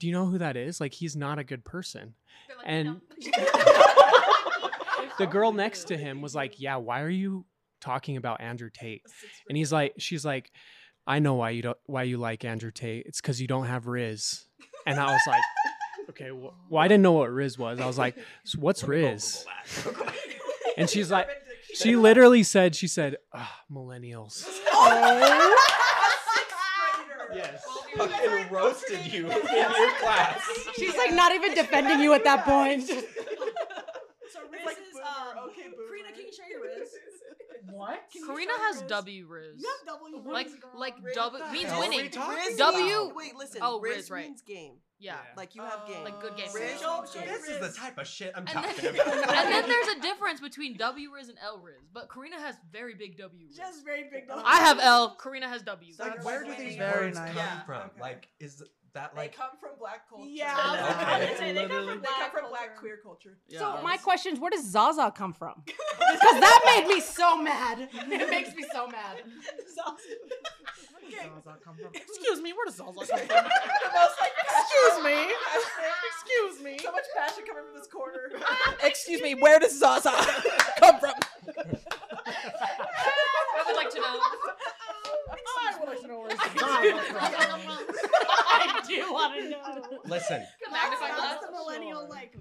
[0.00, 0.80] "Do you know who that is?
[0.80, 2.14] Like, he's not a good person."
[2.64, 3.02] And
[5.18, 7.44] the girl next to him was like, "Yeah, why are you
[7.82, 9.02] talking about Andrew Tate?"
[9.48, 10.50] And he's like, "She's like,
[11.06, 13.04] I know why you don't why you like Andrew Tate.
[13.06, 14.44] It's because you don't have Rizz."
[14.86, 15.42] And I was like,
[16.10, 17.80] "Okay, wh- well, I didn't know what Rizz was.
[17.80, 19.44] I was like, so what's Rizz?"
[20.76, 21.28] And she's like,
[21.74, 24.46] she literally said, she said, "Ah, millennials."
[27.34, 27.64] Yes.
[27.96, 30.40] Fucking roasted you in your class.
[30.76, 32.90] She's like not even defending you at that point.
[34.32, 35.50] So Rizz is um.
[35.54, 36.88] Karina, can you share your Rizz?
[37.70, 38.00] What?
[38.12, 38.88] Can Karina has Rizz?
[38.88, 39.60] W Rizz.
[39.60, 42.10] You have W Rizz, Like like Rizz, W means hell are we winning.
[42.10, 42.56] Rizz?
[42.56, 43.12] W.
[43.14, 43.60] Wait, listen.
[43.62, 44.26] Oh, Rizz, Rizz, right.
[44.26, 44.74] means game.
[45.04, 45.16] Yeah.
[45.36, 46.02] Like you have game.
[46.02, 46.48] Like good game.
[46.48, 49.28] Rizz, Show- show This is the type of shit I'm And talking then, about.
[49.36, 52.94] and then there's a difference between W Rizz and L Rizz, but Karina has very
[52.94, 53.56] big W Rizz.
[53.56, 54.28] Just very big.
[54.28, 54.42] W.
[54.46, 55.14] I have L.
[55.22, 55.92] Karina has W.
[55.98, 57.28] Like, where do these Very words nice.
[57.28, 57.62] come Yeah.
[57.64, 57.80] from?
[57.90, 58.00] Okay.
[58.00, 58.62] Like, is
[58.94, 60.24] that like They come from black culture.
[60.26, 61.36] Yeah, I was gonna Okay.
[61.36, 61.92] say they come Literally.
[61.94, 62.80] from They come black from black culture.
[62.80, 63.38] queer culture.
[63.50, 65.64] So my question is, where does Zaza come from?
[66.14, 67.88] Because that made me so mad.
[67.92, 69.22] It makes me so mad.
[71.10, 71.90] Zaza come from?
[71.94, 73.18] Excuse me, where does Zaza come from?
[74.60, 75.16] Excuse me.
[76.08, 76.78] Excuse me.
[76.82, 78.30] So much passion coming from this corner.
[78.46, 80.10] Ah, excuse me, where does Zaza
[80.78, 81.12] come from?
[81.46, 81.50] I
[83.66, 84.06] would like to know.
[84.06, 84.20] Oh,
[85.62, 87.78] I would like to know where Zaza come from.
[88.46, 89.58] I do want to know.
[90.06, 90.42] Listen,
[90.72, 91.34] Magnifying glass.
[91.34, 92.34] That's the millennial like.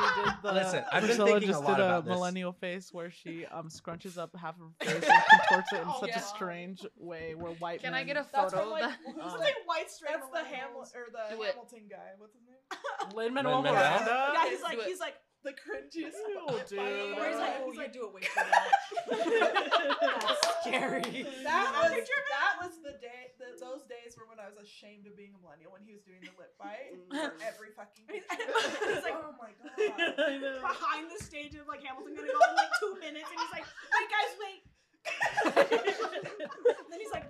[0.00, 0.52] She did the.
[0.52, 2.14] Listen, I've been Priscilla thinking a just lot did a about this.
[2.14, 5.88] millennial face where she um scrunches up half of her face and contorts it in
[5.88, 6.18] Oh, such yeah.
[6.18, 8.00] a strange way where white Can men.
[8.00, 8.98] I get a That's photo from of like, that?
[9.14, 10.12] who's Um, like white straight.
[10.14, 10.94] That's the Hamil millennials.
[10.96, 11.46] or the Do it.
[11.48, 11.96] Hamilton guy.
[12.18, 13.14] What's his name?
[13.16, 14.04] Lin Manuel Manuel Miranda?
[14.04, 14.30] Miranda?
[14.34, 14.84] Yeah, he's do like it.
[14.86, 16.20] he's like The cringiest.
[16.20, 16.76] Ew, bit dude.
[16.78, 17.48] by the Where he's way.
[17.48, 18.76] like- He's he's like, do it way too much.
[20.60, 21.24] Scary.
[21.48, 23.32] That was that was the day.
[23.40, 26.04] The, those days were when I was ashamed of being a millennial when he was
[26.04, 28.04] doing the lip bite for every fucking.
[28.12, 28.36] picture.
[28.36, 29.72] He's like- oh my god.
[30.20, 30.60] I know.
[30.60, 33.64] behind the stage of like Hamilton gonna go in like two minutes, and he's like,
[33.64, 34.60] "Wait, guys, wait."
[36.92, 37.24] then he's like,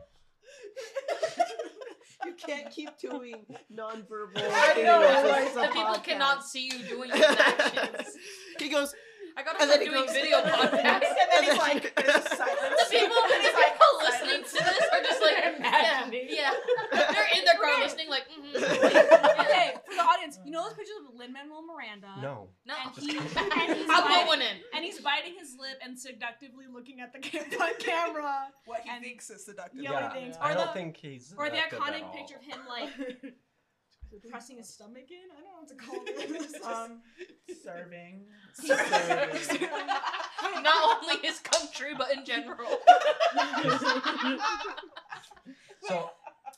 [2.25, 4.37] You can't keep doing nonverbal.
[4.37, 5.29] I know, things.
[5.29, 6.05] like, It's a The people podcast.
[6.05, 8.17] cannot see you doing these actions.
[8.59, 8.95] He goes,
[9.41, 11.09] I gotta and start then he doing goes, video podcasts.
[11.17, 12.77] And then he's like, there's a silence.
[12.77, 16.53] The people, the people listening to this are just like, yeah, yeah.
[16.93, 17.83] They're in their car Okay.
[17.83, 18.57] listening, like, mm-hmm.
[19.41, 22.13] "Okay, for the audience, you know those pictures of Lin Manuel Miranda?
[22.21, 22.49] no.
[22.67, 22.75] No.
[22.85, 24.57] And he and he's I'll put biting, one in.
[24.75, 28.49] and he's biting his lip and seductively looking at the camera.
[28.67, 29.81] What he And- thinks is seductive.
[29.83, 30.37] Yeah, what he thinks.
[30.41, 31.33] I Or don't the- think he's.
[31.37, 32.13] Or the seductive at iconic all.
[32.15, 32.91] picture of him like
[34.31, 35.31] pressing his stomach in.
[35.31, 36.47] I don't know what to call it.
[36.65, 37.01] Um,
[37.63, 38.27] serving.
[40.63, 42.79] Not only his country, but in general.
[45.83, 46.11] So,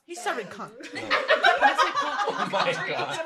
[0.06, 0.70] He's serving cunt.
[0.94, 3.18] oh my god.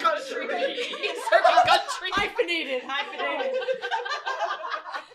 [0.00, 0.74] country.
[0.74, 2.10] He's serving country.
[2.12, 2.82] Hyphenated.
[2.86, 3.54] Hyphenated.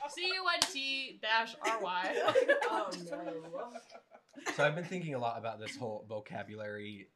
[0.09, 2.15] C U N T dash R Y.
[2.69, 3.23] oh no.
[4.55, 7.07] So I've been thinking a lot about this whole vocabulary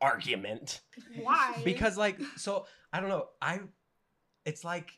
[0.00, 0.80] argument
[1.20, 1.60] Why?
[1.64, 3.26] because, like, so I don't know.
[3.40, 3.60] I,
[4.44, 4.92] it's like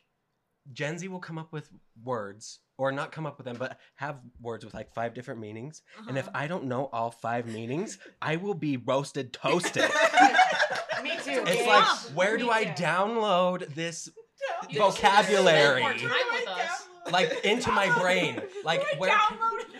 [0.71, 1.69] Gen Z will come up with
[2.03, 5.81] words or not come up with them, but have words with like five different meanings.
[6.07, 6.37] And if uh-huh.
[6.37, 9.83] I don't know all five meanings, I will be roasted toasted.
[11.03, 11.43] Me too.
[11.47, 14.09] It's like, where do I download this
[14.69, 15.81] You just need to vocabulary?
[15.81, 16.87] spend more time with us.
[17.11, 18.41] like into my brain?
[18.63, 19.17] Like where?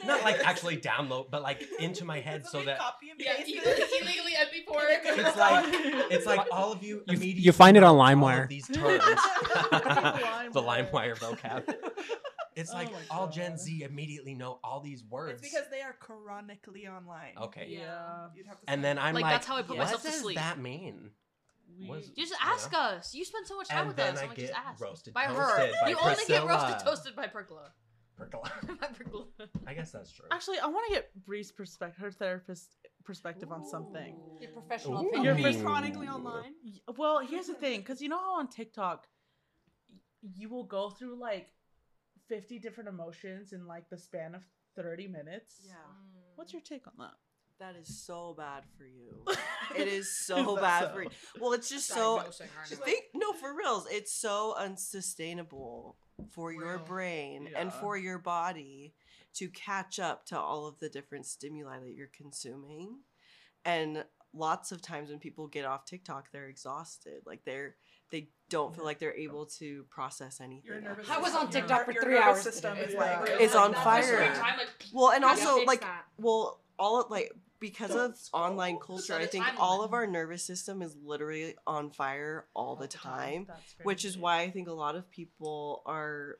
[0.01, 0.07] Download it.
[0.07, 3.49] Not like actually download, but like into my head so that copy and Yeah, paste
[3.49, 4.01] it.
[4.01, 5.25] illegally MP4.
[5.27, 5.65] it's like
[6.11, 8.47] it's like all of you You- immediately you find it on all of LimeWire.
[8.49, 9.03] These terms,
[9.81, 11.73] the LimeWire vocab.
[12.55, 13.33] It's Oh like my all God.
[13.33, 15.41] Gen Z immediately know all these words.
[15.41, 17.33] It's because they are chronically online.
[17.43, 18.27] okay, Yeah.
[18.35, 20.01] You'd have to and say- then I'm Like, like, that's how I put what myself
[20.01, 21.11] to does sleep." that mean?
[21.79, 22.79] We- Was- Just you ask know?
[22.79, 23.13] us.
[23.15, 24.19] You spend so much time And with then us.
[24.19, 24.81] I I'm like, just get ask.
[24.81, 25.71] roasted, by her.
[25.81, 27.71] by you only get roasted toasted by Pergola.
[28.21, 28.51] Pergola.
[28.79, 29.25] by Pergola.
[29.67, 30.25] I guess that's true.
[30.31, 34.15] Actually, I want to get Bree's perspective, her therapist perspective on something.
[34.39, 35.09] Your professional Ooh.
[35.09, 35.37] opinion.
[35.37, 35.61] Your Ooh.
[35.63, 36.53] chronically online.
[36.97, 39.07] Well, here's the thing, because you know how on TikTok,
[40.21, 41.49] you will go through like
[42.27, 44.43] 50 different emotions in like the span of
[44.75, 45.55] 30 minutes.
[45.65, 45.73] Yeah.
[45.73, 46.21] Mm.
[46.35, 47.13] What's your take on that?
[47.59, 49.23] That is so bad for you.
[49.73, 50.93] It is Is so that bad so?
[50.93, 51.09] for you.
[51.39, 52.17] Well, it's just so.
[52.17, 52.83] Diagnosing her now.
[52.83, 53.87] Think no, for reals.
[53.89, 55.97] It's so unsustainable
[56.29, 56.85] for your Real.
[56.85, 58.93] brain and for your body
[59.35, 62.99] to catch up to all of the different stimuli that you're consuming.
[63.65, 64.03] And
[64.33, 67.21] lots of times when people get off TikTok, they're exhausted.
[67.25, 67.75] Like they're
[68.11, 70.85] they don't feel like they're able to process anything.
[71.09, 73.19] I was on TikTok ner- for your three nervous hours System is Yeah.
[73.21, 74.33] like It's on fire.
[74.35, 76.03] time, like, Well, and how do you also like that?
[76.17, 77.31] well, all of, like
[77.61, 82.45] because of online culture, I think all of our nervous system is literally on fire
[82.53, 83.47] all the time,
[83.83, 86.39] which is why I think a lot of people are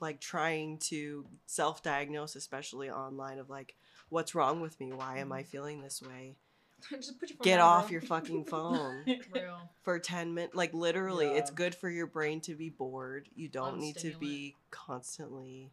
[0.00, 3.76] like trying to self-diagnose, especially online, of like,
[4.08, 4.92] what's wrong with me?
[4.92, 6.36] Why am I feeling this way?
[6.90, 9.04] Just put your phone Get off your fucking phone
[9.82, 10.56] for 10 minutes.
[10.56, 13.28] Like, literally, it's good for your brain to be bored.
[13.36, 15.70] You don't need to be constantly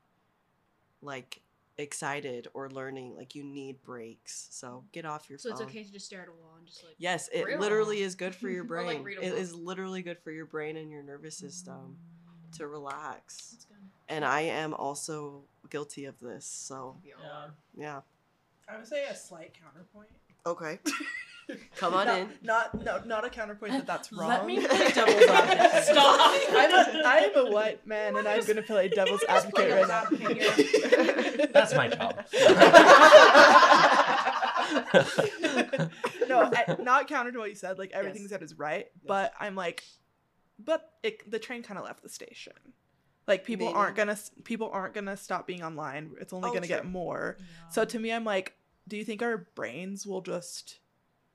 [1.02, 1.42] like
[1.80, 3.16] excited or learning.
[3.16, 4.48] Like, you need breaks.
[4.52, 4.92] So, mm.
[4.92, 5.58] get off your So phone.
[5.58, 6.94] So it's okay to just stare at a wall and just like.
[7.00, 7.60] Yes, it Real.
[7.60, 9.04] literally is good for your Or, like, brain.
[9.04, 9.40] read a it book.
[9.40, 11.98] is literally good for your brain and your nervous system
[12.58, 12.72] to mm.
[12.72, 13.52] relax.
[13.52, 13.78] That's good.
[14.10, 16.46] And I am also guilty of this.
[16.46, 17.48] So, Yeah.
[17.76, 18.02] yeah.
[18.68, 20.10] I would say a slight counterpoint.
[20.46, 20.80] Okay.
[21.78, 22.30] Come on not, in.
[22.44, 24.30] Not no not a counterpoint that that's wrong.
[24.30, 25.84] Let me play devil's advocate.
[25.84, 26.20] Stop.
[26.52, 30.04] I'm a, I am a white man and I'm gonna play devil's advocate right now.
[31.54, 32.24] That's my job.
[36.28, 37.80] no, I, not counter to what you said.
[37.80, 39.84] Like everything you said is right, but I'm like,
[40.64, 42.54] but it, the train kind of left the station.
[43.28, 43.78] Like people Maybe.
[43.78, 46.12] aren't gonna people aren't gonna stop being online.
[46.20, 46.90] It's only Oh, gonna get true.
[46.90, 47.38] more.
[47.70, 48.56] So to me, I'm like,
[48.88, 50.80] do you think our brains will just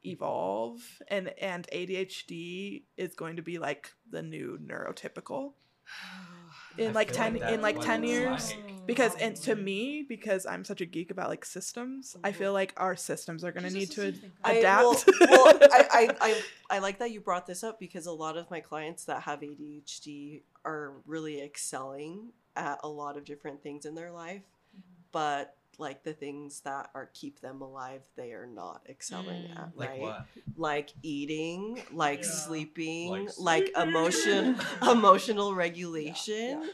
[0.05, 5.53] evolve and and ADHD is going to be like the new neurotypical.
[6.77, 8.85] In I like feel 10 in like 10 years like.
[8.85, 12.39] because and to me because i'm such a geek about like systems i mm-hmm.
[12.39, 14.83] feel like our systems are going to need to ad- I, adapt.
[14.83, 18.37] Well, well I, I, I, I like that you brought this up because a lot
[18.37, 23.85] of my clients that have ADHD are really excelling at a lot of different things
[23.85, 24.43] in their life,
[24.77, 25.03] mm-hmm.
[25.13, 29.59] but like the things that are keep them alive, they are not excelling Mm.
[29.63, 29.77] at.
[29.77, 30.01] Like right?
[30.01, 30.27] what?
[30.57, 32.31] Like eating, like Yeah.
[32.31, 36.71] sleeping, Like like, emotion, emotional regulation.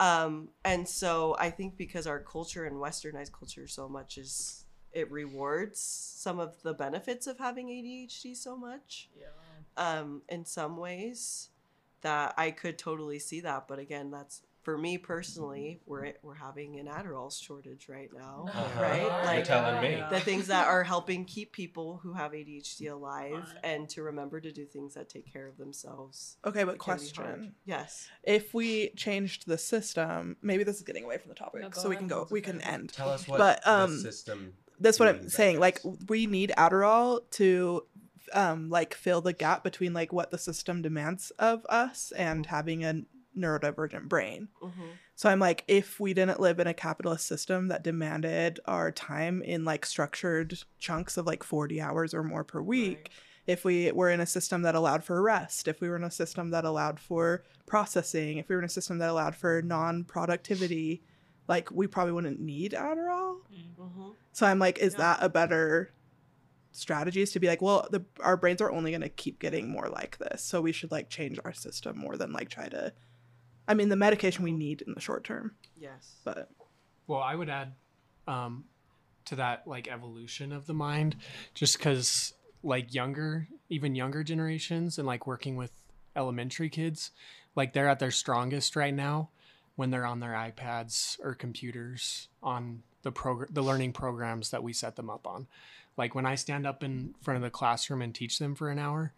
[0.00, 5.10] Um, and so I think because our culture and westernized culture so much is it
[5.10, 9.08] rewards some of the benefits of having ADHD so much.
[9.18, 9.26] Yeah
[9.76, 11.48] um, in some ways
[12.02, 16.78] that I could totally see that, but again, that's for me personally, we're we're having
[16.78, 18.80] an Adderall shortage right now, Uh-huh.
[18.82, 19.02] right?
[19.02, 20.02] You're Like telling me.
[20.10, 24.52] the things that are helping keep people who have ADHD alive and to remember to
[24.52, 26.36] do things that take care of themselves.
[26.44, 27.14] okay but It can be hard.
[27.14, 28.08] question Yes.
[28.22, 31.80] if we changed the system maybe this is getting away from the topic No, go
[31.80, 34.52] so we can go we can end Tell us what But, the um, system.
[34.78, 37.84] that's what i'm saying like we need adderall to
[38.32, 42.84] um like fill the gap between like what the system demands of us and having
[42.84, 43.02] a
[43.36, 44.82] neurodivergent brain Mm-hmm.
[45.14, 49.40] So I'm like, if we didn't live in a capitalist system that demanded our time
[49.42, 53.10] in like structured chunks of like 40 hours or more per week,
[53.46, 56.10] if we were in a system that allowed for rest, if we were in a
[56.10, 60.02] system that allowed for processing, if we were in a system that allowed for non
[60.02, 61.02] productivity,
[61.46, 63.36] like we probably wouldn't need Adderall.
[63.80, 64.08] Mm-hmm.
[64.32, 64.98] So I'm like, is Yeah.
[64.98, 65.92] that a better
[66.72, 67.20] strategy?
[67.22, 69.88] Is to be like, well, the our brains are only going to keep getting more
[69.88, 72.92] like this, so we should like change our system more than like try to.
[73.68, 76.16] I mean, the medication we need in the short term, Yes.
[76.24, 76.50] but
[77.06, 77.72] Well, I would add
[78.26, 78.64] um,
[79.26, 81.16] to that like evolution of the mind,
[81.54, 85.72] just because like younger, even younger generations, and like working with
[86.16, 87.10] elementary kids,
[87.54, 89.30] like they're at their strongest right now
[89.76, 94.72] when they're on their iPads or computers on the program, the learning programs that we
[94.72, 95.46] set them up on.
[95.96, 98.78] Like when I stand up in front of the classroom and teach them for an
[98.78, 99.12] hour,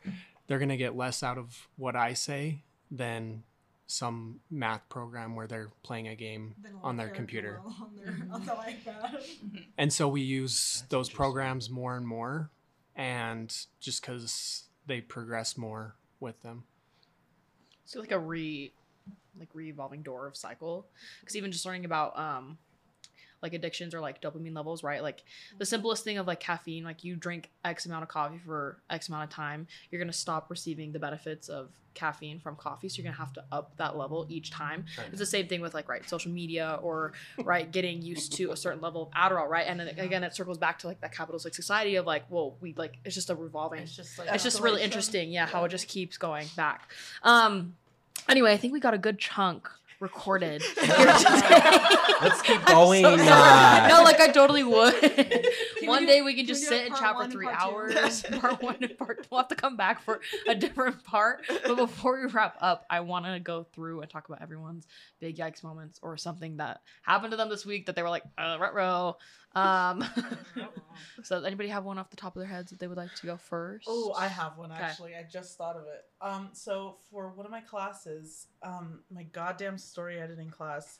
[0.46, 3.42] they're gonna get less out of what I say than
[3.86, 7.60] some math program where they're playing a game on their computer.
[7.66, 9.24] On their, on the iPad.
[9.78, 12.50] And so we use those programs more and more,
[12.96, 16.64] and just because they progress more with them.
[17.84, 18.72] So like a re,
[19.38, 20.86] like re-evolving door of cycle.
[21.20, 22.58] Because even just learning about um,
[23.44, 25.02] like addictions or like dopamine levels, right?
[25.02, 25.22] Like
[25.58, 29.08] the simplest thing of like caffeine, like you drink X amount of coffee for X
[29.08, 32.88] amount of time, you're gonna stop receiving the benefits of caffeine from coffee.
[32.88, 34.86] So you're gonna have to up that level each time.
[35.10, 37.12] It's the same thing with like right social media or
[37.44, 39.66] right getting used to a certain level of Adderall, right?
[39.68, 42.72] And then again, it circles back to like that capitalistic society of like, well, we
[42.74, 45.68] like it's just a revolving It's just like it's just really interesting yeah, how it
[45.68, 46.90] just keeps going back
[47.22, 47.76] um
[48.28, 49.68] anyway i think we got a good chunk
[50.04, 50.62] recorded.
[50.76, 53.02] Let's keep going.
[53.02, 54.94] so uh, no, like I totally would.
[55.82, 58.22] one do- day we can can just we sit and chat for three part hours.
[58.40, 59.26] part one and part.
[59.30, 61.44] We'll have to come back for a different part.
[61.48, 64.86] But before we wrap up, I want to go through and talk about everyone's
[65.20, 68.24] big yikes moments or something that happened to them this week that they were like,
[68.38, 69.16] uh, row.
[69.54, 70.04] Um,
[71.22, 73.14] so does anybody have one off the top of their heads that they would like
[73.14, 73.86] to go first?
[73.88, 74.82] Oh, I have one Okay.
[74.82, 75.14] actually.
[75.14, 76.04] I just thought of it.
[76.20, 80.98] Um, so for one of my classes, um, my goddamn story editing class,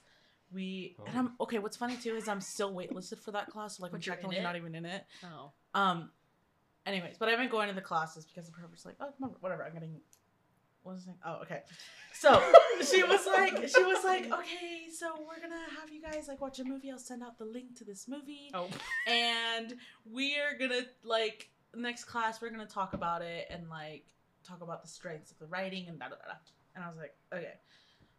[0.53, 1.19] we and Oh.
[1.21, 1.59] I'm okay.
[1.59, 3.77] What's funny too is I'm still waitlisted for that class.
[3.77, 5.05] So like But I'm you're technically not even in it.
[5.25, 5.53] Oh.
[5.75, 6.11] Um,
[6.87, 9.65] anyways, but I've been going to the classes because the professor's like, oh, whatever.
[9.65, 10.01] I'm getting.
[10.85, 11.15] What was it?
[11.27, 11.63] Oh, okay.
[12.13, 12.41] So
[12.89, 16.61] she was like, she was like, okay, so we're gonna have you guys like watch
[16.61, 16.91] a movie.
[16.93, 18.69] I'll send out the link to this movie Oh.
[19.09, 19.75] and
[20.05, 24.05] we're gonna like next class we're gonna talk about it and like
[24.47, 26.29] talk about the strengths of the writing and da da da.
[26.29, 26.35] da.
[26.77, 27.55] And I was like, okay.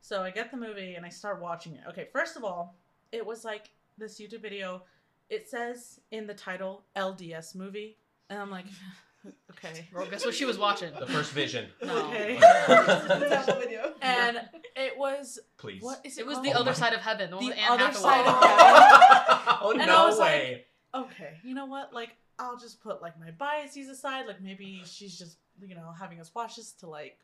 [0.01, 1.81] So I get the movie and I start watching it.
[1.89, 2.75] Okay, first of all,
[3.11, 4.83] it was like this YouTube video.
[5.29, 7.97] It says in the title LDS movie,
[8.29, 8.65] and I'm like,
[9.51, 9.87] okay.
[9.93, 10.91] Well, guess what she was watching?
[10.99, 11.67] the first vision.
[11.83, 12.07] No.
[12.09, 12.37] Okay.
[14.01, 14.39] and
[14.75, 15.81] it was Please.
[15.81, 16.21] what is it?
[16.21, 16.45] It was called?
[16.45, 17.31] the Oh other my- side of heaven.
[17.31, 18.01] The, The other Hathaway.
[18.01, 19.57] side of heaven.
[19.61, 20.65] oh And I no was like- way.
[20.93, 21.93] okay, you know what?
[21.93, 24.27] Like, I'll just put like my biases aside.
[24.27, 27.17] Like, maybe she's just you know having us watch this to like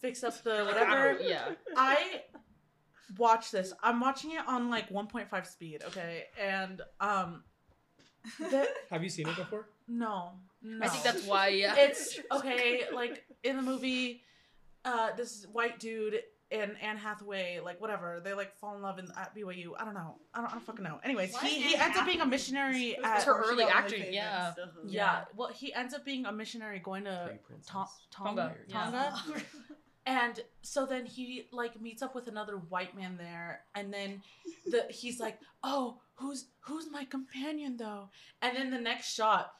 [0.00, 1.18] fix up the whatever.
[1.20, 1.52] Yeah.
[1.76, 2.22] I
[3.18, 3.72] watch this.
[3.82, 5.82] I'm watching it on like 1.5 speed.
[5.88, 7.42] Okay, and um,
[8.38, 9.68] the, Have you seen it before?
[9.88, 10.32] no,
[10.62, 10.84] no.
[10.84, 11.48] I think that's why.
[11.48, 11.74] Yeah.
[11.76, 12.82] it's okay.
[12.92, 14.22] Like in the movie,
[14.84, 16.20] uh, this white dude
[16.50, 19.70] and Anne Hathaway, like whatever, they like fall in love in, at BYU.
[19.78, 20.16] I don't know.
[20.32, 21.00] I don't, I don't fucking know.
[21.02, 24.12] Anyways, Why he, he Anne ends up being a missionary It's at her early acting.
[24.12, 24.52] Yeah.
[24.86, 25.24] yeah.
[25.34, 27.68] Well, he ends up being a missionary going to Free princess.
[27.70, 28.54] Ta- Tonga.
[28.68, 29.20] Tonga, yeah.
[29.24, 29.42] Tonga.
[30.06, 34.22] And so then he like meets up with another white man there, and then
[34.64, 38.08] the he's like, "Oh, who's who's my companion though?"
[38.40, 39.52] And then the next shot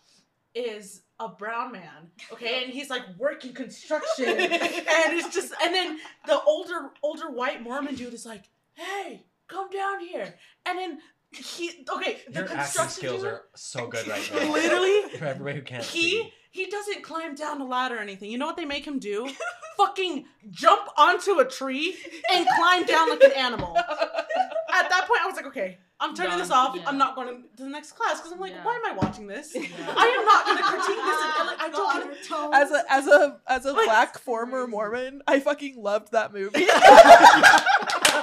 [0.55, 5.98] is a brown man, okay, and he's like working construction, and it's just, and then
[6.27, 8.44] the older older white Mormon dude is like,
[8.74, 10.98] "Hey, come down here," and then
[11.32, 14.52] he okay, the Your construction skills dude, are so good right now.
[14.52, 16.32] Literally, For everybody who can't he see.
[16.52, 18.31] he doesn't climb down a ladder or anything.
[18.31, 19.28] You know what they make him do?
[19.77, 21.97] Fucking jump onto a tree
[22.32, 23.77] and climb down like an animal.
[23.77, 26.77] At that point, I was like, okay, I'm turning this off.
[26.77, 26.82] Yeah.
[26.86, 28.65] I'm not going to the next class because I'm like, Yeah.
[28.65, 29.55] why am I watching this?
[29.57, 31.20] I am not going to critique this.
[31.39, 31.85] And, like, I don't.
[31.85, 36.32] wanna- As a as a as a Like, black former Mormon, I fucking loved that
[36.35, 36.66] movie.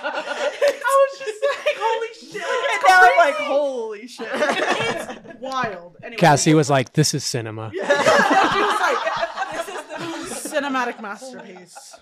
[0.05, 2.43] I was just like, holy shit!
[2.43, 4.27] and now I'm like, holy shit.
[4.31, 5.97] It's wild.
[6.03, 9.22] Anyway, Cassie was like, "This is cinema." she was like,
[10.61, 11.95] Oh this is the cinematic masterpiece.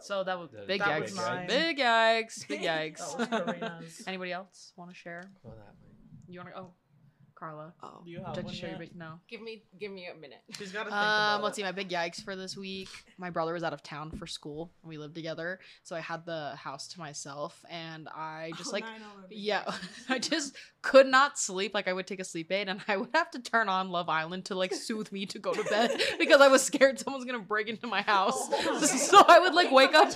[0.00, 1.02] So that was big that yikes.
[1.02, 1.46] was mine.
[1.46, 2.48] Big yikes.
[2.48, 3.30] Big That was yikes.
[3.30, 4.02] Karina's.
[4.06, 5.22] Anybody else want to share?
[5.42, 5.92] Go that way.
[6.28, 6.60] You want to?
[6.60, 6.70] Oh,
[7.42, 7.72] Carla.
[7.82, 8.02] Oh.
[8.04, 8.90] Do you have Did one you share your yet?
[8.90, 8.96] big?
[8.96, 9.14] No.
[9.28, 10.38] Give me give me a minute.
[10.56, 11.62] She's got to think Um, about let's it.
[11.62, 11.64] see.
[11.64, 12.88] My big yikes for this week.
[13.18, 14.70] My brother was out of town for school.
[14.82, 18.72] and We lived together, so I had the house to myself, and I just Oh,
[18.74, 19.74] like now I know Yeah, big
[20.08, 21.74] I just could not sleep.
[21.74, 24.08] Like I would take a sleep aid, and I would have to turn on Love
[24.08, 27.40] Island to like soothe me to go to bed because I was scared someone's gonna
[27.40, 28.38] break into my house.
[29.08, 30.12] so I would like wake up.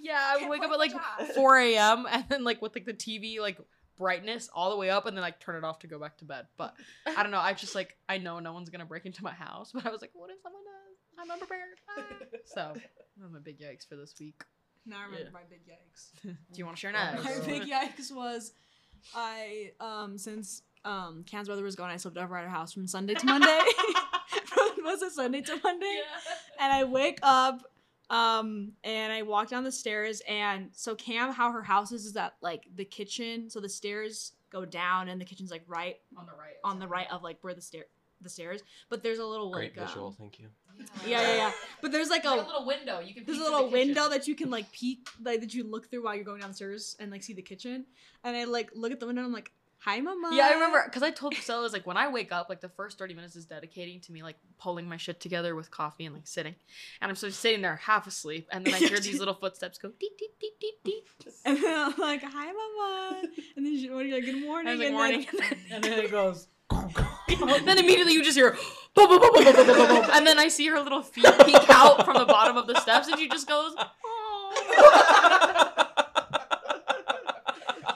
[0.00, 0.92] Yeah, I would wake up at like
[1.34, 2.06] 4 a.m.
[2.10, 3.58] and then like with like the TV like
[3.96, 6.24] brightness all the way up, and then like turn it off to go back to
[6.24, 6.46] bed.
[6.56, 6.74] But
[7.06, 7.38] I don't know.
[7.40, 10.00] I just like I know no one's gonna break into my house, but I was
[10.00, 11.20] like, what if someone does?
[11.20, 11.60] I'm unprepared.
[11.98, 12.02] Ah.
[12.44, 14.42] So that's my big yikes for this week.
[14.86, 15.30] Now I remember Yeah.
[15.32, 16.10] my big yikes.
[16.22, 17.24] Do you want to share next?
[17.24, 18.52] My big yikes was
[19.14, 22.86] I um since um Cam's brother was gone, I slept over at her house from
[22.86, 23.46] Sunday to Monday.
[24.46, 26.00] from was it Sunday to Monday?
[26.60, 27.62] And I wake up
[28.12, 32.12] um and I walk down the stairs and so Cam how her house is is
[32.12, 36.26] that like the kitchen so the stairs go down and the kitchen's like right On
[36.26, 36.54] the right.
[36.62, 37.84] on the right of like where the stair
[38.20, 38.60] the stairs
[38.90, 40.46] but there's a little Great visual, um, thank you.
[41.06, 43.00] yeah yeah yeah but there's like a like a little window.
[43.00, 43.24] You can.
[43.24, 43.88] there's a peek through little the kitchen.
[43.88, 46.94] window that you can like peek like that you look through while you're going downstairs
[47.00, 47.84] and like see the kitchen
[48.22, 49.50] and i like look at the window and i'm like
[49.84, 52.32] hi mama Yeah, I remember because I told Priscilla I was like when I wake
[52.32, 55.54] up, like the first thirty minutes is dedicating to me like pulling my shit together
[55.54, 56.54] with coffee and like sitting,
[57.00, 59.90] and I'm so sitting there half asleep, and then I hear these little footsteps go
[59.98, 61.06] deep deep deep deep deep.
[61.44, 63.22] and then i'm like hi mama
[63.56, 65.98] and then she, what are you like good morning like and morning, then, And then
[65.98, 66.46] it goes.
[66.70, 68.56] then immediately you just hear
[68.96, 73.08] and then I see her little feet peek out from the bottom of the steps,
[73.08, 73.74] and she just goes.
[73.78, 73.88] "Aw."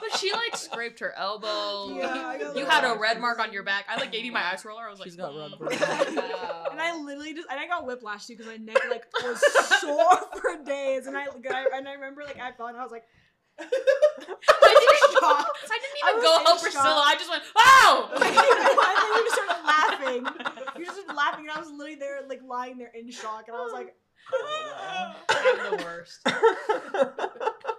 [0.01, 1.95] But she like scraped her elbow.
[1.95, 3.85] Yeah, you had a red mark on your back.
[3.89, 4.87] I like gave you my ice roller.
[4.87, 5.51] I was like, She's got red.
[6.71, 9.41] And I literally just and I got whiplash too because my neck like was
[9.79, 11.07] sore for days.
[11.07, 13.03] And I, and I and I remember like I fell and I was like,
[13.59, 15.57] I didn't, shocked.
[15.63, 16.63] I didn't even was go in help shock.
[16.63, 17.03] Priscilla.
[17.07, 18.11] I just went, oh!
[18.13, 20.27] and then you just started laughing.
[20.77, 23.57] You just started laughing, and I was literally there, like lying there in shock, and
[23.57, 23.95] I was like,
[25.29, 27.73] I'm the worst.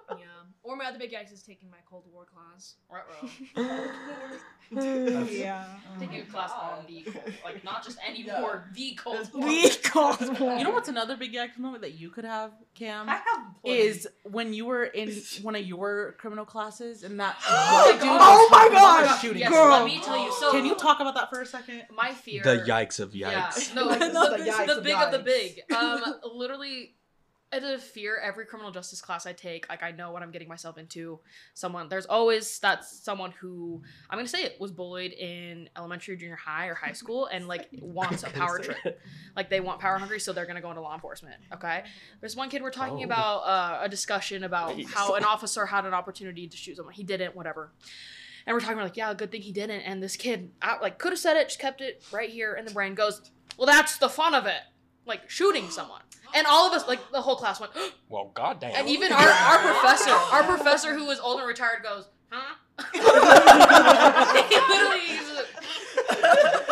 [0.68, 0.72] Yeah.
[0.72, 2.76] Or my other big ex is taking my Cold War class.
[5.30, 5.64] yeah.
[5.98, 9.48] Taking a class on the cold, like not just any war, the cold war.
[9.48, 10.58] The Cold War.
[10.58, 13.08] You know what's another big yikes moment that you could have, Cam?
[13.08, 13.24] I have
[13.62, 13.78] plenty.
[13.78, 15.10] Is when you were in
[15.42, 18.20] one of your criminal classes and that Oh white dude my God.
[18.20, 19.38] Oh my the shooting.
[19.38, 20.32] Yes, Girl, let me tell you.
[20.32, 21.84] So can you talk about that for a second?
[21.94, 22.42] my fear?
[22.42, 23.74] The yikes of Yeah, yikes.
[23.74, 25.62] no, Like, the, the the, yikes of big of the big.
[25.74, 26.02] Um,
[26.34, 26.94] literally,
[27.52, 30.48] out of fear, every criminal justice class I take, like I know what I'm getting
[30.48, 31.18] myself into.
[31.54, 33.80] Someone, there's always that someone who
[34.10, 37.68] I'm gonna say it was bullied in elementary, junior high, or high school, and like
[37.80, 39.00] wants a power trip.
[39.34, 41.36] Like they want power hungry, so they're gonna go into law enforcement.
[41.54, 41.84] Okay,
[42.20, 43.04] there's one kid we're talking Oh.
[43.04, 44.92] about uh, a discussion about Nice.
[44.92, 46.94] how an officer had an opportunity to shoot someone.
[46.94, 47.72] He didn't, whatever.
[48.46, 49.80] And we're talking about like, yeah, good thing he didn't.
[49.82, 52.64] And this kid, out like, could have said it, just kept it right here in
[52.64, 52.94] the brain.
[52.94, 53.20] Goes,
[53.58, 54.60] well, that's the fun of it,
[55.08, 56.02] like shooting someone.
[56.34, 57.72] And all of us, like the whole class, went.
[58.10, 58.72] Well, goddamn.
[58.74, 62.54] and even our, our professor, our professor who was old and retired, goes, huh?
[62.92, 66.68] he literally, he's like-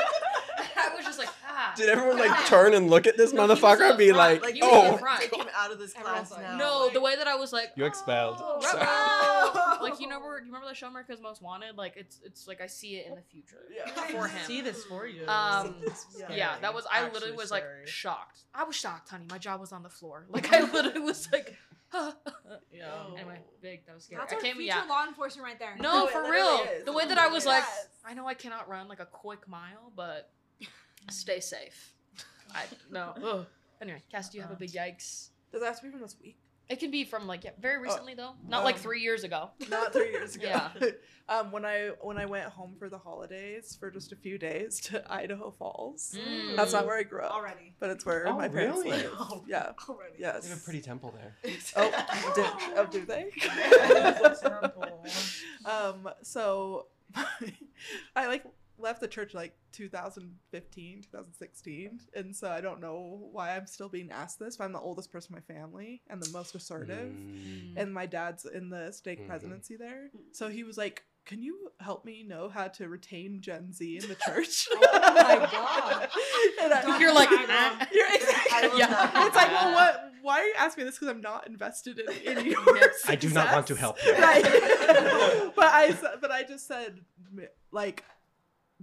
[0.79, 1.73] I was just like, ah.
[1.77, 4.43] Did everyone like turn and look at this No, motherfucker up and be front, like,
[4.43, 5.21] like, he was in oh, front.
[5.21, 6.57] Take him out of this class like, now.
[6.57, 8.37] no, the way that I was like, you expelled.
[8.41, 9.79] Oh,
[10.57, 11.77] remember the show America's Most Wanted?
[11.77, 13.65] Like it's it's like I see it in the future
[14.11, 14.45] for him.
[14.47, 15.27] See this for you.
[15.27, 15.77] Um,
[16.19, 16.35] Yeah.
[16.35, 18.41] yeah, that was I Actually literally was like shocked.
[18.55, 19.27] I was shocked, honey.
[19.31, 20.27] My jaw was on the floor.
[20.31, 21.57] Like I literally was like,
[22.73, 22.91] Yeah.
[23.17, 23.87] anyway, big.
[23.87, 24.21] That was scary.
[24.21, 24.85] That's I our came, future yeah.
[24.89, 25.77] law enforcement right there.
[25.79, 26.61] No, No, for real.
[26.79, 26.85] is.
[26.85, 27.65] The way that I was like,
[28.05, 30.31] I know I cannot run like a quick mile, but
[31.11, 31.93] stay safe.
[32.55, 33.15] I no.
[33.23, 33.47] Ugh.
[33.83, 35.29] Anyway, Cass, do you have a big yikes?
[35.53, 36.39] Does that have to be from this week?
[36.69, 39.51] It can be from like yeah, very recently though, not like um, three years ago.
[39.71, 40.49] Not three years ago.
[40.49, 40.71] Yeah.
[41.29, 44.81] um, when I when I went home for the holidays for just a few days
[44.83, 46.17] to Idaho Falls.
[46.19, 46.57] Mm.
[46.57, 47.75] That's not where I grew up, Already.
[47.79, 48.97] but it's where Oh, my parents really?
[48.97, 49.13] live.
[49.47, 49.73] Yeah.
[49.89, 50.15] Already.
[50.19, 50.43] Yes.
[50.43, 51.37] They have a pretty temple there.
[51.77, 53.31] Oh, did, oh, do they?
[55.71, 56.87] um, so
[58.17, 58.45] I like
[58.79, 64.11] left the church like 2015, 2016, and so I don't know why I'm still being
[64.11, 64.57] asked this.
[64.57, 67.75] But I'm the oldest person in my family and the most assertive, Mm.
[67.77, 69.27] and my dad's in the stake Mhm.
[69.29, 70.11] presidency there.
[70.33, 74.09] So he was like, "Can you help me know how to retain Gen Z in
[74.09, 76.09] the church?" Oh my God.
[76.63, 78.69] and I, You're like, I "Ah." you're exactly.
[78.69, 78.87] love Yeah.
[78.89, 79.27] that.
[79.27, 80.03] It's like, well, what?
[80.23, 80.99] Why are you asking me this?
[80.99, 82.59] Because I'm not invested in, in your
[83.07, 84.13] I do not want to help you.
[84.15, 84.43] Right.
[85.55, 86.99] but I, s- but I just said,
[87.71, 88.03] like,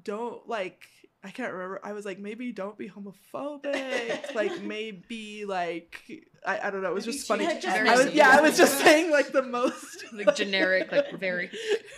[0.02, 0.82] don't like.
[1.26, 1.80] I can't remember.
[1.84, 4.36] I was like, maybe don't be homophobic.
[4.36, 6.02] like, maybe like
[6.46, 6.90] I, I don't know.
[6.90, 7.46] It was just funny.
[7.46, 7.88] Maybe change.
[7.88, 8.30] I was yeah.
[8.38, 11.50] I was just saying like the most like generic, like very.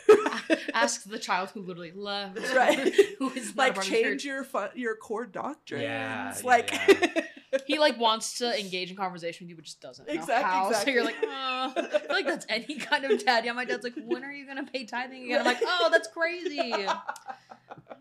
[0.73, 2.37] Ask the child who literally left.
[2.55, 2.93] Right.
[3.17, 5.83] who is like part change your fun, your core doctrines.
[5.83, 7.21] Yeah, yeah, like yeah.
[7.65, 10.71] He like wants to engage in conversation with you, but just doesn't know Exact- how.
[10.73, 11.33] So you're like, exactly.
[11.33, 11.95] oh.
[11.95, 13.45] I feel like that's any kind of dad.
[13.45, 15.39] Yeah, my dad's like, when are you gonna pay tithing again?
[15.39, 16.73] I'm like, oh, that's crazy.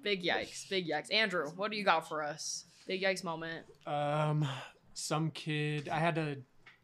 [0.04, 1.12] Big yikes, big yikes.
[1.12, 2.64] Andrew, what do you got for us?
[2.86, 3.64] Big yikes moment.
[3.86, 4.46] Um,
[4.92, 5.88] some kid.
[5.88, 6.36] I had to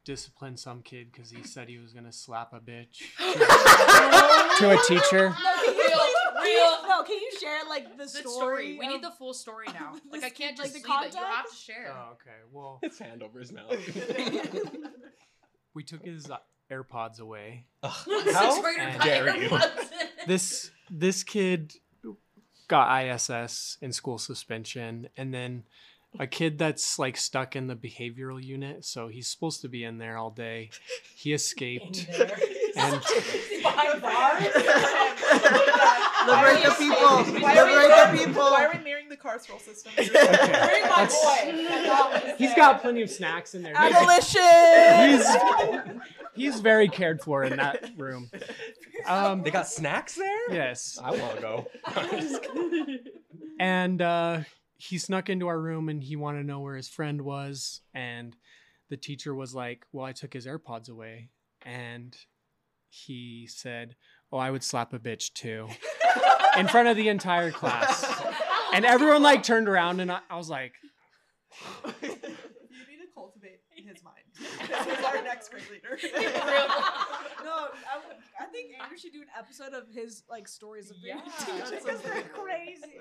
[0.05, 3.01] discipline some kid because he said he was gonna slap a bitch
[4.59, 5.29] to a teacher.
[5.29, 6.89] No, can you, Real, can you- real.
[6.89, 8.33] no, can you share like the The story?
[8.35, 8.79] story.
[8.79, 9.93] We of- need the full story now.
[10.11, 11.15] Like I can't like just the leave it.
[11.15, 11.95] You have to share.
[11.95, 12.39] Oh, okay.
[12.51, 13.71] Well, it's hand over his mouth.
[15.75, 16.39] we took his uh,
[16.73, 17.67] AirPods away.
[17.83, 19.49] Ugh, Sixth How grader dare you.
[19.51, 20.09] AirPods in.
[20.27, 21.75] This this kid
[22.71, 25.65] got ISS in school suspension, and then
[26.21, 29.99] a kid that's like stuck in the behavioral unit, so he's supposed to be in
[29.99, 30.71] there all day.
[31.17, 32.07] He escaped,
[32.77, 33.01] and
[33.63, 34.43] behind bars.
[36.27, 37.41] Liberate the people.
[37.43, 38.43] Why are we- Liberate the people.
[38.43, 39.93] Why are we mirroring the carceral system?
[39.97, 40.85] Bring my boy.
[40.97, 42.57] That's all he's saying.
[42.57, 43.75] got plenty of snacks in there.
[43.77, 44.41] Abolition.
[45.11, 45.27] He's
[46.35, 48.31] he's very cared for in that room.
[49.07, 50.53] Um, They got snacks there?
[50.53, 51.67] yes, I want to go.
[53.59, 54.41] and uh,
[54.77, 58.37] he snuck into our room and he wanted to know where his friend was and
[58.89, 61.29] the teacher was like well i took his airpods away
[61.63, 62.17] and
[62.91, 63.95] he said
[64.33, 65.67] oh i would slap a bitch too
[66.59, 68.05] in front of the entire class
[68.75, 70.73] and everyone like turned around and i, I was like
[71.85, 75.05] you need to cultivate his mind.
[75.05, 75.99] our next grade leader.
[77.45, 77.99] No, I,
[78.41, 81.23] I think Andrew should do an episode of his like stories of being Yeah.
[81.27, 82.99] a teacher because they're so crazy.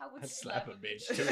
[0.00, 1.24] I would I'd slap a bitch too.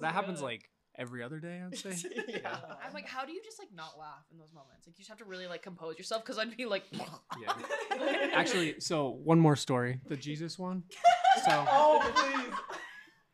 [0.00, 1.94] That happens like every other day, I'd say.
[2.28, 2.56] yeah.
[2.84, 4.86] I'm like, how do you just like not laugh in those moments?
[4.86, 7.54] Like, you just have to really like compose yourself because I'd be like, Yeah.
[8.34, 10.82] Actually, so one more story, the Jesus one.
[11.44, 12.54] So oh, please.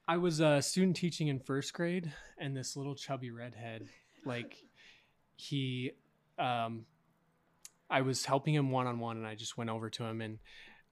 [0.06, 3.88] I was a student teaching in first grade, and this little chubby redhead,
[4.26, 4.54] like,
[5.36, 5.92] he,
[6.38, 6.84] um,
[7.88, 10.38] I was helping him one on one, and I just went over to him, and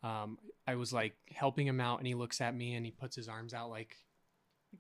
[0.03, 3.15] um, I was like helping him out, and he looks at me, and he puts
[3.15, 3.97] his arms out like,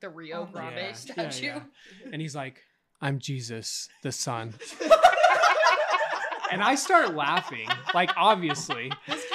[0.00, 1.46] the Rio oh Grande yeah, statue.
[1.46, 1.60] yeah,
[2.04, 2.10] yeah.
[2.12, 2.62] and he's like,
[3.00, 4.54] "I'm Jesus, the Son."
[6.50, 8.90] and I start laughing, like obviously.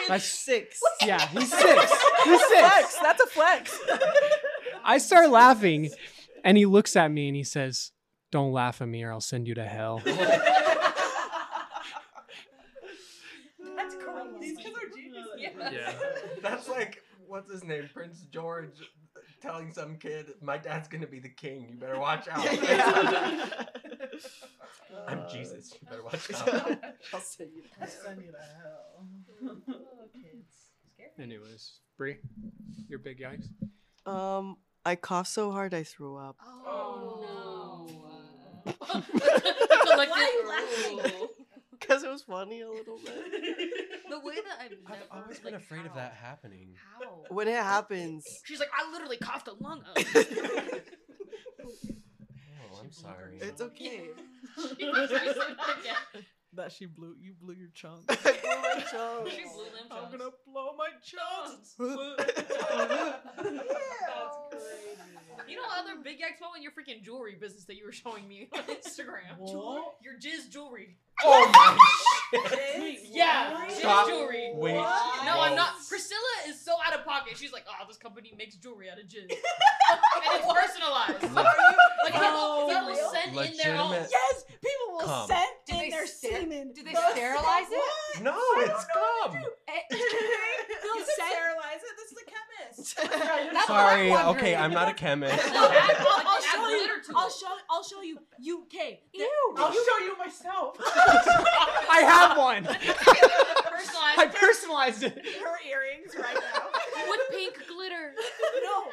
[0.08, 0.80] That's Six.
[1.06, 1.94] yeah, he's six.
[2.24, 2.60] He's six.
[2.60, 2.98] Flex.
[3.02, 3.80] That's a flex.
[4.84, 5.92] I start laughing,
[6.44, 7.92] and he looks at me and he says,
[8.32, 10.26] "Don't laugh at me, or I'll send you to hell." That's
[13.96, 14.30] crazy.
[14.42, 15.72] These kids are geniuses.
[15.72, 15.94] Yeah.
[16.42, 18.72] That's like what's his name, Prince George,
[19.42, 21.68] telling some kid, "My dad's gonna be the king.
[21.70, 22.46] You better watch out."
[25.08, 25.74] I'm Jesus.
[25.82, 26.80] You better watch out.
[27.14, 27.64] I'll send you.
[27.82, 29.58] I'll send you to hell.
[31.20, 32.18] Anyways, Bree,
[32.88, 33.48] your big yikes.
[34.12, 36.38] Um, I coughed so hard I threw up.
[36.46, 38.74] Oh, no.
[38.88, 41.28] Why are you laughing?
[41.88, 43.14] Because it was funny a little bit.
[44.10, 46.76] The way that I've never I've always been like, afraid of that happening.
[46.98, 47.24] How?
[47.28, 49.98] When it happens, She's like, I literally coughed a lung up.
[52.72, 53.38] Oh, I'm sorry.
[53.42, 54.10] it's okay.
[54.56, 56.26] She must be so mad again.
[56.58, 57.14] That she blew.
[57.22, 58.00] You blew your chunk.
[58.10, 59.32] I blew my chunks.
[59.32, 60.18] She blew them I'm chunks.
[60.18, 61.76] gonna blow my chunks.
[65.48, 68.50] You know, other big X moment, your freaking jewelry business that you were showing me
[68.54, 69.38] on Instagram.
[69.38, 69.96] What?
[70.04, 70.98] Your jizz jewelry.
[71.24, 71.78] Oh my
[72.52, 73.00] shit!
[73.10, 74.08] Yeah, jizz Stop.
[74.08, 74.52] jewelry.
[74.56, 74.74] Wait.
[74.74, 74.84] No,
[75.40, 75.70] I'm not.
[75.88, 76.20] Priscilla
[76.50, 77.38] is so out of pocket.
[77.38, 79.30] She's like, oh, this company makes jewelry out of jizz.
[79.32, 79.40] and
[80.34, 81.34] it's personalized.
[81.34, 81.56] like,
[82.04, 83.12] people, people real?
[83.14, 83.92] send in their own.
[83.94, 85.28] Yes, people will Cum.
[85.28, 86.74] send in they their ster- semen.
[86.74, 87.82] do they They'll sterilize send-
[88.18, 88.24] it?
[88.24, 89.32] No, it's cum.
[89.34, 91.96] They'll eh, You sterilize it.
[91.98, 92.96] This is a chemist.
[93.54, 94.12] That's what Sorry.
[94.12, 94.56] I'm Okay, wondering.
[94.58, 95.44] I'm not a chemist.
[95.46, 96.78] They'll I'll, I'll add show you.
[96.78, 97.34] glitter to I'll it.
[97.34, 97.48] show.
[97.70, 98.16] I'll show you.
[98.18, 99.00] UK.
[99.58, 100.78] I'll show you myself.
[100.86, 102.64] I have one.
[102.66, 105.14] Personalized I personalized it.
[105.44, 106.68] Her earrings right now.
[107.10, 108.14] with pink glitter.
[108.64, 108.84] No.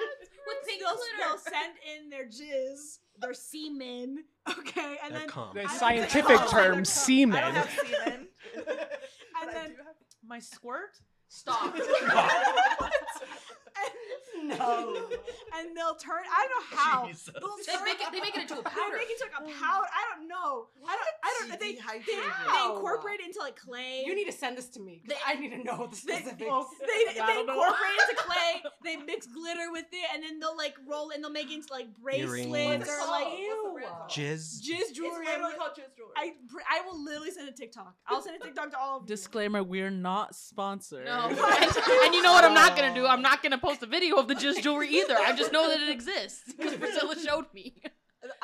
[0.46, 1.18] With pink They'll, glitter.
[1.18, 4.24] they'll send in their jizz, their semen.
[4.48, 5.50] Okay, and They're then cum.
[5.54, 7.54] The I don't scientific think- term, I don't semen.
[7.54, 8.28] have semen.
[8.56, 9.96] and then have
[10.26, 10.98] my squirt.
[11.28, 11.74] Stop.
[14.44, 14.94] no,
[15.56, 16.22] and they'll turn.
[16.30, 17.06] I don't know how.
[17.06, 18.12] They'll They make it.
[18.12, 18.76] They make it into a powder.
[18.76, 18.96] They powder.
[18.98, 19.88] make it into like a powder.
[19.88, 20.68] I don't know.
[20.86, 21.08] I don't.
[21.42, 21.60] I don't.
[21.60, 24.02] They, they, they incorporate it into like clay.
[24.06, 25.02] You need to send this to me.
[25.06, 26.38] 'cause I need to know the They, specifics.
[26.38, 28.62] they, I they don't incorporate it into clay.
[28.84, 31.54] They mix glitter with it, and then they'll like roll it and they'll make it
[31.54, 33.26] into like bracelets or like
[34.08, 34.60] Jizz.
[34.62, 35.26] jizz jewelry.
[35.28, 36.12] I will- called jizz jewelry.
[36.16, 36.32] I,
[36.70, 37.94] I will literally send a TikTok.
[38.06, 39.08] I'll send a TikTok to all of you.
[39.08, 41.04] Disclaimer: We're not sponsored.
[41.06, 41.28] No.
[41.28, 43.06] and, and you know what I'm not gonna do?
[43.06, 45.16] I'm not gonna post a video of the jizz jewelry either.
[45.16, 47.74] I just know that it exists because Priscilla showed me.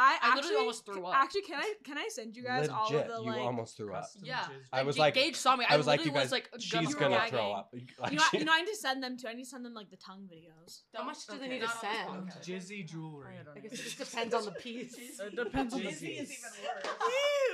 [0.02, 1.14] I I literally actually almost threw up.
[1.14, 3.40] Actually, can I can I send you guys all of Legit, the you like?
[3.40, 4.06] almost threw up.
[4.22, 4.46] Yeah.
[4.72, 5.66] I was like- Gage saw me.
[5.68, 7.74] I was like, you guys, was like, she's gonna gonna throw throw up.
[8.02, 8.10] up.
[8.12, 9.28] You know, you know, I need to send them too.
[9.28, 10.80] I need to send them like the tongue videos.
[10.94, 12.48] How much do they need to Not on this send?
[12.48, 12.70] podcast.
[12.78, 13.34] Jizzy jewelry.
[13.54, 14.94] I guess it just depends on the piece.
[15.20, 16.30] It depends on the Jizzy piece.
[16.30, 16.44] is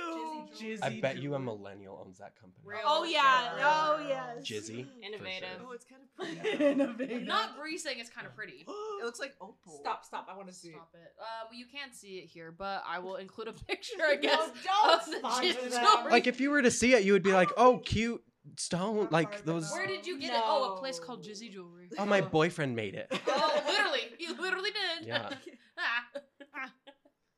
[0.07, 0.26] Ew.
[0.59, 2.63] Jizzy I bet you a millennial owns that company.
[2.65, 3.51] Real Oh yeah.
[3.51, 3.61] shit.
[3.63, 4.45] Oh yes.
[4.47, 4.85] Jizzy.
[5.05, 5.49] Innovative.
[5.59, 5.67] sure.
[5.67, 6.15] Oh, it's kind of
[6.49, 6.63] pretty.
[6.65, 7.23] Innovative.
[7.23, 8.65] Not greasing saying it's kind of pretty.
[8.99, 9.79] It looks like opal.
[9.79, 10.27] Stop, stop.
[10.31, 10.71] I want to see.
[10.71, 11.13] Stop it.
[11.19, 14.39] Uh, well, you can't see it here, but I will include a picture, I guess,
[14.63, 15.83] don't of the stop jizz with that.
[15.97, 16.11] jewelry.
[16.11, 18.23] Like if you were to see it, you would be like, "Oh, cute
[18.57, 19.71] stone!" Like those.
[19.71, 20.41] Where did you get it?
[20.43, 21.89] Oh, a place called Jizzy Jewelry.
[21.99, 23.07] Oh, my boyfriend made it.
[23.27, 24.01] Oh, literally.
[24.17, 25.07] He literally did.
[25.07, 25.29] Yeah.
[25.79, 26.71] Ah.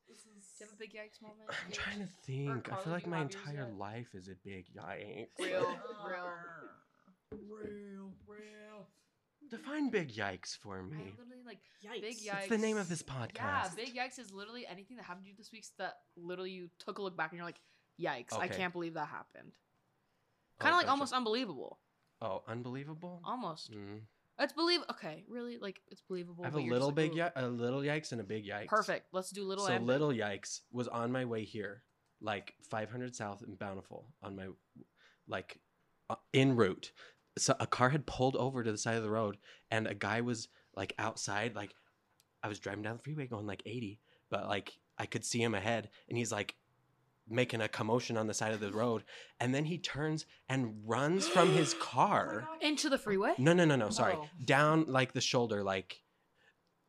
[0.08, 1.48] Do you have a big yikes moment?
[1.48, 2.72] I'm trying to think.
[2.72, 3.78] I feel like my entire yet?
[3.78, 5.26] life is a big yikes.
[5.38, 5.66] Real,
[6.06, 6.30] real.
[7.32, 8.86] Real, real.
[9.50, 10.96] Define big yikes for me.
[10.96, 12.00] I literally like Yikes.
[12.02, 12.38] big yikes.
[12.40, 13.34] It's the name of this podcast.
[13.36, 16.68] Yeah, big yikes is literally anything that happened to you this week that literally you
[16.78, 17.60] took a look back and you're like,
[18.00, 19.52] yikes, I can't believe that happened.
[19.52, 20.90] Oh, Kind of like gotcha.
[20.92, 21.78] almost unbelievable.
[22.20, 23.22] Oh, unbelievable.
[23.24, 23.72] Almost.
[23.72, 24.00] Mm.
[24.40, 24.80] It's believe.
[24.90, 25.58] Okay, really?
[25.58, 26.42] Like it's believable.
[26.44, 28.46] I have a but you're little big, like, yi- a little yikes, and a big
[28.46, 28.66] yikes.
[28.68, 29.08] Perfect.
[29.12, 31.82] Let's do little so and little yikes was on my way here,
[32.20, 34.46] like 500 South in Bountiful, on my,
[35.28, 35.60] like,
[36.08, 36.92] uh, en route.
[37.38, 39.36] So a car had pulled over to the side of the road,
[39.70, 41.74] and a guy was like outside, like,
[42.42, 44.00] I was driving down the freeway going like 80,
[44.30, 46.54] but like I could see him ahead, and he's like
[47.30, 49.04] making a commotion on the side of the road,
[49.38, 52.48] and then he turns and runs from his car.
[52.50, 53.34] Oh Into the freeway?
[53.38, 53.90] No, no, no, no.
[53.90, 54.26] Sorry, Oh.
[54.44, 56.02] down like the shoulder, like,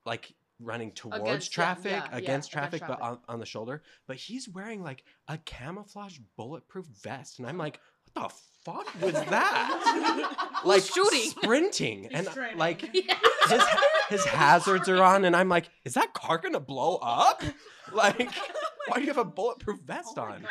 [0.05, 3.83] like running towards Against- traffic, yeah, yeah, against against traffic, but on, on the shoulder.
[4.07, 7.79] But he's wearing like a camouflage bulletproof vest, and I'm like,
[8.13, 8.35] what the
[8.65, 10.61] fuck was that?
[10.65, 11.29] like shooting?
[11.29, 12.57] sprinting, and training.
[12.57, 12.81] like
[13.49, 13.63] his
[14.09, 17.43] his hazards are on, and I'm like, is that car gonna blow up?
[17.93, 18.29] Like,
[18.87, 20.45] why do you have a bulletproof vest on?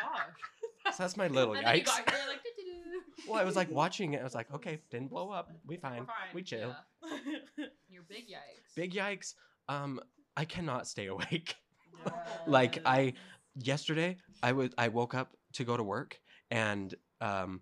[0.93, 1.87] So that's my little And then you yikes.
[1.87, 4.21] got here like, "Do-do-do." Well, I was like watching it.
[4.21, 5.51] I was like, okay, didn't blow up.
[5.67, 6.07] We fine.
[6.35, 6.75] We chill.
[7.05, 7.67] Yeah.
[7.89, 8.75] Your big yikes.
[8.75, 9.35] Big yikes.
[9.69, 10.01] Um,
[10.37, 11.55] I cannot stay awake.
[12.47, 13.13] like I
[13.57, 16.19] yesterday, I was I woke up to go to work
[16.51, 17.61] and um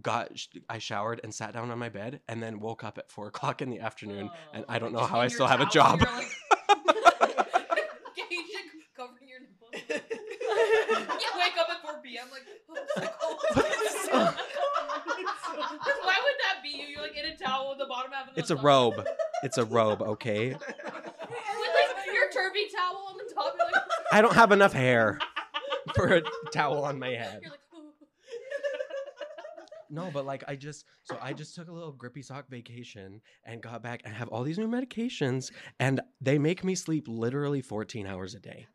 [0.00, 3.10] got sh- I showered and sat down on my bed and then woke up at
[3.10, 5.60] four o'clock in the afternoon and I don't know Just how I your still have
[5.60, 6.00] a job.
[6.00, 6.26] you're like-
[8.30, 9.72] you should cover your nipples.
[11.22, 12.26] you wake up at 4 p.m.
[12.32, 14.34] like, oh, it's so cold.
[16.02, 16.86] Why would that be you?
[16.88, 19.04] You're like in a towel with the bottom half of the it's a robe.
[19.42, 20.48] It's a robe, okay?
[20.54, 23.54] With like your turby towel on the top.
[23.58, 23.82] You're like,
[24.12, 25.18] I don't have enough hair
[25.94, 26.22] for a
[26.52, 27.40] towel on my head.
[27.42, 27.58] like.
[29.90, 33.60] No, but like I just so I just took a little grippy sock vacation and
[33.60, 38.06] got back and have all these new medications and they make me sleep literally 14
[38.06, 38.66] hours a day.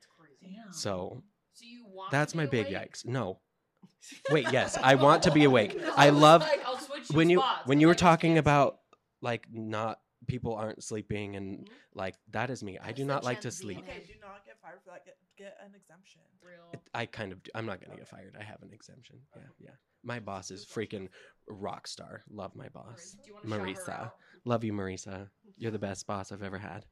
[0.71, 1.23] So
[1.53, 2.91] So you want that's to my be big awake?
[2.91, 3.05] yikes.
[3.05, 3.39] No.
[4.31, 5.79] Wait, yes, I want to be awake.
[5.95, 7.65] I love Like, I'll switch when you spots.
[7.67, 8.77] when you were talking about
[9.21, 11.73] like not people aren't sleeping and mm-hmm.
[11.93, 12.77] like that is me.
[12.83, 13.79] I do not like to sleep.
[13.79, 15.05] Okay, do not get fired for that.
[15.05, 16.21] Get, get an exemption.
[16.41, 16.69] Real.
[16.73, 17.51] It- I kind of do.
[17.53, 18.35] I'm not gonna get fired.
[18.39, 19.17] I have an exemption.
[19.35, 19.69] Yeah, yeah.
[20.03, 21.09] My boss is freaking
[21.47, 22.23] rock star.
[22.29, 24.11] Love my boss, Do you wanna shout her Marisa.
[24.45, 25.29] Love you, Marisa.
[25.57, 26.85] You're the best boss I've ever had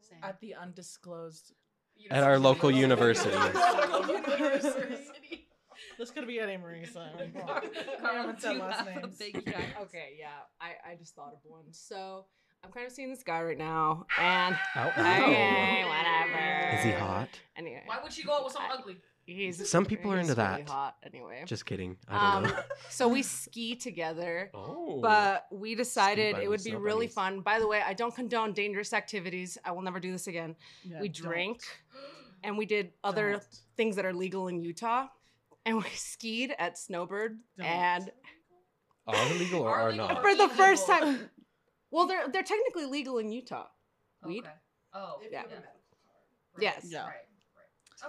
[0.00, 0.18] Same.
[0.22, 1.52] At the undisclosed.
[2.10, 3.36] at our local university.
[5.98, 6.02] University.
[6.02, 7.08] This could be any Marisa.
[7.96, 9.16] I Carla, haven't said last have names.
[9.18, 9.82] big yikes?
[9.82, 10.28] Okay, yeah.
[10.60, 11.64] I, I just thought of one.
[11.72, 12.24] So
[12.64, 15.88] I'm kind of seeing this guy right now, and Ow, okay, ow.
[15.88, 16.76] whatever.
[16.76, 17.28] Is he hot?
[17.56, 18.96] Anyway, Why would she go out with someone ugly?
[19.26, 20.68] he's Some people are into really that.
[20.70, 21.42] Hot anyway.
[21.44, 21.96] Just kidding.
[22.08, 22.62] I Um, don't know.
[22.88, 24.50] so we ski together.
[24.54, 25.00] Oh.
[25.02, 27.14] But we decided it would be snow really bunnies.
[27.14, 27.40] fun.
[27.40, 29.58] By the way, I don't condone dangerous activities.
[29.66, 30.56] I will never do this again.
[30.82, 31.22] Yeah, we don't.
[31.30, 31.60] drank
[32.42, 33.44] and we did other Don't.
[33.76, 35.08] things that are legal in Utah.
[35.68, 37.66] And we skied at Snowbird Don't.
[37.66, 38.10] and
[39.06, 40.22] are legal or Are are legal not?
[40.22, 40.56] for the illegal.
[40.56, 41.28] first time
[41.90, 43.66] well they're they're technically legal in Utah.
[44.24, 44.40] Weed?
[44.40, 44.48] Okay.
[44.94, 45.16] Oh.
[45.30, 45.42] Yeah.
[45.42, 45.50] Right.
[46.58, 46.86] Yes.
[46.88, 47.00] Yeah.
[47.04, 47.12] Right.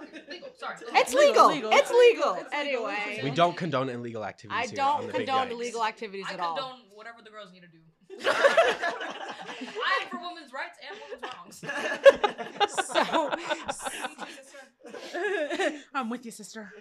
[0.02, 0.08] Right.
[0.08, 0.22] Okay.
[0.30, 0.48] Legal.
[0.58, 0.76] Sorry.
[0.94, 1.68] It's Legal, legal.
[1.68, 1.70] legal.
[1.72, 2.34] It's legal.
[2.34, 2.86] It's legal.
[2.88, 3.20] Anyway.
[3.24, 4.58] We don't condone illegal activities.
[4.58, 6.56] I here on don't the condone illegal activities I at all.
[6.56, 7.78] I condone whatever the girls need to do.
[8.22, 11.60] I am for women's rights and women's wrongs.
[12.70, 13.30] So
[15.94, 16.72] I'm with you, sister.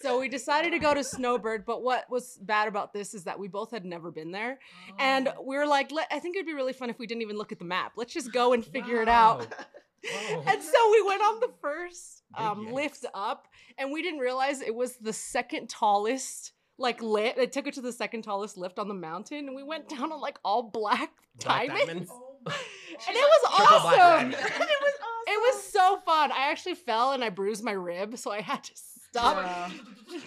[0.00, 3.38] so we decided to go to Snowbird, but what was bad about this is that
[3.38, 4.58] we both had never been there.
[4.98, 7.36] And we were like, Let, I think it'd be really fun if we didn't even
[7.36, 7.92] look at the map.
[7.96, 9.40] Let's just go and figure it out.
[9.40, 10.44] Wow.
[10.46, 14.74] And so we went on the first um, lift up, and we didn't realize it
[14.74, 16.52] was the second tallest.
[16.78, 19.62] Like lit, it took it to the second tallest lift on the mountain, and we
[19.62, 21.10] went down on like all black
[21.42, 22.10] Black diamonds, diamonds?
[22.46, 22.54] and
[23.08, 24.30] it was awesome.
[24.32, 25.28] it was awesome.
[25.28, 26.32] It was so fun.
[26.32, 28.72] I actually fell and I bruised my rib, so I had to
[29.18, 29.36] stop.
[29.36, 29.70] Yeah.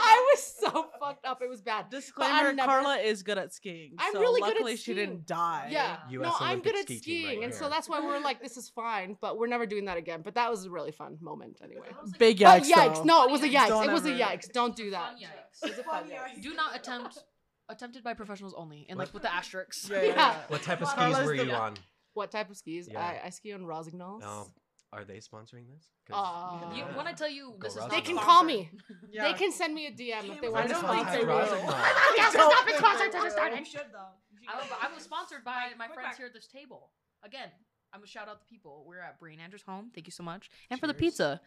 [0.00, 1.40] I was so fucked up.
[1.42, 1.90] It was bad.
[1.90, 3.94] Disclaimer: never- Carla is good at skiing.
[3.98, 4.96] I'm so really good at luckily she skiing.
[4.96, 5.68] didn't die.
[5.70, 8.42] Yeah, US no, I'm good at ski skiing, right and so that's why we're like,
[8.42, 10.20] this is fine, but we're never doing that again.
[10.22, 11.88] But that was a really fun moment, anyway.
[12.18, 12.70] Big But yikes!
[12.70, 12.94] yikes!
[12.96, 13.04] though.
[13.04, 13.68] No, it was a yikes.
[13.68, 14.52] Don't it was a yikes.
[14.52, 15.12] Don't do that.
[15.12, 15.70] Fun yikes.
[15.70, 16.42] It a fun yikes.
[16.42, 17.18] Do not attempt.
[17.70, 19.90] Attempted by professionals only, and like with the asterisks.
[19.90, 20.14] Yeah, yeah, Yeah.
[20.16, 20.36] yeah.
[20.48, 21.74] What type of skis Carla's were the- you on?
[22.14, 22.88] What type of skis?
[22.90, 22.98] Yeah.
[22.98, 24.24] I, I ski on Rossignol's.
[24.24, 24.46] Um,
[24.92, 25.90] are they sponsoring this?
[26.06, 28.70] 'Cause- Uh, You, when I tell you this is not they can call me.
[29.10, 29.24] Yeah.
[29.30, 31.16] They can send me a DM if they want to sponsor think me.
[31.18, 31.74] they will.
[32.16, 33.58] Yes, Don't- stop it, sponsored to the start.
[33.58, 34.08] You should though.
[34.50, 36.90] I was, get I was sponsored by my friends here at this table.
[37.22, 37.50] Again,
[37.92, 38.84] I'm gonna shout out the people.
[38.86, 39.90] We're at Bree and Andrew's home.
[39.94, 41.40] Thank you so much, and for the pizza.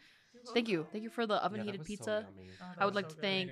[0.53, 2.27] Thank you, thank you for the oven that heated was so pizza.
[2.37, 2.49] yummy.
[2.77, 3.51] I would like to thank.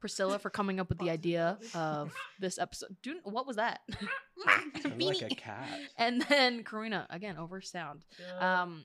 [0.00, 2.96] Priscilla for coming up with the idea of this episode.
[3.02, 3.80] Dude, what was that?
[4.82, 5.68] Sounded like a cat.
[5.98, 8.04] and then Karina again over sound.
[8.38, 8.84] Um,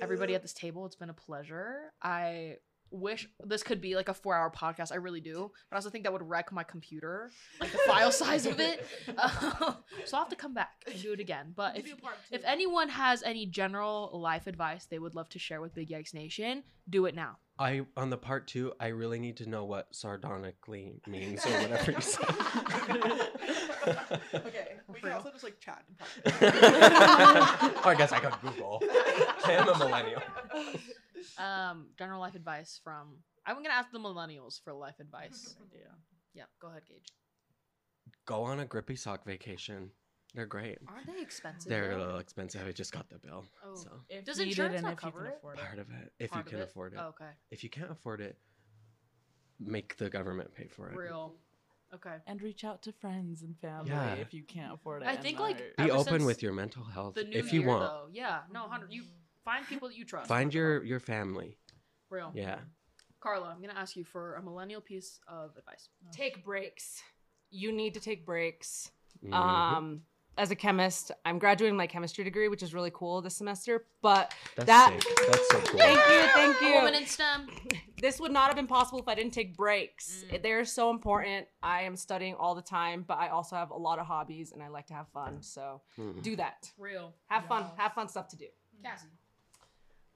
[0.00, 1.92] everybody at this table, it's been a pleasure.
[2.02, 2.56] I
[2.90, 4.92] wish this could be like a four-hour podcast.
[4.92, 7.30] I really do, but I also think that would wreck my computer,
[7.60, 8.86] like the file size of it.
[9.20, 9.76] Um,
[10.06, 11.52] so I'll have to come back and do it again.
[11.54, 12.36] But if do part two.
[12.36, 16.14] if anyone has any general life advice they would love to share with Big Yikes
[16.14, 17.38] Nation, do it now.
[17.58, 21.92] I on the part two, I really need to know what sardonically means or whatever
[21.92, 22.24] you said.
[24.34, 25.16] okay, we For can real?
[25.16, 25.84] also just like chat.
[27.84, 28.82] or I guess I got Google.
[29.44, 30.22] I am a millennial.
[31.38, 33.18] Um, general life advice from.
[33.46, 35.56] I'm gonna ask the millennials for life advice.
[35.72, 35.80] Yeah.
[36.34, 37.08] Yeah, go ahead, Gage.
[38.26, 39.90] Go on a grippy sock vacation.
[40.34, 40.78] They're great.
[40.86, 41.68] Aren't they expensive?
[41.68, 42.00] They're a though?
[42.04, 42.64] little expensive.
[42.66, 43.44] I just got the bill.
[43.64, 43.74] Oh.
[43.74, 45.42] So If Does needed insurance and not if you cover can it?
[45.42, 46.62] part of it, if Part you can it?
[46.62, 46.98] afford it.
[47.02, 47.30] Oh, okay.
[47.50, 48.38] If you can't afford it,
[49.58, 50.96] make the government pay for it.
[50.96, 51.34] Real.
[51.94, 52.16] Okay.
[52.26, 54.14] And reach out to friends and family Yeah.
[54.14, 55.08] if you can't afford it.
[55.08, 57.82] I think, like, Be open with your mental health The new if you year, want.
[57.82, 58.08] though.
[58.12, 58.42] Yeah.
[58.52, 58.92] No, hundred.
[58.92, 59.04] You
[59.44, 60.28] find people that you trust.
[60.28, 61.56] Find your your family.
[62.08, 62.32] real.
[62.34, 62.58] Yeah.
[63.20, 65.88] Carla, I'm gonna ask you for a millennial piece of advice.
[66.12, 67.02] Take breaks.
[67.50, 68.90] You need to take breaks.
[69.22, 69.32] Mhm.
[69.34, 70.06] Um,
[70.40, 73.84] as a chemist, I'm graduating my chemistry degree, which is really cool this semester.
[74.00, 75.16] But That's that sick.
[75.28, 75.78] That's so cool.
[75.78, 76.74] thank you, thank you.
[76.76, 77.48] Woman in STEM.
[78.00, 80.24] this would not have been possible if I didn't take breaks.
[80.32, 80.42] Mm.
[80.42, 81.46] They're so important.
[81.62, 84.62] I am studying all the time, but I also have a lot of hobbies and
[84.62, 85.42] I like to have fun.
[85.42, 86.22] So Mhm.
[86.22, 86.72] do that.
[86.78, 87.12] Real.
[87.26, 87.66] Have fun.
[87.76, 88.46] Have fun stuff to do.
[88.82, 89.08] Cassie.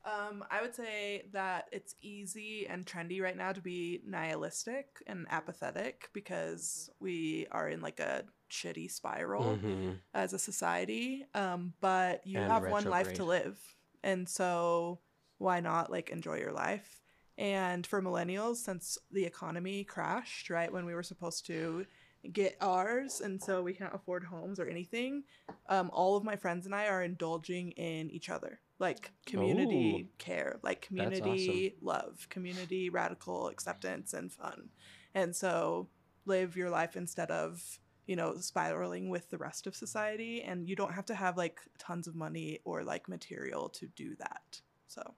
[0.07, 5.27] Um, I would say that it's easy and trendy right now to be nihilistic and
[5.31, 8.25] apathetic because we are in like a
[8.55, 9.99] shitty spiral Mhm.
[10.15, 11.27] as a society.
[11.35, 13.59] Um, but you And have one life to live.
[14.03, 15.01] And so
[15.39, 17.01] why not like enjoy your life?
[17.37, 21.85] And for millennials, since the economy crashed, right, when we were supposed to
[22.33, 25.25] get ours, and so we can't afford homes or anything,
[25.69, 30.61] um, all of my friends and I are indulging in each other, like community care,
[30.63, 34.71] like community love, community radical acceptance and fun.
[35.15, 35.89] And so
[36.25, 40.77] live your life instead of you know spiraling with the rest of society and you
[40.77, 45.15] don't have to have like tons of money or like material to do that so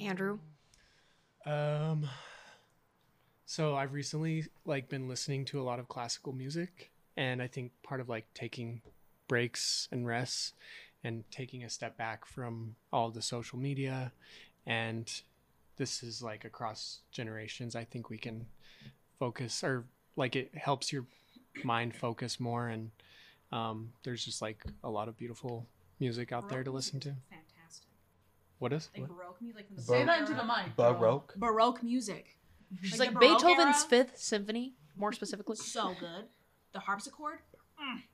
[0.00, 0.38] Andrew.
[1.46, 2.08] Um.
[3.46, 7.72] So I've recently like been listening to a lot of classical music, and I think
[7.82, 8.82] part of like taking
[9.28, 10.52] breaks and rests,
[11.04, 14.12] and taking a step back from all the social media,
[14.66, 15.10] and
[15.76, 17.76] this is like across generations.
[17.76, 18.46] I think we can
[19.18, 19.84] focus, or
[20.16, 21.04] like it helps your
[21.64, 22.90] mind focus more, and
[23.50, 25.66] um, there's just like a lot of beautiful
[26.00, 27.14] music out there to listen to.
[27.30, 27.88] Fantastic.
[28.58, 28.88] What is?
[28.94, 29.16] Like What?
[29.16, 31.34] Baroque music, from the say that into the mic Baroque.
[31.36, 32.38] Baroque music.
[32.82, 33.88] She's Like like, Beethoven's era?
[33.88, 35.56] Fifth Symphony, more specifically.
[35.62, 36.26] So good.
[36.72, 37.38] The harpsichord.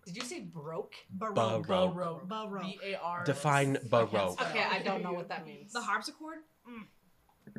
[0.07, 0.95] Did you say broke?
[1.11, 1.67] Baroque.
[1.67, 1.95] Baroque.
[1.95, 2.29] Baroque.
[2.29, 2.63] Baroque.
[2.63, 3.25] B A R.
[3.25, 4.41] Define baroque.
[4.41, 5.73] Okay, I don't know what that means.
[5.75, 6.39] The harpsichord.
[6.69, 6.87] Mm.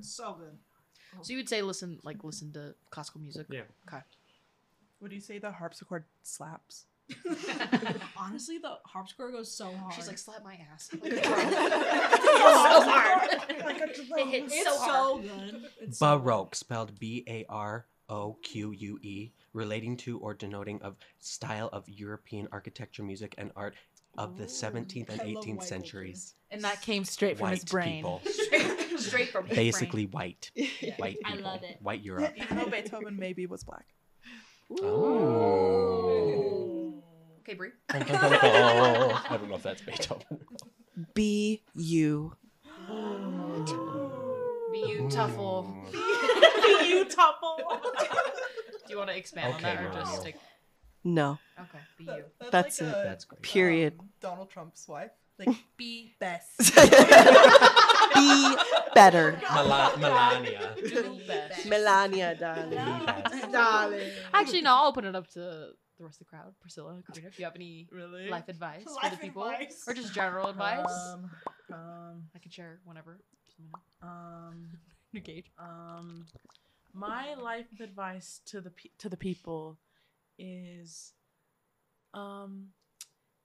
[0.02, 0.57] So good.
[1.22, 3.48] So you would say listen, like listen to classical music.
[3.49, 3.61] Yeah.
[3.88, 4.02] Okay.
[5.01, 6.85] Would you say the harpsichord slaps
[8.17, 9.93] Honestly, the harpsichord goes so hard.
[9.93, 10.89] She's like, slap my ass.
[10.93, 10.99] so
[12.81, 13.30] hard.
[13.49, 15.21] It hits it's so so, hard.
[15.23, 15.61] good.
[15.81, 20.97] It's Baroque, spelled B A R O Q U E, relating to or denoting of
[21.19, 23.76] style of European architecture, music, and art
[24.17, 26.35] of the 17th and 18th white centuries.
[26.51, 27.95] And that came straight from his White brain.
[27.97, 30.51] people, Straight, straight from his basically white,
[30.97, 31.77] white I people, love it.
[31.81, 32.34] white Europe.
[32.35, 33.85] even though beethoven maybe was black
[34.72, 36.04] Oh.
[36.04, 37.02] brain.
[37.40, 37.70] Okay, Bree.
[37.90, 40.40] I don't know if that's Beethoven.
[41.14, 42.34] B U.
[44.72, 45.66] Be you tuffle.
[46.88, 47.58] you topple.
[47.60, 50.02] Do you want to expand Okay, on that or Romeo.
[50.04, 50.36] just stick?
[51.04, 51.40] No.
[51.60, 52.24] Okay, be you.
[52.52, 52.86] That's it.
[52.86, 53.41] That's great.
[53.41, 53.96] Period.
[54.00, 56.57] um, donald trump's wife like be best
[58.16, 58.56] Be
[58.95, 59.40] better.
[59.53, 60.76] Mela- Melania.
[60.76, 61.66] Do best.
[61.68, 62.70] Melania, darling.
[62.72, 63.52] Be.
[63.52, 64.11] Darling.
[64.34, 64.74] Actually, no.
[64.76, 66.53] I'll open it up to the rest of the crowd.
[66.60, 68.30] Priscilla, Karina, if you have any Really?
[68.30, 69.84] life advice for the people, advice.
[69.88, 71.30] or just general advice, Um,
[71.72, 73.20] um, I can share whenever.
[73.45, 73.76] Just a minute.
[74.02, 74.70] um,
[75.16, 75.52] Engage.
[75.60, 76.26] um,
[76.94, 79.78] my life advice to the pe- to the people
[80.38, 81.14] is,
[82.14, 82.70] um,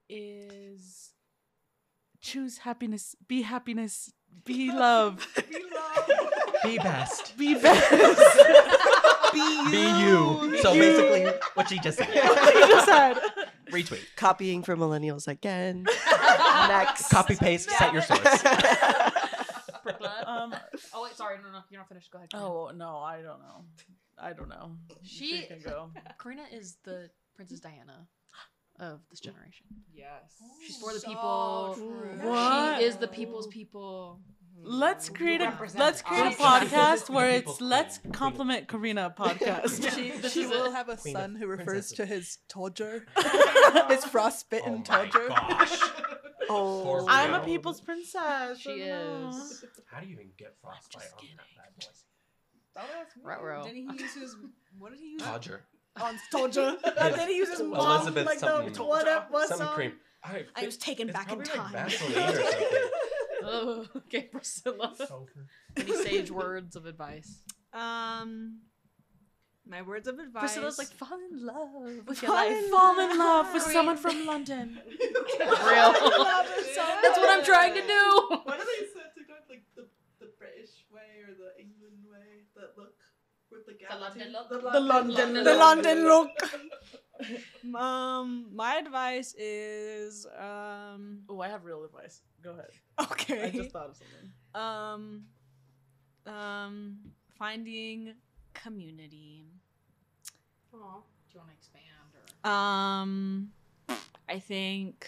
[0.09, 1.14] is
[2.25, 4.11] choose happiness, be happiness,
[4.45, 5.27] be love,
[6.65, 7.37] Be best.
[7.37, 7.91] be best,
[9.35, 9.71] be you.
[9.71, 10.59] Be you.
[10.63, 12.09] So basically, what she just said.
[12.15, 13.19] you just said.
[13.71, 14.01] Retweet.
[14.17, 15.85] Copying for millennials again.
[16.69, 17.11] Next.
[17.11, 17.69] Copy paste.
[17.71, 18.45] Set your source.
[20.27, 20.55] Um.
[20.95, 22.11] Oh wait, sorry, no, no, you're not finished.
[22.11, 22.31] Go ahead.
[22.31, 22.49] Karina.
[22.49, 23.65] Oh no, I don't know.
[24.19, 24.77] I don't know.
[25.03, 25.91] She- can go.
[26.19, 28.07] Karina is the Princess Diana
[28.81, 29.67] of this generation.
[29.95, 30.09] Yes.
[30.67, 31.75] She's for the So people.
[31.77, 32.29] true.
[32.29, 32.79] What?
[32.79, 34.21] She is the people's people.
[34.59, 34.71] Mm-hmm.
[34.71, 39.95] Let's create a let's create a podcast where it's let's compliment Karina podcast.
[39.95, 41.97] she, she will have a Queen son who refers princesses.
[41.97, 43.03] to his toger
[43.91, 45.79] his frostbitten Oh my gosh.
[46.51, 47.07] Oh.
[47.09, 48.59] I'm a people's princess.
[48.59, 49.65] She I don't is.
[49.87, 51.47] How do you even get frostbite on that
[52.77, 52.85] bad
[53.17, 53.23] boy?
[53.23, 53.65] Ruh-roh.
[53.65, 54.37] Did he use his?
[54.79, 55.23] What did he use?
[55.23, 55.61] Todger.
[56.01, 56.77] On Soldier.
[56.99, 58.73] and then he uses mom Elizabeth like something.
[58.73, 59.75] the what up what Some song.
[59.75, 59.93] cream.
[60.23, 61.91] I, I was taken back in probably like time.
[61.91, 62.79] Vaseline or something.
[63.47, 64.95] Oh, okay, Priscilla.
[65.77, 67.43] Any sage words of advice?
[67.75, 68.61] Um,
[69.69, 70.41] my words of advice.
[70.41, 72.57] Priscilla's like, fall in love with your Fall life.
[72.65, 74.81] in Fall in love with someone from London.
[75.41, 75.93] Real.
[75.93, 78.29] That's what I'm trying to do.
[78.45, 79.89] What do they say to go Like the,
[80.21, 82.49] the British way or the England way?
[82.57, 82.95] That look
[83.55, 84.49] with the gap London look.
[84.49, 86.31] The The London, the London look.
[87.81, 92.23] um, my advice is um Oh, I have real advice.
[92.43, 92.71] Go ahead.
[93.13, 93.43] okay.
[93.45, 94.31] I just thought of something.
[94.55, 95.25] um
[96.27, 96.99] um
[97.39, 98.15] finding
[98.53, 99.47] community.
[100.73, 102.11] Do you want to expand
[102.45, 102.51] or?
[102.51, 103.51] Um,
[104.29, 105.07] I think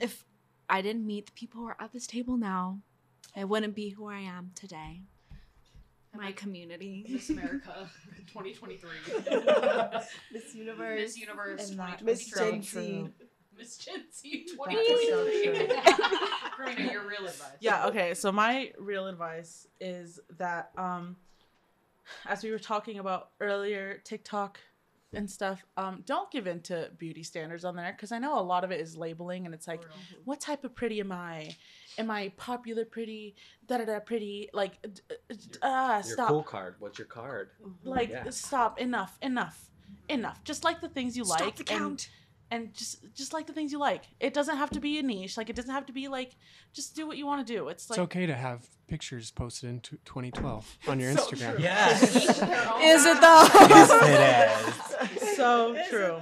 [0.00, 0.24] if
[0.68, 2.80] I didn't meet the people who are at this table now,
[3.36, 5.02] I wouldn't be who I am today.
[6.16, 7.06] My community.
[7.08, 7.88] Miss America
[8.26, 8.90] 2023.
[10.32, 11.00] Miss Universe.
[11.00, 12.04] Miss Universe and that 2023.
[12.04, 13.08] Miss Gen Z.
[13.56, 15.76] Miss Gen Z That is so 2023.
[16.76, 17.56] Karina, your real advice.
[17.60, 18.14] Yeah, okay.
[18.14, 21.16] So my real advice is that um
[22.26, 24.58] as we were talking about earlier, TikTok
[25.12, 28.42] and stuff, um, don't give in to beauty standards on there because I know a
[28.42, 29.82] lot of it is labeling and it's like,
[30.24, 31.54] what type of pretty am I?
[31.98, 33.34] Am I popular pretty?
[33.66, 34.48] Da da da pretty?
[34.52, 36.28] Like, d- d- ah, Your stop.
[36.28, 36.76] cool card.
[36.78, 37.50] What's your card?
[37.84, 38.30] Like, Yeah.
[38.30, 38.78] stop.
[38.78, 39.18] Enough.
[39.22, 39.68] Enough.
[40.08, 40.42] Enough.
[40.44, 41.56] Just like the things you Stop like.
[41.56, 42.08] the count.
[42.52, 44.02] and just just like the things you like.
[44.18, 45.36] It doesn't have to be a niche.
[45.36, 46.34] Like it doesn't have to be like
[46.72, 47.68] just do what you want to do.
[47.68, 51.54] It's It's okay to have pictures posted in t- 2012 on your So Instagram.
[51.54, 51.62] true.
[51.62, 52.02] Yes.
[52.16, 53.46] Is it though?
[53.68, 55.36] yes, it is.
[55.36, 56.18] so true.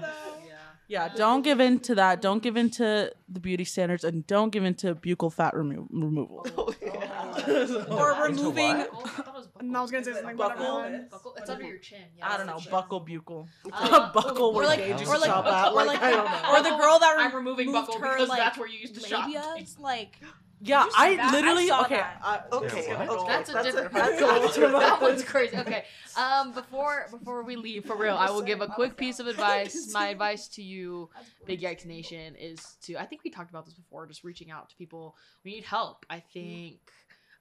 [0.89, 2.23] Yeah, don't give in to that.
[2.23, 5.87] Don't give in to the beauty standards, and don't give in to buccal fat remo-
[5.91, 6.47] removal.
[7.91, 8.65] or removing.
[8.73, 8.87] I
[9.35, 10.37] was I was gonna say something.
[10.37, 10.81] but Buckle.
[10.83, 11.11] never mind.
[11.11, 11.35] Buckle.
[11.37, 11.99] It's under your chin.
[12.17, 12.79] Yeah, I don't know, it's the chin.
[12.81, 13.47] buckle buccal.
[13.71, 15.73] Uh, buckle Or where like, gauges or like, shop at.
[15.73, 16.53] or like, I don't know.
[16.57, 18.95] or the girl that I'm removing moved buckle her, because like, that's where you used
[18.95, 19.29] to shop.
[19.29, 20.19] labias, like
[20.61, 21.33] Yeah, Did you see I that?
[21.33, 21.97] Literally saw okay.
[21.97, 22.21] that.
[22.23, 23.27] I, Okay, okay, okay.
[23.29, 23.93] That's a That's a- different.
[23.95, 25.57] that's a- that, that one's crazy.
[25.57, 25.85] Okay.
[26.17, 29.91] Um, before before we leave, for real, I will give a quick piece of advice.
[29.93, 31.11] My advice to you,
[31.47, 32.97] Big Yikes Nation, is to.
[32.97, 34.05] I think we talked about this before.
[34.07, 35.15] Just reaching out to people.
[35.45, 36.05] We need help.
[36.11, 36.79] I think.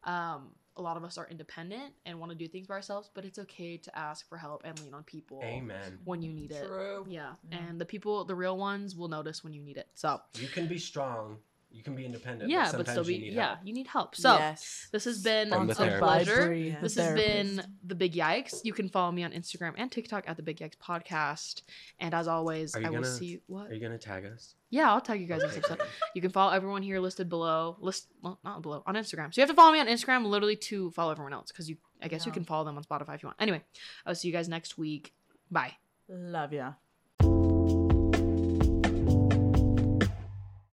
[0.03, 3.25] Um, a lot of us are independent and want to do things by ourselves, but
[3.25, 5.97] it's okay to ask for help and lean on people Amen.
[6.05, 6.67] when you need it.
[6.67, 7.03] True.
[7.09, 9.87] Yeah, and the people, the real ones, will notice when you need it.
[9.95, 11.37] So You can be strong.
[11.69, 12.49] You can be independent.
[12.49, 13.59] yeah, but, but still be you need yeah, help.
[13.63, 14.15] you need help.
[14.15, 14.87] So yes.
[14.91, 16.01] this has been From a the therapist.
[16.01, 16.47] by pleasure.
[16.47, 18.61] Bree, the This has been the Big Yikes.
[18.63, 21.61] You can follow me on Instagram and TikTok at the Big Yikes Podcast.
[21.99, 23.41] And as always, I will gonna- see you.
[23.47, 23.69] What?
[23.69, 24.55] Are you gonna tag us?
[24.69, 25.81] Yeah, I'll tag you guys in this episode.
[26.13, 27.77] You can follow everyone here listed below.
[27.79, 29.33] List well, not below on Instagram.
[29.33, 31.77] So you have to follow me on Instagram literally to follow everyone else because you.
[32.01, 33.37] I guess you can follow them on Spotify if you want.
[33.39, 33.63] Anyway,
[34.05, 35.13] I'll see you guys next week.
[35.49, 35.73] Bye.
[36.09, 36.73] Love ya.